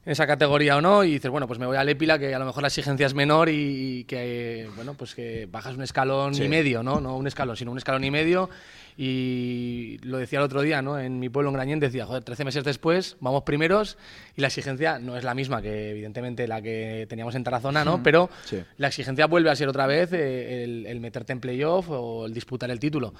en 0.05 0.11
esa 0.11 0.27
categoría 0.27 0.75
o 0.77 0.81
no, 0.81 1.03
y 1.03 1.11
dices, 1.13 1.31
bueno, 1.31 1.47
pues 1.47 1.59
me 1.59 1.65
voy 1.65 1.77
al 1.77 1.87
Épila, 1.87 2.19
que 2.19 2.33
a 2.35 2.39
lo 2.39 2.45
mejor 2.45 2.61
la 2.63 2.67
exigencia 2.67 3.05
es 3.05 3.13
menor 3.13 3.47
y 3.49 4.03
que, 4.05 4.67
bueno, 4.75 4.95
pues 4.95 5.15
que 5.15 5.47
bajas 5.49 5.75
un 5.75 5.83
escalón 5.83 6.33
Sí. 6.33 6.43
y 6.43 6.49
medio, 6.49 6.83
¿no? 6.83 6.99
No 6.99 7.15
un 7.15 7.27
escalón, 7.27 7.55
sino 7.55 7.71
un 7.71 7.77
escalón 7.77 8.03
y 8.03 8.11
medio. 8.11 8.49
Y 8.95 9.97
lo 10.03 10.17
decía 10.17 10.39
el 10.39 10.45
otro 10.45 10.61
día, 10.61 10.81
¿no? 10.81 10.99
En 10.99 11.19
mi 11.19 11.29
pueblo, 11.29 11.49
en 11.49 11.55
Grañén, 11.55 11.79
decía, 11.79 12.05
joder, 12.05 12.23
13 12.23 12.45
meses 12.45 12.63
después, 12.63 13.17
vamos 13.21 13.43
primeros 13.43 13.97
y 14.35 14.41
la 14.41 14.47
exigencia 14.47 14.99
no 14.99 15.17
es 15.17 15.23
la 15.23 15.33
misma 15.33 15.61
que, 15.61 15.91
evidentemente, 15.91 16.47
la 16.47 16.61
que 16.61 17.05
teníamos 17.09 17.33
en 17.35 17.43
Tarazona, 17.43 17.83
¿no? 17.83 18.03
Pero 18.03 18.29
Sí. 18.45 18.61
la 18.77 18.87
exigencia 18.87 19.25
vuelve 19.25 19.49
a 19.49 19.55
ser 19.55 19.67
otra 19.67 19.87
vez 19.87 20.11
eh, 20.13 20.63
el, 20.63 20.85
el 20.85 20.99
meterte 20.99 21.33
en 21.33 21.39
playoff 21.39 21.87
o 21.89 22.25
el 22.25 22.33
disputar 22.33 22.69
el 22.71 22.79
título. 22.79 23.13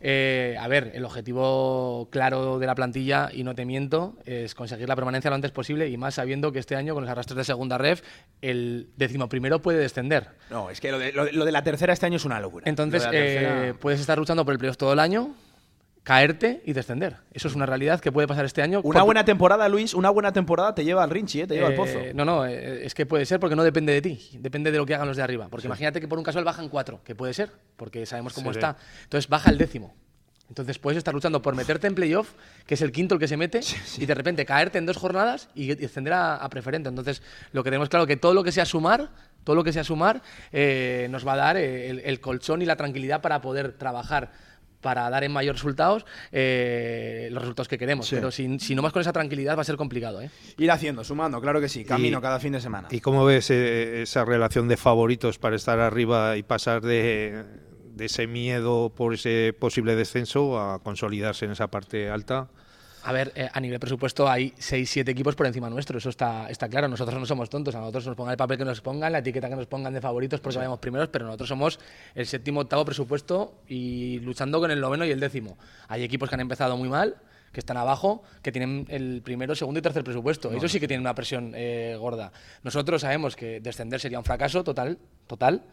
Eh, 0.00 0.56
a 0.58 0.66
ver, 0.68 0.92
el 0.94 1.04
objetivo 1.04 2.08
claro 2.10 2.58
de 2.58 2.66
la 2.66 2.74
plantilla, 2.74 3.28
y 3.32 3.44
no 3.44 3.54
te 3.54 3.64
miento, 3.66 4.16
es 4.24 4.54
conseguir 4.54 4.88
la 4.88 4.96
permanencia 4.96 5.28
lo 5.28 5.34
antes 5.34 5.50
posible 5.50 5.88
y 5.88 5.96
más 5.96 6.14
sabiendo 6.14 6.52
que 6.52 6.58
este 6.58 6.74
año, 6.76 6.94
con 6.94 7.02
los 7.04 7.10
arrastres 7.10 7.36
de 7.36 7.44
segunda 7.44 7.76
ref, 7.78 8.02
el 8.40 8.88
decimoprimero 8.96 9.60
puede 9.60 9.78
descender. 9.78 10.28
No, 10.50 10.70
es 10.70 10.80
que 10.80 10.90
lo 10.90 10.98
de, 10.98 11.12
lo 11.12 11.24
de- 11.26 11.32
lo 11.32 11.44
de 11.44 11.52
la 11.52 11.62
tercera 11.62 11.92
este 11.92 12.06
año 12.06 12.16
es 12.16 12.24
una 12.24 12.40
locura. 12.40 12.64
Entonces, 12.68 13.02
tercera- 13.10 13.68
eh, 13.68 13.74
puedes 13.74 14.00
estar 14.00 14.16
luchando 14.18 14.44
por 14.44 14.52
el 14.52 14.58
playoff 14.58 14.76
todo 14.78 14.92
el 14.94 14.98
año, 15.00 15.34
caerte 16.10 16.60
y 16.66 16.72
descender. 16.72 17.18
Eso 17.32 17.46
es 17.46 17.54
una 17.54 17.66
realidad 17.66 18.00
que 18.00 18.10
puede 18.10 18.26
pasar 18.26 18.44
este 18.44 18.62
año. 18.62 18.80
Una 18.82 18.98
Por- 18.98 19.06
buena 19.06 19.24
temporada, 19.24 19.68
Luis, 19.68 19.94
una 19.94 20.10
buena 20.10 20.32
temporada 20.32 20.74
te 20.74 20.84
lleva 20.84 21.04
al 21.04 21.10
Rinchi, 21.10 21.42
¿eh? 21.42 21.46
te 21.46 21.54
lleva 21.54 21.68
al 21.68 21.74
Eh, 21.74 21.76
pozo. 21.76 21.98
No, 22.14 22.24
no, 22.24 22.44
eh, 22.46 22.84
es 22.84 22.94
que 22.94 23.06
puede 23.06 23.24
ser 23.26 23.38
porque 23.38 23.54
no 23.54 23.62
depende 23.62 23.92
de 23.92 24.02
ti, 24.02 24.30
depende 24.40 24.72
de 24.72 24.78
lo 24.78 24.84
que 24.86 24.96
hagan 24.96 25.06
los 25.06 25.16
de 25.16 25.22
arriba. 25.22 25.46
Porque 25.48 25.68
imagínate 25.68 26.00
que 26.00 26.08
por 26.08 26.18
un 26.18 26.24
casual 26.24 26.42
bajan 26.42 26.68
cuatro, 26.68 27.00
que 27.04 27.14
puede 27.14 27.32
ser, 27.32 27.52
porque 27.76 28.04
sabemos 28.06 28.32
cómo 28.32 28.52
Sí. 28.52 28.58
está. 28.58 28.76
Entonces 29.04 29.28
baja 29.28 29.50
el 29.52 29.58
décimo. 29.58 29.94
Entonces 30.48 30.80
puedes 30.80 30.98
estar 30.98 31.14
luchando 31.14 31.40
por 31.42 31.54
meterte 31.54 31.86
en 31.86 31.94
playoff, 31.94 32.32
que 32.66 32.74
es 32.74 32.82
el 32.82 32.90
quinto 32.90 33.14
el 33.14 33.20
que 33.20 33.28
se 33.28 33.36
mete, 33.36 33.60
y 33.98 34.04
de 34.06 34.14
repente 34.16 34.44
caerte 34.44 34.78
en 34.78 34.86
dos 34.86 34.96
jornadas 34.96 35.48
y 35.54 35.72
descender 35.76 36.12
a, 36.12 36.34
a 36.34 36.48
preferente. 36.50 36.88
Entonces, 36.88 37.22
lo 37.52 37.62
que 37.62 37.70
tenemos 37.70 37.88
claro 37.88 38.04
que 38.08 38.16
todo 38.16 38.34
lo 38.34 38.42
que 38.42 38.50
sea 38.50 38.64
sumar, 38.64 39.10
todo 39.44 39.54
lo 39.54 39.62
que 39.62 39.72
sea 39.72 39.84
sumar, 39.84 40.22
eh, 40.50 41.06
nos 41.08 41.24
va 41.24 41.34
a 41.34 41.36
dar 41.36 41.56
eh, 41.56 41.88
el, 41.88 42.00
el 42.00 42.20
colchón 42.20 42.62
y 42.62 42.64
la 42.66 42.74
tranquilidad 42.74 43.20
para 43.20 43.40
poder 43.40 43.74
trabajar 43.78 44.32
para 44.80 45.08
dar 45.10 45.24
en 45.24 45.32
mayores 45.32 45.60
resultados 45.60 46.04
eh, 46.32 47.28
los 47.32 47.42
resultados 47.42 47.68
que 47.68 47.78
queremos. 47.78 48.06
Sí. 48.06 48.16
Pero 48.16 48.30
si, 48.30 48.58
si 48.58 48.74
no 48.74 48.82
más 48.82 48.92
con 48.92 49.00
esa 49.02 49.12
tranquilidad 49.12 49.56
va 49.56 49.62
a 49.62 49.64
ser 49.64 49.76
complicado. 49.76 50.20
¿eh? 50.22 50.30
Ir 50.58 50.70
haciendo, 50.70 51.04
sumando, 51.04 51.40
claro 51.40 51.60
que 51.60 51.68
sí. 51.68 51.84
Camino 51.84 52.18
Y- 52.18 52.22
cada 52.22 52.40
fin 52.40 52.52
de 52.52 52.60
semana. 52.60 52.88
¿Y 52.90 53.00
cómo 53.00 53.24
ves 53.24 53.50
eh, 53.50 54.02
esa 54.02 54.24
relación 54.24 54.68
de 54.68 54.76
favoritos 54.76 55.38
para 55.38 55.56
estar 55.56 55.78
arriba 55.80 56.36
y 56.36 56.42
pasar 56.42 56.80
de, 56.82 57.44
de 57.94 58.04
ese 58.04 58.26
miedo 58.26 58.92
por 58.94 59.14
ese 59.14 59.54
posible 59.58 59.96
descenso 59.96 60.58
a 60.60 60.82
consolidarse 60.82 61.44
en 61.44 61.52
esa 61.52 61.68
parte 61.68 62.10
alta? 62.10 62.48
A 63.02 63.12
ver, 63.12 63.32
eh, 63.34 63.48
a 63.50 63.60
nivel 63.60 63.80
presupuesto 63.80 64.28
hay 64.28 64.50
6-7 64.58 65.08
equipos 65.08 65.34
por 65.34 65.46
encima 65.46 65.70
nuestro, 65.70 65.98
eso 65.98 66.10
está, 66.10 66.50
está 66.50 66.68
claro. 66.68 66.86
Nosotros 66.88 67.18
no 67.18 67.24
somos 67.24 67.48
tontos, 67.48 67.74
a 67.74 67.80
nosotros 67.80 68.06
nos 68.06 68.16
pongan 68.16 68.32
el 68.32 68.36
papel 68.36 68.58
que 68.58 68.64
nos 68.64 68.80
pongan, 68.80 69.12
la 69.12 69.18
etiqueta 69.18 69.48
que 69.48 69.56
nos 69.56 69.66
pongan 69.66 69.94
de 69.94 70.00
favoritos 70.00 70.40
porque 70.40 70.58
vayamos 70.58 70.80
primeros, 70.80 71.08
pero 71.08 71.24
nosotros 71.24 71.48
somos 71.48 71.80
el 72.14 72.26
séptimo, 72.26 72.60
octavo 72.60 72.84
presupuesto 72.84 73.62
y 73.68 74.20
luchando 74.20 74.60
con 74.60 74.70
el 74.70 74.80
noveno 74.80 75.04
y 75.06 75.10
el 75.10 75.20
décimo. 75.20 75.56
Hay 75.88 76.02
equipos 76.02 76.28
que 76.28 76.34
han 76.34 76.40
empezado 76.40 76.76
muy 76.76 76.88
mal, 76.88 77.16
que 77.52 77.60
están 77.60 77.76
abajo, 77.76 78.22
que 78.42 78.52
tienen 78.52 78.86
el 78.88 79.22
primero, 79.22 79.54
segundo 79.54 79.78
y 79.78 79.82
tercer 79.82 80.04
presupuesto. 80.04 80.52
Ellos 80.52 80.70
sí 80.70 80.78
que 80.78 80.86
tienen 80.86 81.00
una 81.00 81.14
presión 81.14 81.52
eh, 81.54 81.96
gorda. 81.98 82.32
Nosotros 82.62 83.00
sabemos 83.00 83.34
que 83.34 83.60
descender 83.60 83.98
sería 83.98 84.18
un 84.18 84.24
fracaso 84.24 84.62
total, 84.62 84.98
total. 85.26 85.64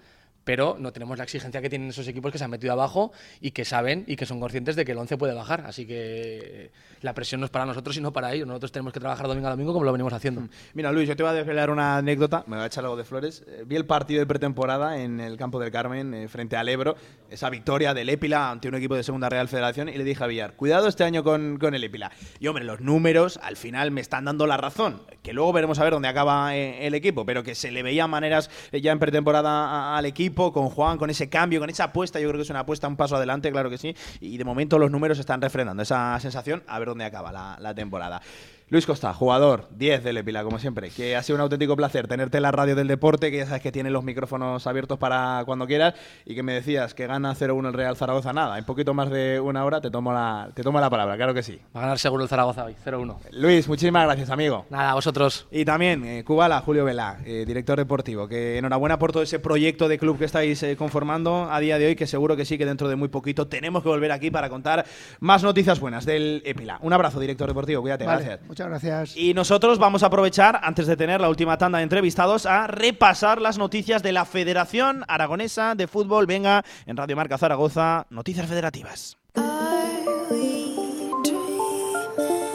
Pero 0.48 0.78
no 0.80 0.94
tenemos 0.94 1.18
la 1.18 1.26
exigencia 1.26 1.62
que 1.62 1.70
tienen 1.70 1.90
esos 1.90 2.08
equipos 2.08 2.32
que 2.32 2.38
se 2.38 2.46
han 2.46 2.50
metido 2.50 2.72
abajo 2.72 3.12
y 3.42 3.52
que 3.52 3.66
saben 3.66 4.06
y 4.08 4.16
que 4.16 4.26
son 4.26 4.40
conscientes 4.40 4.78
de 4.78 4.86
que 4.86 4.94
el 4.94 4.98
11 4.98 5.18
puede 5.18 5.34
bajar. 5.34 5.66
Así 5.68 5.86
que 5.86 6.72
la 7.02 7.14
presión 7.14 7.42
no 7.42 7.46
es 7.46 7.52
para 7.52 7.66
nosotros, 7.66 7.94
sino 7.94 8.14
para 8.14 8.34
ellos. 8.34 8.48
Nosotros 8.48 8.72
tenemos 8.72 8.94
que 8.94 9.02
trabajar 9.02 9.28
domingo 9.28 9.48
a 9.48 9.52
domingo 9.52 9.74
como 9.74 9.84
lo 9.84 9.92
venimos 9.92 10.14
haciendo. 10.14 10.40
Mm. 10.40 10.50
Mira, 10.74 10.94
Luis, 10.94 11.06
yo 11.06 11.18
te 11.18 11.24
voy 11.24 11.34
a 11.34 11.36
desvelar 11.36 11.70
una 11.70 11.98
anécdota, 11.98 12.46
me 12.48 12.56
voy 12.56 12.64
a 12.64 12.68
echar 12.68 12.86
algo 12.86 12.96
de 12.96 13.04
flores. 13.04 13.44
Eh, 13.46 13.66
vi 13.68 13.76
el 13.76 13.86
partido 13.86 14.22
de 14.22 14.26
pretemporada 14.26 15.02
en 15.02 15.20
el 15.20 15.36
campo 15.36 15.60
del 15.60 15.70
Carmen 15.70 16.14
eh, 16.14 16.30
frente 16.30 16.56
al 16.56 16.70
Ebro, 16.70 16.96
esa 17.30 17.50
victoria 17.50 17.94
del 17.94 18.08
Épila 18.08 18.50
ante 18.50 18.70
un 18.70 18.76
equipo 18.76 18.96
de 18.96 19.04
Segunda 19.04 19.28
Real 19.28 19.50
Federación, 19.50 19.90
y 19.90 19.98
le 19.98 20.06
dije 20.06 20.24
a 20.24 20.28
Villar, 20.28 20.54
cuidado 20.54 20.88
este 20.88 21.04
año 21.04 21.26
con, 21.26 21.58
con 21.58 21.76
el 21.76 21.84
Épila. 21.84 22.10
Y 22.40 22.48
hombre, 22.48 22.64
los 22.64 22.80
números 22.80 23.38
al 23.44 23.58
final 23.58 23.92
me 23.92 24.00
están 24.00 24.24
dando 24.24 24.48
la 24.48 24.56
razón, 24.56 25.02
que 25.24 25.34
luego 25.34 25.52
veremos 25.52 25.78
a 25.80 25.84
ver 25.84 25.92
dónde 25.92 26.08
acaba 26.08 26.56
eh, 26.56 26.88
el 26.88 26.94
equipo, 26.94 27.26
pero 27.26 27.44
que 27.44 27.54
se 27.54 27.70
le 27.70 27.84
veían 27.84 28.10
maneras 28.10 28.50
ya 28.72 28.94
en 28.94 29.00
pretemporada 29.00 29.98
al 29.98 30.06
equipo, 30.06 30.37
con 30.38 30.70
Juan, 30.70 30.98
con 30.98 31.10
ese 31.10 31.30
cambio, 31.30 31.60
con 31.60 31.70
esa 31.70 31.86
apuesta, 31.86 32.20
yo 32.20 32.28
creo 32.28 32.38
que 32.38 32.44
es 32.44 32.50
una 32.50 32.60
apuesta 32.60 32.88
un 32.88 32.96
paso 32.96 33.16
adelante, 33.16 33.52
claro 33.52 33.70
que 33.70 33.78
sí, 33.78 33.96
y 34.20 34.38
de 34.38 34.46
momento 34.46 34.78
los 34.78 34.92
números 34.92 35.18
están 35.20 35.42
refrendando 35.42 35.82
esa 35.84 36.20
sensación, 36.20 36.64
a 36.68 36.78
ver 36.80 36.90
dónde 36.90 37.06
acaba 37.06 37.32
la, 37.32 37.58
la 37.60 37.74
temporada. 37.74 38.22
Luis 38.70 38.86
Costa, 38.86 39.14
jugador 39.14 39.70
10 39.78 40.04
del 40.04 40.18
Epila, 40.18 40.44
como 40.44 40.60
siempre, 40.60 40.90
que 40.90 41.16
ha 41.16 41.24
sido 41.24 41.38
un 41.38 41.42
auténtico 41.42 41.78
placer 41.78 42.10
tenerte 42.10 42.36
en 42.36 42.44
la 42.44 42.52
radio 42.52 42.76
del 42.76 42.90
deporte, 42.90 43.32
que 43.32 43.38
ya 43.38 43.46
sabes 43.46 43.62
que 43.62 43.72
tiene 43.72 43.90
los 43.90 44.04
micrófonos 44.04 44.68
abiertos 44.68 45.00
para 45.00 45.44
cuando 45.46 45.68
quieras, 45.68 45.94
y 46.26 46.36
que 46.36 46.44
me 46.44 46.52
decías 46.52 46.94
que 46.94 47.08
gana 47.08 47.34
0-1 47.34 47.66
el 47.66 47.74
Real 47.74 47.96
Zaragoza, 47.96 48.34
nada, 48.34 48.58
en 48.58 48.66
poquito 48.66 48.94
más 48.94 49.10
de 49.10 49.40
una 49.40 49.64
hora 49.64 49.80
te 49.80 49.90
tomo 49.90 50.12
la, 50.12 50.50
te 50.54 50.64
tomo 50.64 50.82
la 50.82 50.90
palabra, 50.90 51.16
claro 51.16 51.34
que 51.34 51.44
sí. 51.44 51.62
Va 51.74 51.80
a 51.80 51.84
ganar 51.84 51.98
seguro 51.98 52.24
el 52.24 52.30
Zaragoza 52.30 52.66
hoy, 52.66 52.76
0-1. 52.86 53.16
Luis, 53.32 53.70
muchísimas 53.70 54.04
gracias, 54.04 54.30
amigo. 54.32 54.66
Nada, 54.70 54.92
a 54.92 54.96
vosotros. 54.96 55.48
Y 55.50 55.64
también, 55.64 56.04
eh, 56.04 56.26
Cubala, 56.26 56.60
Julio 56.60 56.84
Vela, 56.84 57.20
eh, 57.24 57.46
director 57.48 57.78
deportivo, 57.78 58.28
que 58.28 58.58
enhorabuena 58.58 59.00
por 59.00 59.14
todo 59.14 59.24
ese 59.24 59.40
proyecto 59.40 59.88
de 59.88 59.98
club 59.98 60.20
que 60.20 60.26
estáis 60.26 60.62
eh, 60.64 60.76
conformando 60.76 61.48
a 61.50 61.62
día 61.62 61.80
de 61.80 61.88
hoy, 61.88 61.96
que 61.96 62.06
seguro 62.06 62.36
que 62.36 62.44
sí, 62.44 62.58
que 62.58 62.66
dentro 62.66 62.90
de 62.90 62.98
muy 62.98 63.08
poquito 63.08 63.48
tenemos 63.48 63.82
que 63.82 63.88
volver 63.88 64.12
aquí 64.12 64.30
para 64.30 64.50
contar 64.50 64.86
más 65.22 65.42
noticias 65.42 65.80
buenas 65.80 66.06
del 66.06 66.42
Epila. 66.44 66.80
Un 66.82 66.92
abrazo, 66.92 67.22
director 67.22 67.48
deportivo, 67.48 67.82
cuídate, 67.82 68.06
Vale, 68.06 68.26
gracias. 68.26 68.57
Muchas 68.58 68.70
gracias. 68.70 69.18
Y 69.18 69.36
nosotros 69.36 69.78
vamos 69.78 70.02
a 70.02 70.08
aprovechar, 70.08 70.60
antes 70.64 70.88
de 70.88 70.98
tener 70.98 71.22
la 71.22 71.30
última 71.30 71.60
tanda 71.60 71.78
de 71.78 71.84
entrevistados, 71.84 72.48
a 72.48 72.66
repasar 72.66 73.40
las 73.40 73.60
noticias 73.60 74.02
de 74.02 74.12
la 74.12 74.26
Federación 74.26 75.04
Aragonesa 75.08 75.76
de 75.76 75.86
Fútbol. 75.86 76.26
Venga, 76.26 76.66
en 76.88 76.98
Radio 76.98 77.16
Marca 77.16 77.38
Zaragoza, 77.38 78.08
noticias 78.10 78.48
federativas. 78.48 79.16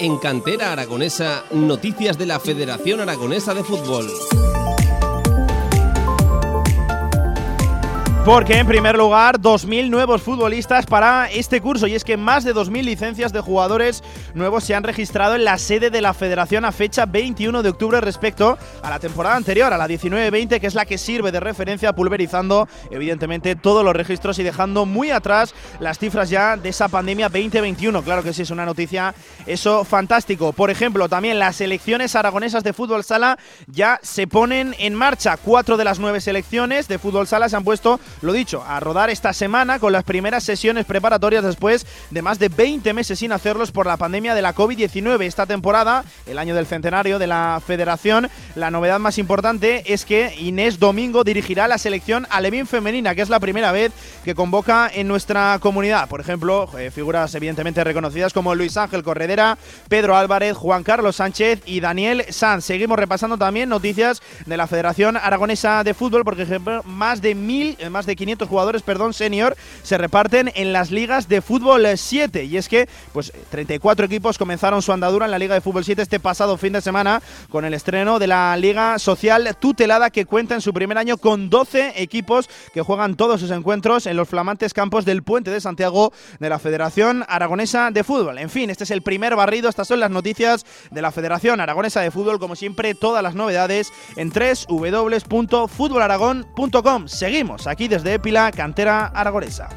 En 0.01 0.19
Cantera 0.19 0.73
Aragonesa, 0.73 1.45
noticias 1.53 2.19
de 2.19 2.27
la 2.27 2.41
Federación 2.41 2.99
Aragonesa 2.99 3.55
de 3.55 3.63
Fútbol. 3.63 4.09
Porque 8.25 8.59
en 8.59 8.69
primer 8.69 8.97
lugar, 8.97 9.41
2.000 9.41 9.91
nuevos 9.91 10.23
futbolistas 10.23 10.87
para 10.87 11.29
este 11.29 11.61
curso 11.61 11.89
y 11.89 11.97
es 11.97 12.05
que 12.05 12.17
más 12.17 12.45
de 12.45 12.55
2.000 12.55 12.85
licencias 12.85 13.33
de 13.33 13.41
jugadores 13.41 14.05
nuevos 14.35 14.63
se 14.63 14.77
han 14.77 14.85
registrado 14.85 15.35
en 15.35 15.45
la 15.45 15.59
sede 15.59 15.91
de 15.91 16.01
la 16.01 16.15
federación 16.15 16.65
a 16.65 16.71
fecha 16.71 17.05
21 17.05 17.65
de 17.65 17.71
octubre 17.71 18.01
respecto 18.01 18.57
a 18.81 18.91
la 18.91 19.01
temporada 19.01 19.35
anterior, 19.35 19.73
a 19.73 19.77
la 19.77 19.89
19-20, 19.89 20.61
que 20.61 20.69
es 20.69 20.77
la 20.77 20.87
que 20.87 20.99
sirve 20.99 21.33
de 21.33 21.41
referencia 21.41 21.95
pulverizando 21.95 22.69
evidentemente 22.93 23.57
todos 23.57 23.85
los 23.85 23.95
registros 23.95 24.39
y 24.39 24.45
dejando 24.45 24.87
muy 24.87 25.11
atrás 25.11 25.53
las 25.81 25.99
cifras 25.99 26.31
ya 26.31 26.57
de 26.57 26.69
esa 26.69 26.87
pandemia 26.87 27.29
2021. 27.29 28.03
Claro 28.05 28.23
que 28.23 28.33
sí, 28.33 28.43
es 28.43 28.51
una 28.51 28.65
noticia 28.65 29.17
eso 29.47 29.85
fantástico. 29.85 30.53
Por 30.53 30.71
ejemplo, 30.71 31.09
también 31.09 31.41
las 31.41 31.57
selecciones 31.57 32.15
aragonesas 32.15 32.63
de 32.63 32.73
fútbol 32.73 33.03
sala 33.03 33.37
ya 33.67 33.99
se 34.01 34.29
ponen 34.29 34.77
en 34.79 34.95
marcha. 34.95 35.37
Cuatro 35.39 35.77
de 35.77 35.85
las 35.85 35.99
nueve 35.99 36.21
selecciones 36.21 36.87
de 36.87 37.01
fútbol 37.01 37.27
sala 37.27 37.49
se 37.49 37.57
han 37.57 37.65
puesto 37.65 37.99
lo 38.21 38.33
dicho, 38.33 38.63
a 38.67 38.81
rodar 38.81 39.11
esta 39.11 39.33
semana 39.33 39.79
con 39.79 39.93
las 39.93 40.05
primeras 40.05 40.45
sesiones 40.45 40.85
preparatorias 40.85 41.45
después 41.45 41.87
de 42.11 42.23
más 42.23 42.39
de 42.39 42.49
20 42.49 42.93
meses 42.93 43.19
sin 43.19 43.33
hacerlos 43.33 43.73
por 43.73 43.87
la 43.87 43.97
pandemia 43.97 44.35
de 44.35 44.43
la 44.43 44.55
COVID-19. 44.55 45.23
Esta 45.23 45.47
temporada, 45.47 46.05
el 46.27 46.39
año 46.39 46.55
del 46.55 46.67
centenario 46.67 47.19
de 47.19 47.27
la 47.27 47.61
federación, 47.65 48.29
la 48.55 48.71
novedad 48.71 48.99
más 48.99 49.19
importante 49.19 49.93
es 49.93 50.05
que 50.05 50.35
Inés 50.39 50.79
Domingo 50.79 51.25
dirigirá 51.25 51.69
la 51.69 51.79
selección 51.79 52.27
alevín 52.31 52.67
femenina, 52.67 53.15
que 53.15 53.23
es 53.23 53.29
la 53.29 53.41
primera 53.41 53.73
vez 53.73 53.93
que 54.25 54.35
convoca 54.35 54.91
en 54.93 55.09
nuestra 55.09 55.59
comunidad. 55.61 56.09
Por 56.09 56.21
ejemplo, 56.21 56.69
eh, 56.79 56.91
figuras 56.91 57.35
evidentemente 57.35 57.85
reconocidas 57.85 58.33
como 58.33 58.55
Luis 58.55 58.77
Ángel 58.77 59.03
Corredera, 59.03 59.59
Pedro 59.89 60.17
Álvarez, 60.17 60.57
Juan 60.57 60.83
Carlos 60.83 61.17
Sánchez 61.17 61.63
y 61.67 61.81
Daniel 61.81 62.25
Sanz. 62.31 62.65
Seguimos 62.65 62.99
repasando 62.99 63.39
también 63.39 63.69
noticias 63.69 64.23
de 64.47 64.57
la 64.57 64.67
Federación 64.67 65.17
Aragonesa 65.17 65.85
de 65.85 65.95
Fútbol, 65.95 66.25
por 66.25 66.41
ejemplo, 66.41 66.83
más 66.85 67.23
de 67.23 67.35
mil, 67.35 67.77
eh, 67.79 67.89
de 68.07 68.17
500 68.17 68.49
jugadores, 68.49 68.83
perdón, 68.83 69.15
senior, 69.15 69.57
se 69.83 69.99
reparten 69.99 70.51
en 70.55 70.73
las 70.73 70.91
ligas 70.91 71.29
de 71.29 71.41
fútbol 71.41 71.87
7. 71.97 72.45
Y 72.45 72.57
es 72.57 72.69
que, 72.69 72.89
pues, 73.13 73.33
34 73.51 74.07
equipos 74.07 74.39
comenzaron 74.39 74.83
su 74.83 74.93
andadura 74.93 75.25
en 75.25 75.31
la 75.31 75.39
Liga 75.39 75.55
de 75.55 75.61
Fútbol 75.61 75.85
7 75.85 76.03
este 76.03 76.21
pasado 76.21 76.57
fin 76.57 76.73
de 76.73 76.81
semana 76.81 77.23
con 77.49 77.65
el 77.65 77.75
estreno 77.75 78.19
de 78.19 78.27
la 78.27 78.57
Liga 78.57 78.99
Social 78.99 79.57
Tutelada 79.59 80.11
que 80.11 80.27
cuenta 80.27 80.55
en 80.55 80.61
su 80.61 80.73
primer 80.73 80.99
año 80.99 81.17
con 81.17 81.51
12 81.51 82.03
equipos 82.03 82.49
que 82.73 82.83
juegan 82.83 83.17
todos 83.17 83.41
sus 83.41 83.51
encuentros 83.51 84.07
en 84.07 84.17
los 84.17 84.29
flamantes 84.29 84.75
campos 84.75 85.05
del 85.05 85.23
Puente 85.23 85.51
de 85.51 85.61
Santiago 85.61 86.13
de 86.39 86.49
la 86.49 86.59
Federación 86.59 87.25
Aragonesa 87.29 87.91
de 87.91 88.05
Fútbol. 88.05 88.39
En 88.39 88.51
fin, 88.51 88.71
este 88.71 88.85
es 88.85 88.91
el 88.91 89.03
primer 89.03 89.37
barrido, 89.37 89.69
estas 89.69 89.89
son 89.89 90.01
las 90.01 90.11
noticias 90.11 90.65
de 90.91 91.03
la 91.03 91.13
Federación 91.13 91.61
Aragonesa 91.61 92.01
de 92.01 92.11
Fútbol, 92.11 92.39
como 92.39 92.57
siempre, 92.57 92.95
todas 92.95 93.23
las 93.23 93.35
novedades 93.35 93.93
en 94.17 94.31
www.futbolaragón.com. 94.31 97.09
Seguimos 97.09 97.67
aquí 97.67 97.89
desde 97.93 98.15
Épila, 98.15 98.51
cantera 98.53 99.07
aragonesa. 99.07 99.69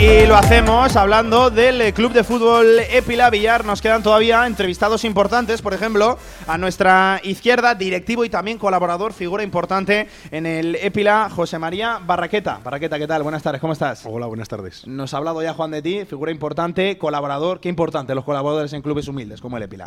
Y 0.00 0.26
lo 0.26 0.36
hacemos 0.36 0.94
hablando 0.94 1.50
del 1.50 1.92
Club 1.92 2.12
de 2.12 2.22
Fútbol 2.22 2.78
Épila 2.88 3.30
Villar. 3.30 3.64
Nos 3.64 3.82
quedan 3.82 4.00
todavía 4.00 4.46
entrevistados 4.46 5.04
importantes, 5.04 5.60
por 5.60 5.74
ejemplo, 5.74 6.18
a 6.46 6.56
nuestra 6.56 7.20
izquierda, 7.24 7.74
directivo 7.74 8.24
y 8.24 8.30
también 8.30 8.58
colaborador, 8.58 9.12
figura 9.12 9.42
importante 9.42 10.08
en 10.30 10.46
el 10.46 10.76
Épila, 10.76 11.28
José 11.34 11.58
María 11.58 11.98
Barraqueta. 12.04 12.60
Barraqueta, 12.62 12.96
¿qué 12.96 13.08
tal? 13.08 13.24
Buenas 13.24 13.42
tardes, 13.42 13.60
¿cómo 13.60 13.72
estás? 13.72 14.06
Hola, 14.06 14.26
buenas 14.26 14.48
tardes. 14.48 14.86
Nos 14.86 15.14
ha 15.14 15.16
hablado 15.16 15.42
ya 15.42 15.52
Juan 15.54 15.72
de 15.72 15.82
ti, 15.82 16.04
figura 16.04 16.30
importante, 16.30 16.96
colaborador. 16.96 17.58
Qué 17.58 17.68
importante 17.68 18.14
los 18.14 18.24
colaboradores 18.24 18.72
en 18.74 18.82
clubes 18.82 19.08
humildes 19.08 19.40
como 19.40 19.56
el 19.56 19.64
Épila. 19.64 19.86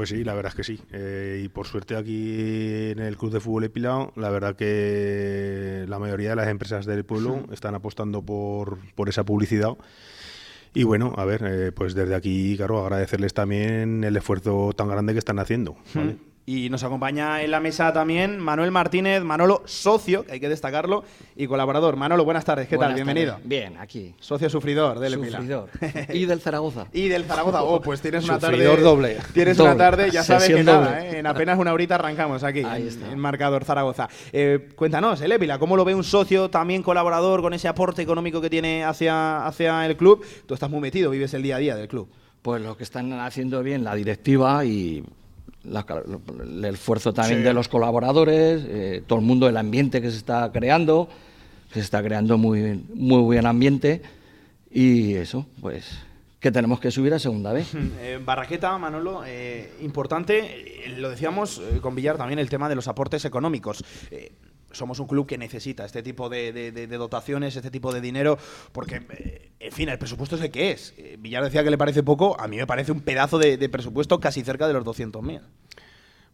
Pues 0.00 0.08
sí, 0.08 0.24
la 0.24 0.32
verdad 0.32 0.50
es 0.52 0.56
que 0.56 0.64
sí. 0.64 0.80
Eh, 0.92 1.42
y 1.44 1.48
por 1.50 1.66
suerte 1.66 1.94
aquí 1.94 2.90
en 2.90 3.00
el 3.00 3.18
Club 3.18 3.32
de 3.32 3.40
Fútbol 3.40 3.64
Épila, 3.64 4.08
la 4.16 4.30
verdad 4.30 4.56
que 4.56 5.84
la 5.88 5.98
mayoría 5.98 6.30
de 6.30 6.36
las 6.36 6.48
empresas 6.48 6.86
del 6.86 7.04
pueblo 7.04 7.44
están 7.52 7.74
apostando 7.74 8.22
por, 8.22 8.78
por 8.94 9.10
esa 9.10 9.24
publicidad. 9.24 9.76
Y 10.72 10.84
bueno, 10.84 11.12
a 11.18 11.26
ver, 11.26 11.42
eh, 11.44 11.72
pues 11.72 11.92
desde 11.92 12.14
aquí, 12.14 12.56
claro, 12.56 12.82
agradecerles 12.82 13.34
también 13.34 14.02
el 14.02 14.16
esfuerzo 14.16 14.72
tan 14.74 14.88
grande 14.88 15.12
que 15.12 15.18
están 15.18 15.38
haciendo. 15.38 15.76
¿vale? 15.92 16.16
Y 16.50 16.68
nos 16.68 16.82
acompaña 16.82 17.42
en 17.42 17.52
la 17.52 17.60
mesa 17.60 17.92
también 17.92 18.40
Manuel 18.40 18.72
Martínez, 18.72 19.22
Manolo, 19.22 19.62
socio, 19.66 20.24
que 20.24 20.32
hay 20.32 20.40
que 20.40 20.48
destacarlo, 20.48 21.04
y 21.36 21.46
colaborador. 21.46 21.94
Manolo, 21.94 22.24
buenas 22.24 22.44
tardes, 22.44 22.66
¿qué 22.66 22.76
tal? 22.76 22.88
Buenas 22.88 22.96
Bienvenido. 22.96 23.38
Bien, 23.44 23.76
aquí. 23.76 24.16
Socio 24.18 24.50
sufridor 24.50 24.98
del. 24.98 25.12
Sufridor. 25.12 25.70
y 26.12 26.24
del 26.26 26.40
Zaragoza. 26.40 26.88
Y 26.92 27.06
del 27.06 27.22
Zaragoza. 27.22 27.62
Oh, 27.62 27.80
pues 27.80 28.00
tienes 28.00 28.24
una 28.24 28.40
tarde. 28.40 28.56
Sufridor 28.56 28.82
doble. 28.82 29.18
Tienes 29.32 29.56
Doble. 29.56 29.70
una 29.74 29.78
tarde, 29.78 30.10
ya 30.10 30.24
sabes 30.24 30.48
que 30.48 30.64
nada. 30.64 31.06
¿eh? 31.06 31.20
en 31.20 31.26
apenas 31.28 31.56
una 31.56 31.72
horita 31.72 31.94
arrancamos 31.94 32.42
aquí, 32.42 32.64
Ahí 32.64 32.82
en, 32.82 32.88
está. 32.88 33.12
en 33.12 33.18
marcador 33.20 33.64
Zaragoza. 33.64 34.08
Eh, 34.32 34.70
cuéntanos, 34.74 35.20
el 35.20 35.30
Épila, 35.30 35.56
¿cómo 35.60 35.76
lo 35.76 35.84
ve 35.84 35.94
un 35.94 36.02
socio 36.02 36.50
también 36.50 36.82
colaborador 36.82 37.42
con 37.42 37.54
ese 37.54 37.68
aporte 37.68 38.02
económico 38.02 38.40
que 38.40 38.50
tiene 38.50 38.82
hacia, 38.82 39.46
hacia 39.46 39.86
el 39.86 39.96
club? 39.96 40.26
Tú 40.46 40.54
estás 40.54 40.68
muy 40.68 40.80
metido, 40.80 41.12
vives 41.12 41.32
el 41.32 41.44
día 41.44 41.54
a 41.54 41.58
día 41.60 41.76
del 41.76 41.86
club. 41.86 42.08
Pues 42.42 42.60
lo 42.60 42.76
que 42.76 42.82
están 42.82 43.12
haciendo 43.12 43.62
bien 43.62 43.84
la 43.84 43.94
directiva 43.94 44.64
y 44.64 45.04
la- 45.64 45.84
el 46.42 46.64
esfuerzo 46.64 47.12
también 47.12 47.40
Sí. 47.40 47.44
de 47.44 47.52
los 47.52 47.68
colaboradores, 47.68 48.62
eh, 48.66 49.02
todo 49.06 49.18
el 49.18 49.24
mundo, 49.24 49.48
el 49.48 49.56
ambiente 49.56 50.00
que 50.00 50.10
se 50.10 50.16
está 50.16 50.50
creando, 50.52 51.08
que 51.68 51.74
se 51.74 51.80
está 51.80 52.02
creando 52.02 52.38
muy, 52.38 52.82
muy 52.94 53.20
buen 53.22 53.46
ambiente 53.46 54.02
y 54.70 55.14
eso, 55.14 55.46
pues 55.60 55.98
que 56.40 56.50
tenemos 56.50 56.80
que 56.80 56.90
subir 56.90 57.12
a 57.12 57.18
segunda 57.18 57.52
vez. 57.52 57.68
Eh, 58.00 58.18
Barraqueta, 58.24 58.76
Manolo, 58.78 59.22
eh, 59.26 59.74
importante, 59.82 60.86
eh, 60.86 60.96
lo 60.96 61.10
decíamos 61.10 61.60
con 61.82 61.94
Villar 61.94 62.16
también, 62.16 62.38
el 62.38 62.48
tema 62.48 62.68
de 62.68 62.74
los 62.76 62.88
aportes 62.88 63.24
económicos. 63.26 63.84
Somos 64.72 64.98
un 65.00 65.06
club 65.06 65.26
que 65.26 65.36
necesita 65.38 65.84
este 65.84 66.02
tipo 66.02 66.28
de, 66.28 66.52
de- 66.52 66.72
de- 66.72 66.86
de 66.86 66.96
dotaciones, 66.96 67.56
este 67.56 67.70
tipo 67.70 67.92
de 67.92 68.00
dinero, 68.00 68.38
porque, 68.72 69.02
eh, 69.10 69.50
en 69.60 69.72
fin, 69.72 69.88
el 69.88 69.98
presupuesto 69.98 70.36
es 70.36 70.42
el 70.42 70.50
que 70.50 70.70
es. 70.70 70.94
Eh, 70.96 71.16
Villar 71.18 71.42
decía 71.44 71.64
que 71.64 71.70
le 71.70 71.78
parece 71.78 72.02
poco, 72.02 72.38
a 72.40 72.46
mí 72.48 72.56
me 72.56 72.66
parece 72.66 72.92
un 72.92 73.00
pedazo 73.00 73.38
de, 73.38 73.68
presupuesto 73.68 74.20
casi 74.20 74.42
cerca 74.42 74.66
de 74.68 74.74
los 74.74 74.84
200.000. 74.84 75.40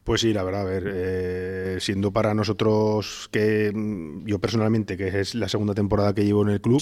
Pues 0.05 0.21
sí, 0.21 0.33
la 0.33 0.45
verdad, 0.45 0.61
a 0.61 0.65
ver, 0.65 0.85
eh, 0.95 1.77
siendo 1.81 2.13
para 2.13 2.33
nosotros 2.33 3.29
que 3.33 3.73
mm, 3.75 4.27
yo 4.27 4.39
personalmente, 4.39 4.97
que 4.97 5.19
es 5.21 5.35
la 5.35 5.49
segunda 5.49 5.75
temporada 5.75 6.15
que 6.15 6.25
llevo 6.25 6.43
en 6.43 6.51
el 6.51 6.61
club, 6.61 6.81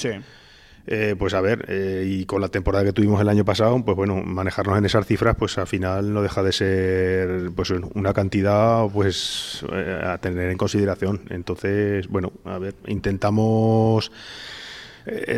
eh, 0.86 1.16
pues 1.18 1.32
a 1.32 1.40
ver, 1.40 1.64
eh, 1.68 2.04
y 2.06 2.26
con 2.26 2.42
la 2.42 2.48
temporada 2.48 2.84
que 2.84 2.92
tuvimos 2.92 3.20
el 3.20 3.28
año 3.28 3.44
pasado, 3.44 3.82
pues 3.82 3.96
bueno, 3.96 4.16
manejarnos 4.22 4.76
en 4.76 4.84
esas 4.84 5.06
cifras, 5.06 5.34
pues 5.38 5.56
al 5.56 5.66
final 5.66 6.12
no 6.12 6.20
deja 6.20 6.42
de 6.42 6.52
ser 6.52 7.50
pues 7.56 7.70
una 7.70 8.12
cantidad 8.12 8.86
pues 8.92 9.64
eh, 9.72 10.02
a 10.04 10.18
tener 10.18 10.50
en 10.50 10.58
consideración. 10.58 11.22
Entonces, 11.30 12.06
bueno, 12.08 12.32
a 12.44 12.58
ver, 12.58 12.74
intentamos 12.86 14.12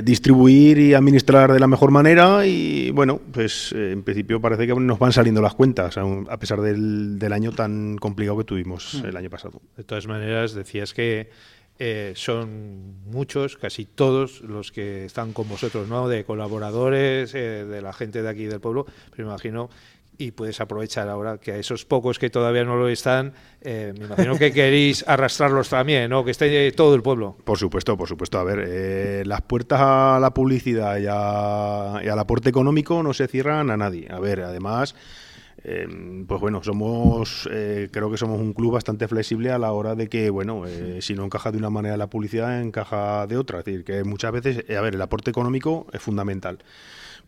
distribuir 0.05 0.79
y 0.79 0.95
administrar 0.95 1.53
de 1.53 1.59
la 1.59 1.67
mejor 1.67 1.91
manera 1.91 2.47
y 2.47 2.93
bueno, 2.93 3.21
pues 3.33 3.73
en 3.73 4.05
principio 4.05 4.41
parece 4.41 4.65
que 4.65 4.75
nos 4.77 4.97
van 5.01 5.13
saliendo 5.13 5.43
las 5.43 5.57
cuentas, 5.57 5.97
a 5.99 6.39
pesar 6.39 6.61
del, 6.61 7.19
del 7.19 7.33
año 7.33 7.51
tan 7.51 7.97
complicado 7.97 8.39
que 8.39 8.45
tuvimos 8.45 9.03
mm. 9.03 9.07
el 9.07 9.17
año 9.17 9.29
pasado. 9.29 9.61
De 9.77 9.83
todas 9.83 10.07
maneras, 10.07 10.55
decías 10.55 10.95
que 10.95 11.31
eh, 11.79 12.13
son 12.17 13.03
muchos, 13.05 13.57
casi 13.57 13.85
todos 13.85 14.41
los 14.41 14.73
que 14.73 15.05
están 15.05 15.33
con 15.33 15.49
vosotros, 15.49 15.89
¿no? 15.89 16.09
De 16.09 16.25
colaboradores, 16.25 17.35
eh, 17.35 17.65
de 17.65 17.83
la 17.83 17.93
gente 17.93 18.23
de 18.23 18.29
aquí 18.29 18.45
del 18.45 18.61
pueblo, 18.61 18.87
pero 19.11 19.27
me 19.27 19.33
imagino 19.33 19.69
y 20.19 20.31
puedes 20.31 20.63
aprovechar 20.63 21.11
ahora 21.11 21.37
que 21.37 21.53
a 21.53 21.57
esos 21.59 21.85
pocos 21.85 22.19
que 22.19 22.31
todavía 22.31 22.65
no 22.65 22.77
lo 22.77 22.89
están, 22.89 23.35
eh, 23.61 23.93
me 23.99 24.07
imagino 24.07 24.39
que 24.39 24.51
queréis 24.55 25.05
arrastrarlos 25.07 25.69
también, 25.69 26.09
¿no? 26.09 26.25
Que 26.25 26.31
esté 26.31 26.73
todo 26.73 26.95
el 26.95 27.03
pueblo. 27.03 27.37
Por 27.45 27.59
supuesto, 27.59 27.99
por 27.99 28.09
supuesto. 28.09 28.39
A 28.39 28.45
ver, 28.45 29.27
las 29.27 29.43
puertas 29.43 29.79
a 29.83 30.19
la 30.19 30.33
publicidad 30.33 30.97
y, 30.97 31.05
y 32.07 32.09
al 32.09 32.19
aporte 32.19 32.49
económico 32.49 33.03
no 33.03 33.13
se 33.13 33.29
cierran 33.29 33.71
a 33.71 33.77
nadie. 33.77 34.09
A 34.11 34.19
ver, 34.19 34.41
además 34.41 34.95
Em, 35.65 36.27
pues 36.27 36.41
bueno, 36.41 36.63
somos, 36.63 37.49
eh, 37.51 37.89
creo 37.91 38.11
que 38.11 38.17
somos 38.17 38.41
un 38.41 38.53
club 38.53 38.75
bastante 38.75 39.09
flexible 39.09 39.51
a 39.51 39.59
la 39.59 39.73
hora 39.73 39.95
de 39.95 40.09
que, 40.09 40.31
bueno, 40.31 40.65
eh, 40.67 40.99
si 41.01 41.15
no 41.15 41.25
encaja 41.25 41.51
de 41.51 41.59
una 41.59 41.71
manera 41.71 41.97
la 41.97 42.09
publicidad, 42.09 42.61
encaja 42.61 43.27
de 43.27 43.37
otra. 43.37 43.61
Es 43.61 43.65
decir, 43.65 43.85
que 43.85 44.05
muchas 44.05 44.33
veces, 44.33 44.65
eh, 44.69 44.77
a 44.77 44.81
ver, 44.81 44.95
el 44.95 45.03
aporte 45.03 45.31
económico 45.31 45.87
es 45.93 46.01
fundamental 46.01 46.59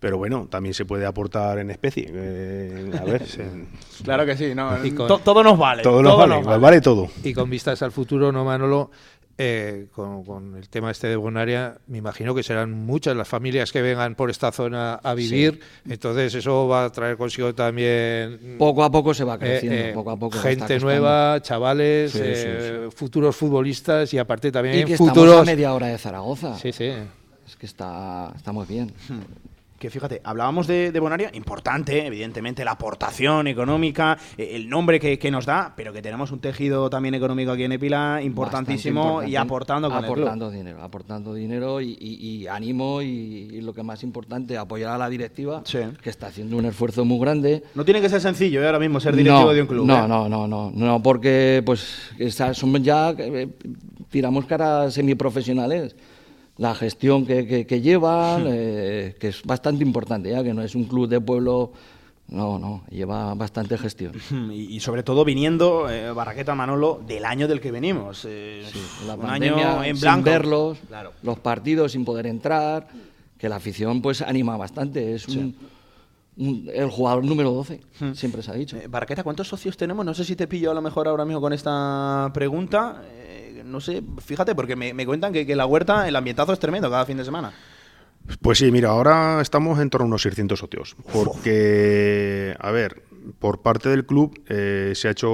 pero 0.00 0.16
bueno, 0.16 0.46
también 0.48 0.74
se 0.74 0.84
puede 0.84 1.06
aportar 1.06 1.58
en 1.58 1.70
especie. 1.70 2.06
a 2.08 3.04
ver, 3.04 3.24
claro 4.04 4.26
que 4.26 4.36
sí, 4.36 4.54
no, 4.54 4.76
todo 5.24 5.42
nos 5.42 5.58
vale. 5.58 5.82
Todo, 5.82 6.02
nos, 6.02 6.16
vale, 6.16 6.58
vale, 6.58 6.80
todo. 6.80 7.08
Y 7.24 7.34
con 7.34 7.50
vistas 7.50 7.82
al 7.82 7.90
futuro, 7.90 8.30
¿no, 8.30 8.44
Manolo? 8.44 8.92
Eh, 9.40 9.86
con, 9.92 10.56
el 10.56 10.68
tema 10.68 10.90
este 10.90 11.06
de 11.06 11.14
Bonaria, 11.14 11.78
me 11.86 11.98
imagino 11.98 12.34
que 12.34 12.42
serán 12.42 12.72
muchas 12.72 13.16
las 13.16 13.28
familias 13.28 13.70
que 13.70 13.80
vengan 13.80 14.16
por 14.16 14.30
esta 14.30 14.50
zona 14.50 14.94
a 14.94 15.14
vivir, 15.14 15.60
entonces 15.88 16.34
eso 16.34 16.66
va 16.66 16.86
a 16.86 16.90
traer 16.90 17.16
consigo 17.16 17.54
también... 17.54 18.56
Poco 18.58 18.82
a 18.82 18.90
poco 18.90 19.14
se 19.14 19.22
va 19.22 19.38
creciendo, 19.38 19.78
eh, 19.78 19.92
poco 19.94 20.10
a 20.10 20.16
poco. 20.16 20.38
Gente 20.38 20.80
nueva, 20.80 21.40
chavales, 21.40 22.16
eh, 22.16 22.88
futuros 22.92 23.36
futbolistas 23.36 24.12
y 24.12 24.18
aparte 24.18 24.50
también 24.50 24.80
y 24.80 24.84
que 24.84 24.96
futuros... 24.96 25.26
Estamos 25.26 25.48
a 25.48 25.52
media 25.52 25.72
hora 25.72 25.86
de 25.86 25.98
Zaragoza. 25.98 26.58
Sí, 26.58 26.72
sí. 26.72 26.90
Es 27.46 27.54
que 27.56 27.66
está, 27.66 28.32
está 28.34 28.50
muy 28.50 28.66
bien. 28.66 28.92
Que 29.78 29.90
fíjate, 29.90 30.20
hablábamos 30.24 30.66
de, 30.66 30.98
Bonaria, 30.98 31.30
importante, 31.34 32.04
evidentemente, 32.04 32.64
la 32.64 32.72
aportación 32.72 33.46
económica, 33.46 34.18
eh, 34.36 34.50
el 34.54 34.68
nombre 34.68 34.98
que, 34.98 35.30
nos 35.30 35.46
da, 35.46 35.72
pero 35.76 35.92
que 35.92 36.02
tenemos 36.02 36.32
un 36.32 36.40
tejido 36.40 36.90
también 36.90 37.14
económico 37.14 37.52
aquí 37.52 37.62
en 37.62 37.72
Epila 37.72 38.20
importantísimo 38.20 39.22
y 39.22 39.36
aportando 39.36 39.88
con 39.88 40.04
aportando 40.04 40.50
dinero, 40.50 40.82
aportando 40.82 41.32
dinero 41.32 41.80
y, 41.80 42.46
ánimo 42.48 43.02
y, 43.02 43.60
lo 43.60 43.72
que 43.72 43.82
más 43.82 44.02
importante, 44.02 44.56
apoyar 44.56 44.92
a 44.92 44.98
la 44.98 45.08
directiva, 45.08 45.62
que 46.02 46.10
está 46.10 46.28
haciendo 46.28 46.56
un 46.56 46.64
esfuerzo 46.64 47.04
muy 47.04 47.20
grande. 47.20 47.62
No 47.74 47.84
tiene 47.84 48.00
que 48.00 48.08
ser 48.08 48.20
sencillo 48.20 48.62
¿eh? 48.62 48.66
ahora 48.66 48.80
mismo 48.80 48.98
ser 48.98 49.14
directivo 49.14 49.52
de 49.52 49.62
un 49.62 49.68
club. 49.68 49.86
No, 49.86 50.04
¿eh? 50.04 50.08
no, 50.08 50.28
no, 50.28 50.48
no, 50.48 50.72
no, 50.72 51.02
porque 51.02 51.62
pues 51.64 52.10
somos 52.54 52.82
ya 52.82 53.14
tiramos 54.10 54.46
caras 54.46 54.94
semiprofesionales 54.94 55.94
la 56.58 56.74
gestión 56.74 57.24
que, 57.24 57.66
que, 57.66 57.80
llevan, 57.80 58.44
eh, 58.48 59.16
que 59.18 59.28
es 59.28 59.42
bastante 59.44 59.84
importante, 59.84 60.30
ya 60.30 60.42
que 60.42 60.52
no 60.52 60.62
es 60.62 60.74
un 60.74 60.84
club 60.84 61.08
de 61.08 61.20
pueblo, 61.20 61.72
no, 62.26 62.58
no, 62.58 62.82
lleva 62.90 63.32
bastante 63.34 63.78
gestión. 63.78 64.12
Y, 64.52 64.80
sobre 64.80 65.04
todo 65.04 65.24
viniendo, 65.24 65.88
eh, 65.88 66.10
Barraqueta 66.12 66.56
Manolo, 66.56 67.00
del 67.06 67.24
año 67.24 67.46
del 67.46 67.60
que 67.60 67.70
venimos. 67.70 68.26
Eh, 68.28 68.64
un 69.06 69.30
año 69.30 69.84
en 69.84 69.98
blanco. 70.00 70.16
Sin 70.16 70.24
verlos, 70.24 70.78
los 71.22 71.38
partidos 71.38 71.92
sin 71.92 72.04
poder 72.04 72.26
entrar, 72.26 72.88
que 73.38 73.48
la 73.48 73.56
afición 73.56 74.02
pues 74.02 74.20
anima 74.20 74.56
bastante, 74.56 75.14
es 75.14 75.28
un, 75.28 75.54
el 76.36 76.90
jugador 76.90 77.24
número 77.24 77.52
12, 77.52 77.80
siempre 78.14 78.42
se 78.42 78.50
ha 78.50 78.54
dicho. 78.54 78.76
Barraqueta, 78.88 79.22
¿cuántos 79.22 79.46
socios 79.46 79.76
tenemos? 79.76 80.04
No 80.04 80.12
sé 80.12 80.24
si 80.24 80.34
te 80.34 80.48
pillo 80.48 80.72
a 80.72 80.74
lo 80.74 80.82
mejor 80.82 81.06
ahora 81.06 81.24
mismo 81.24 81.40
con 81.40 81.52
esta 81.52 82.32
pregunta 82.34 83.02
no 83.68 83.80
sé, 83.80 84.02
fíjate, 84.24 84.54
porque 84.54 84.76
me, 84.76 85.06
cuentan 85.06 85.32
que, 85.32 85.46
que, 85.46 85.56
la 85.56 85.66
huerta, 85.66 86.08
el 86.08 86.16
ambientazo 86.16 86.52
es 86.52 86.58
tremendo 86.58 86.90
cada 86.90 87.04
fin 87.06 87.16
de 87.16 87.24
semana. 87.24 87.52
Pues 88.42 88.58
sí, 88.58 88.70
mira, 88.70 88.90
ahora 88.90 89.40
estamos 89.40 89.78
en 89.80 89.90
torno 89.90 90.04
a 90.04 90.08
unos 90.08 90.22
600 90.22 90.58
socios, 90.58 90.96
porque, 91.12 92.54
a 92.58 92.70
ver, 92.70 93.02
por 93.38 93.62
parte 93.62 93.88
del 93.88 94.04
club 94.04 94.38
eh, 94.48 94.92
se 94.94 95.08
ha 95.08 95.12
hecho 95.12 95.30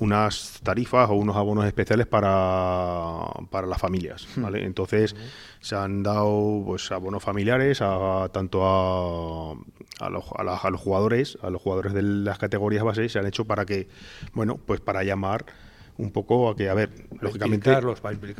unas 0.00 0.60
tarifas 0.62 1.10
o 1.10 1.14
unos 1.14 1.36
abonos 1.36 1.66
especiales 1.66 2.06
para, 2.06 3.26
para 3.50 3.66
las 3.66 3.78
familias, 3.78 4.26
hmm. 4.34 4.42
¿vale? 4.42 4.64
Entonces 4.64 5.14
se 5.60 5.76
han 5.76 6.02
dado 6.02 6.62
pues 6.66 6.90
abonos 6.90 7.22
familiares 7.22 7.80
a 7.82 8.28
tanto 8.32 8.64
a, 8.64 9.52
a, 10.00 10.10
los, 10.10 10.24
a, 10.34 10.70
los 10.70 10.80
jugadores, 10.80 11.38
a 11.42 11.50
los 11.50 11.60
jugadores 11.60 11.92
de 11.92 12.02
las 12.02 12.38
categorías 12.38 12.82
base, 12.82 13.08
se 13.08 13.18
han 13.18 13.26
hecho 13.26 13.44
para 13.44 13.66
que, 13.66 13.88
bueno, 14.32 14.58
pues 14.64 14.80
para 14.80 15.04
llamar 15.04 15.44
un 16.00 16.10
poco 16.10 16.50
a 16.50 16.56
que, 16.56 16.68
a 16.68 16.74
ver, 16.74 16.90
lógicamente. 17.20 17.70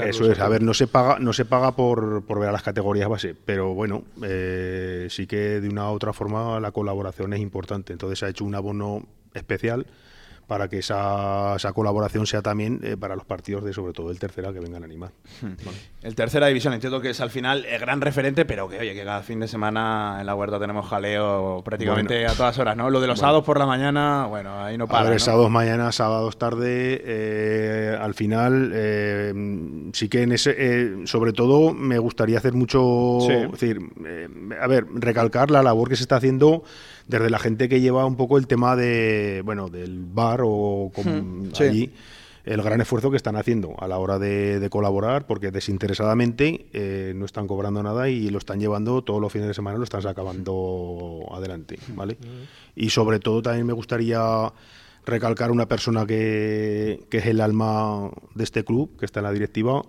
eso 0.07 0.31
es, 0.31 0.39
a 0.39 0.49
ver, 0.49 0.63
no 0.63 0.75
se 0.75 0.87
paga, 0.87 1.19
no 1.19 1.33
se 1.33 1.45
paga 1.45 1.77
por, 1.77 2.25
por 2.25 2.41
ver 2.41 2.49
a 2.49 2.53
las 2.53 2.63
categorías 2.63 3.09
base, 3.09 3.35
pero 3.45 3.75
bueno, 3.75 4.05
eh, 4.23 5.07
sí 5.11 5.27
que 5.27 5.61
de 5.61 5.69
una 5.69 5.91
u 5.91 5.95
otra 5.95 6.13
forma 6.13 6.59
la 6.61 6.73
colaboración 6.73 7.33
es 7.33 7.41
importante. 7.41 7.93
Entonces 7.93 8.19
se 8.19 8.27
ha 8.27 8.29
hecho 8.29 8.45
un 8.45 8.55
abono 8.55 9.07
especial 9.35 9.87
para 10.51 10.67
que 10.67 10.79
esa, 10.79 11.55
esa 11.55 11.73
colaboración 11.73 12.27
sea 12.27 12.43
también 12.43 12.81
eh, 12.83 12.97
para 12.97 13.15
los 13.15 13.25
partidos 13.25 13.63
de 13.63 13.73
sobre 13.73 13.93
todo 13.93 14.11
el 14.11 14.19
tercera 14.19 14.53
que 14.53 14.59
vengan 14.59 14.83
a 14.83 14.87
animar. 14.87 15.13
Hmm. 15.41 15.53
El 16.03 16.17
tercera 16.17 16.49
división, 16.49 16.75
entiendo 16.75 17.01
que 17.01 17.11
es 17.11 17.21
al 17.21 17.31
final 17.31 17.65
el 17.67 17.79
gran 17.79 18.01
referente, 18.01 18.45
pero 18.45 18.69
que 18.69 18.81
oye, 18.81 18.93
que 18.93 19.05
cada 19.05 19.23
fin 19.23 19.39
de 19.39 19.47
semana 19.47 20.17
en 20.19 20.27
la 20.27 20.35
huerta 20.35 20.59
tenemos 20.59 20.89
jaleo 20.89 21.63
prácticamente 21.65 22.27
a 22.27 22.33
todas 22.33 22.59
horas, 22.59 22.77
¿no? 22.77 22.91
Lo 22.91 23.01
de 23.01 23.07
los 23.07 23.21
sábados 23.21 23.45
por 23.45 23.61
la 23.61 23.67
mañana, 23.67 24.27
bueno, 24.27 24.61
ahí 24.61 24.77
no 24.77 24.89
para. 24.89 25.07
A 25.07 25.11
ver, 25.11 25.21
sábados 25.21 25.53
mañana, 25.53 25.93
sábados 25.93 26.37
tarde, 26.37 27.01
eh, 27.05 27.97
al 28.01 28.15
final 28.15 28.73
eh, 28.75 29.33
sí 29.93 30.09
que 30.09 30.23
en 30.23 30.33
ese, 30.33 31.07
sobre 31.07 31.33
todo 31.33 31.73
me 31.73 32.01
gustaría 32.01 32.39
hacer 32.39 32.55
mucho, 32.55 33.19
decir, 33.53 33.79
a 34.61 34.67
ver, 34.67 34.85
recalcar 34.95 35.53
la 35.53 35.63
labor 35.63 35.89
que 35.89 35.95
se 35.95 36.03
está 36.03 36.17
haciendo 36.17 36.65
desde 37.07 37.31
la 37.31 37.39
gente 37.39 37.69
que 37.69 37.81
lleva 37.81 38.07
un 38.07 38.17
poco 38.17 38.39
el 38.39 38.47
tema 38.47 38.77
de, 38.77 39.43
bueno, 39.45 39.69
del 39.69 40.05
bar 40.05 40.41
o 40.45 40.91
hmm, 40.95 41.53
allí, 41.61 41.91
el 42.45 42.63
gran 42.63 42.81
esfuerzo 42.81 43.11
que 43.11 43.17
están 43.17 43.37
haciendo 43.37 43.75
a 43.79 43.87
la 43.87 43.99
hora 43.99 44.19
de, 44.19 44.69
colaborar, 44.71 45.27
porque 45.27 45.51
desinteresadamente 45.51 46.67
eh, 46.73 47.13
no 47.15 47.25
están 47.25 47.47
cobrando 47.47 47.83
nada 47.83 48.09
y 48.09 48.31
lo 48.31 48.39
están 48.39 48.61
llevando 48.61 49.03
todos 49.03 49.21
los 49.21 49.33
fines 49.33 49.49
de 49.49 49.55
semana, 49.55 49.79
lo 49.79 49.85
están 49.85 50.03
sacando 50.03 51.27
adelante, 51.33 51.79
¿vale? 51.95 52.15
Hmm. 52.15 52.47
Y 52.77 52.91
sobre 52.91 53.19
todo 53.19 53.43
también 53.43 53.67
me 53.67 53.73
gustaría 53.73 54.53
recalcar 55.05 55.51
una 55.51 55.67
persona 55.67 56.07
que, 56.07 57.05
que 57.11 57.19
es 57.19 57.27
el 57.27 57.41
alma 57.41 58.11
de 58.35 58.45
este 58.45 58.65
club, 58.65 58.97
que 58.99 59.07
está 59.07 59.21
en 59.21 59.25
la 59.25 59.33
directiva, 59.33 59.83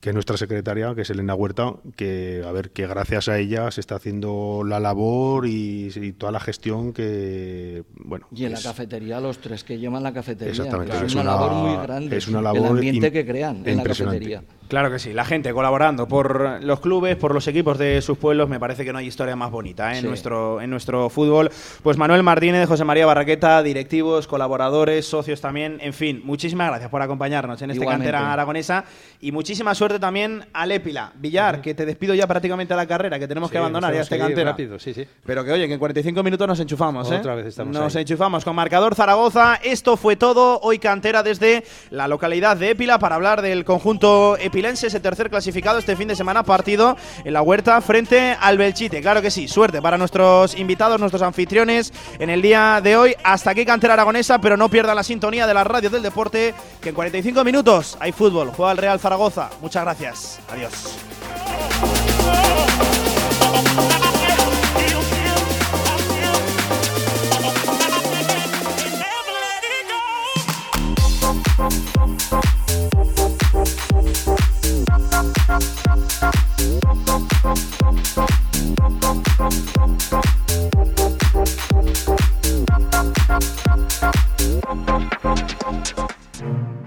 que 0.00 0.10
es 0.10 0.14
nuestra 0.14 0.36
secretaria, 0.36 0.94
que 0.94 1.02
es 1.02 1.10
Elena 1.10 1.34
Huerta, 1.34 1.74
que 1.96 2.42
a 2.46 2.52
ver 2.52 2.70
que 2.70 2.86
gracias 2.86 3.28
a 3.28 3.38
ella 3.38 3.70
se 3.70 3.80
está 3.80 3.96
haciendo 3.96 4.62
la 4.64 4.78
labor 4.78 5.46
y, 5.46 6.12
toda 6.18 6.32
la 6.32 6.40
gestión 6.40 6.92
que 6.92 7.84
bueno. 7.96 8.26
Y 8.34 8.44
en 8.44 8.52
la 8.52 8.60
cafetería 8.60 9.20
los 9.20 9.38
tres 9.38 9.64
que 9.64 9.78
llevan 9.78 10.02
la 10.02 10.12
cafetería. 10.12 10.50
Exactamente. 10.50 11.06
Es, 11.06 11.14
una, 11.14 11.24
labor 11.24 11.52
muy 11.52 11.82
grande. 11.82 12.16
Es 12.16 12.28
una 12.28 12.42
labor 12.42 12.62
el 12.62 12.76
ambiente 12.76 13.10
que 13.10 13.26
crean 13.26 13.62
en 13.64 13.78
la 13.78 13.82
cafetería. 13.82 14.44
Claro 14.68 14.90
que 14.90 14.98
sí, 14.98 15.12
la 15.12 15.24
gente 15.24 15.52
colaborando 15.52 16.08
por 16.08 16.62
los 16.62 16.80
clubes, 16.80 17.16
por 17.16 17.32
los 17.32 17.46
equipos 17.46 17.78
de 17.78 18.02
sus 18.02 18.18
pueblos, 18.18 18.48
me 18.48 18.58
parece 18.58 18.84
que 18.84 18.92
no 18.92 18.98
hay 18.98 19.06
historia 19.06 19.36
más 19.36 19.50
bonita 19.50 19.92
¿eh? 19.92 19.98
en, 19.98 20.06
nuestro, 20.06 20.60
en 20.60 20.70
nuestro 20.70 21.08
fútbol. 21.08 21.50
Pues 21.82 21.96
Manuel 21.96 22.22
Martínez, 22.22 22.68
José 22.68 22.84
María 22.84 23.06
Barraqueta, 23.06 23.62
directivos, 23.62 24.26
colaboradores, 24.26 25.06
socios 25.06 25.40
también, 25.40 25.78
en 25.80 25.92
fin, 25.92 26.20
muchísimas 26.24 26.68
gracias 26.68 26.90
por 26.90 27.00
acompañarnos 27.00 27.60
en 27.62 27.70
esta 27.70 27.84
cantera 27.84 28.32
aragonesa 28.32 28.84
y 29.20 29.32
muchísima 29.32 29.74
suerte 29.74 29.98
también 29.98 30.46
a 30.52 30.66
Lépila. 30.66 31.12
Villar, 31.14 31.60
que 31.60 31.74
te 31.74 31.86
despido 31.86 32.14
ya 32.14 32.26
prácticamente 32.26 32.74
a 32.74 32.76
la 32.76 32.86
carrera, 32.86 33.18
que 33.18 33.28
tenemos 33.28 33.50
que 33.50 33.58
abandonar 33.58 33.94
ya 33.94 34.00
este 34.00 34.18
cantera. 34.18 34.50
Rápido, 34.50 34.78
sí, 34.78 34.92
sí. 34.92 35.06
Pero 35.24 35.44
que 35.44 35.52
oye, 35.52 35.66
que 35.66 35.74
en 35.74 35.78
45 35.78 36.22
minutos 36.22 36.48
nos 36.48 36.60
enchufamos. 36.60 37.10
¿eh? 37.10 37.16
Otra 37.16 37.34
vez 37.34 37.46
estamos 37.46 37.74
Nos 37.74 37.94
enchufamos 37.94 38.44
con 38.44 38.56
marcador 38.56 38.94
Zaragoza. 38.94 39.56
Esto 39.62 39.96
fue 39.96 40.16
todo. 40.16 40.60
Hoy 40.60 40.78
cantera 40.78 41.22
desde 41.22 41.64
la 41.90 42.08
localidad 42.08 42.56
de 42.56 42.70
Épila 42.70 42.98
para 42.98 43.14
hablar 43.14 43.42
del 43.42 43.64
conjunto 43.64 44.36
epilense, 44.56 44.86
ese 44.86 45.00
tercer 45.00 45.28
clasificado 45.28 45.78
este 45.78 45.96
fin 45.96 46.08
de 46.08 46.16
semana, 46.16 46.42
partido 46.42 46.96
en 47.24 47.34
la 47.34 47.42
huerta 47.42 47.78
frente 47.82 48.34
al 48.40 48.56
Belchite. 48.56 49.02
Claro 49.02 49.20
que 49.20 49.30
sí, 49.30 49.48
suerte 49.48 49.82
para 49.82 49.98
nuestros 49.98 50.56
invitados, 50.56 50.98
nuestros 50.98 51.20
anfitriones 51.20 51.92
en 52.18 52.30
el 52.30 52.40
día 52.40 52.80
de 52.82 52.96
hoy. 52.96 53.14
Hasta 53.22 53.50
aquí 53.50 53.66
cantera 53.66 53.92
aragonesa, 53.92 54.40
pero 54.40 54.56
no 54.56 54.70
pierdan 54.70 54.96
la 54.96 55.02
sintonía 55.02 55.46
de 55.46 55.52
la 55.52 55.62
radio 55.62 55.90
del 55.90 56.02
deporte, 56.02 56.54
que 56.80 56.88
en 56.88 56.94
45 56.94 57.44
minutos 57.44 57.98
hay 58.00 58.12
fútbol. 58.12 58.50
Juega 58.56 58.72
el 58.72 58.78
Real 58.78 58.98
Zaragoza. 58.98 59.50
Muchas 59.60 59.84
gracias. 59.84 60.38
Adiós. 60.50 60.96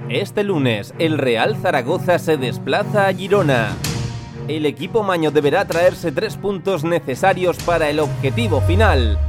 Este 0.10 0.44
lunes, 0.44 0.94
el 1.00 1.18
Real 1.18 1.56
Zaragoza 1.56 2.20
se 2.20 2.38
desplaza 2.38 3.08
a 3.08 3.14
Girona. 3.14 3.76
El 4.48 4.66
equipo 4.66 5.04
maño 5.04 5.32
deberá 5.32 5.66
traerse 5.66 6.12
tres 6.12 6.36
puntos 6.36 6.84
necesarios 6.84 7.58
para 7.64 7.90
el 7.90 8.00
objetivo 8.00 8.60
final, 8.62 9.20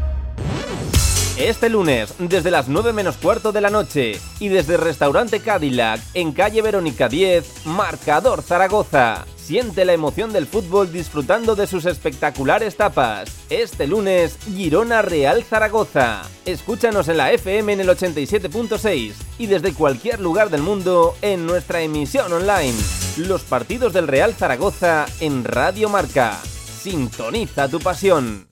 este 1.41 1.71
lunes, 1.71 2.13
desde 2.19 2.51
las 2.51 2.69
9 2.69 2.93
menos 2.93 3.17
cuarto 3.17 3.51
de 3.51 3.63
la 3.63 3.71
noche 3.71 4.21
y 4.41 4.49
desde 4.49 4.77
Restaurante 4.77 5.41
Cadillac, 5.41 5.99
en 6.13 6.33
calle 6.33 6.61
Verónica 6.61 7.09
10, 7.09 7.65
Marcador 7.65 8.43
Zaragoza. 8.43 9.25
Siente 9.37 9.87
la 9.87 9.95
emoción 9.95 10.35
del 10.35 10.47
fútbol 10.47 10.93
disfrutando 10.93 11.57
de 11.57 11.67
sus 11.67 11.87
espectaculares 11.87 12.77
tapas. 12.77 13.31
Este 13.49 13.87
lunes, 13.87 14.39
Girona 14.55 15.01
Real 15.01 15.43
Zaragoza. 15.43 16.21
Escúchanos 16.45 17.09
en 17.09 17.17
la 17.17 17.33
FM 17.33 17.73
en 17.73 17.81
el 17.81 17.89
87.6 17.89 19.15
y 19.39 19.47
desde 19.47 19.73
cualquier 19.73 20.21
lugar 20.21 20.51
del 20.51 20.61
mundo 20.61 21.17
en 21.23 21.47
nuestra 21.47 21.81
emisión 21.81 22.31
online. 22.31 22.77
Los 23.17 23.45
partidos 23.45 23.95
del 23.95 24.09
Real 24.09 24.35
Zaragoza 24.35 25.07
en 25.21 25.45
Radio 25.45 25.89
Marca. 25.89 26.39
Sintoniza 26.83 27.67
tu 27.67 27.81
pasión. 27.81 28.50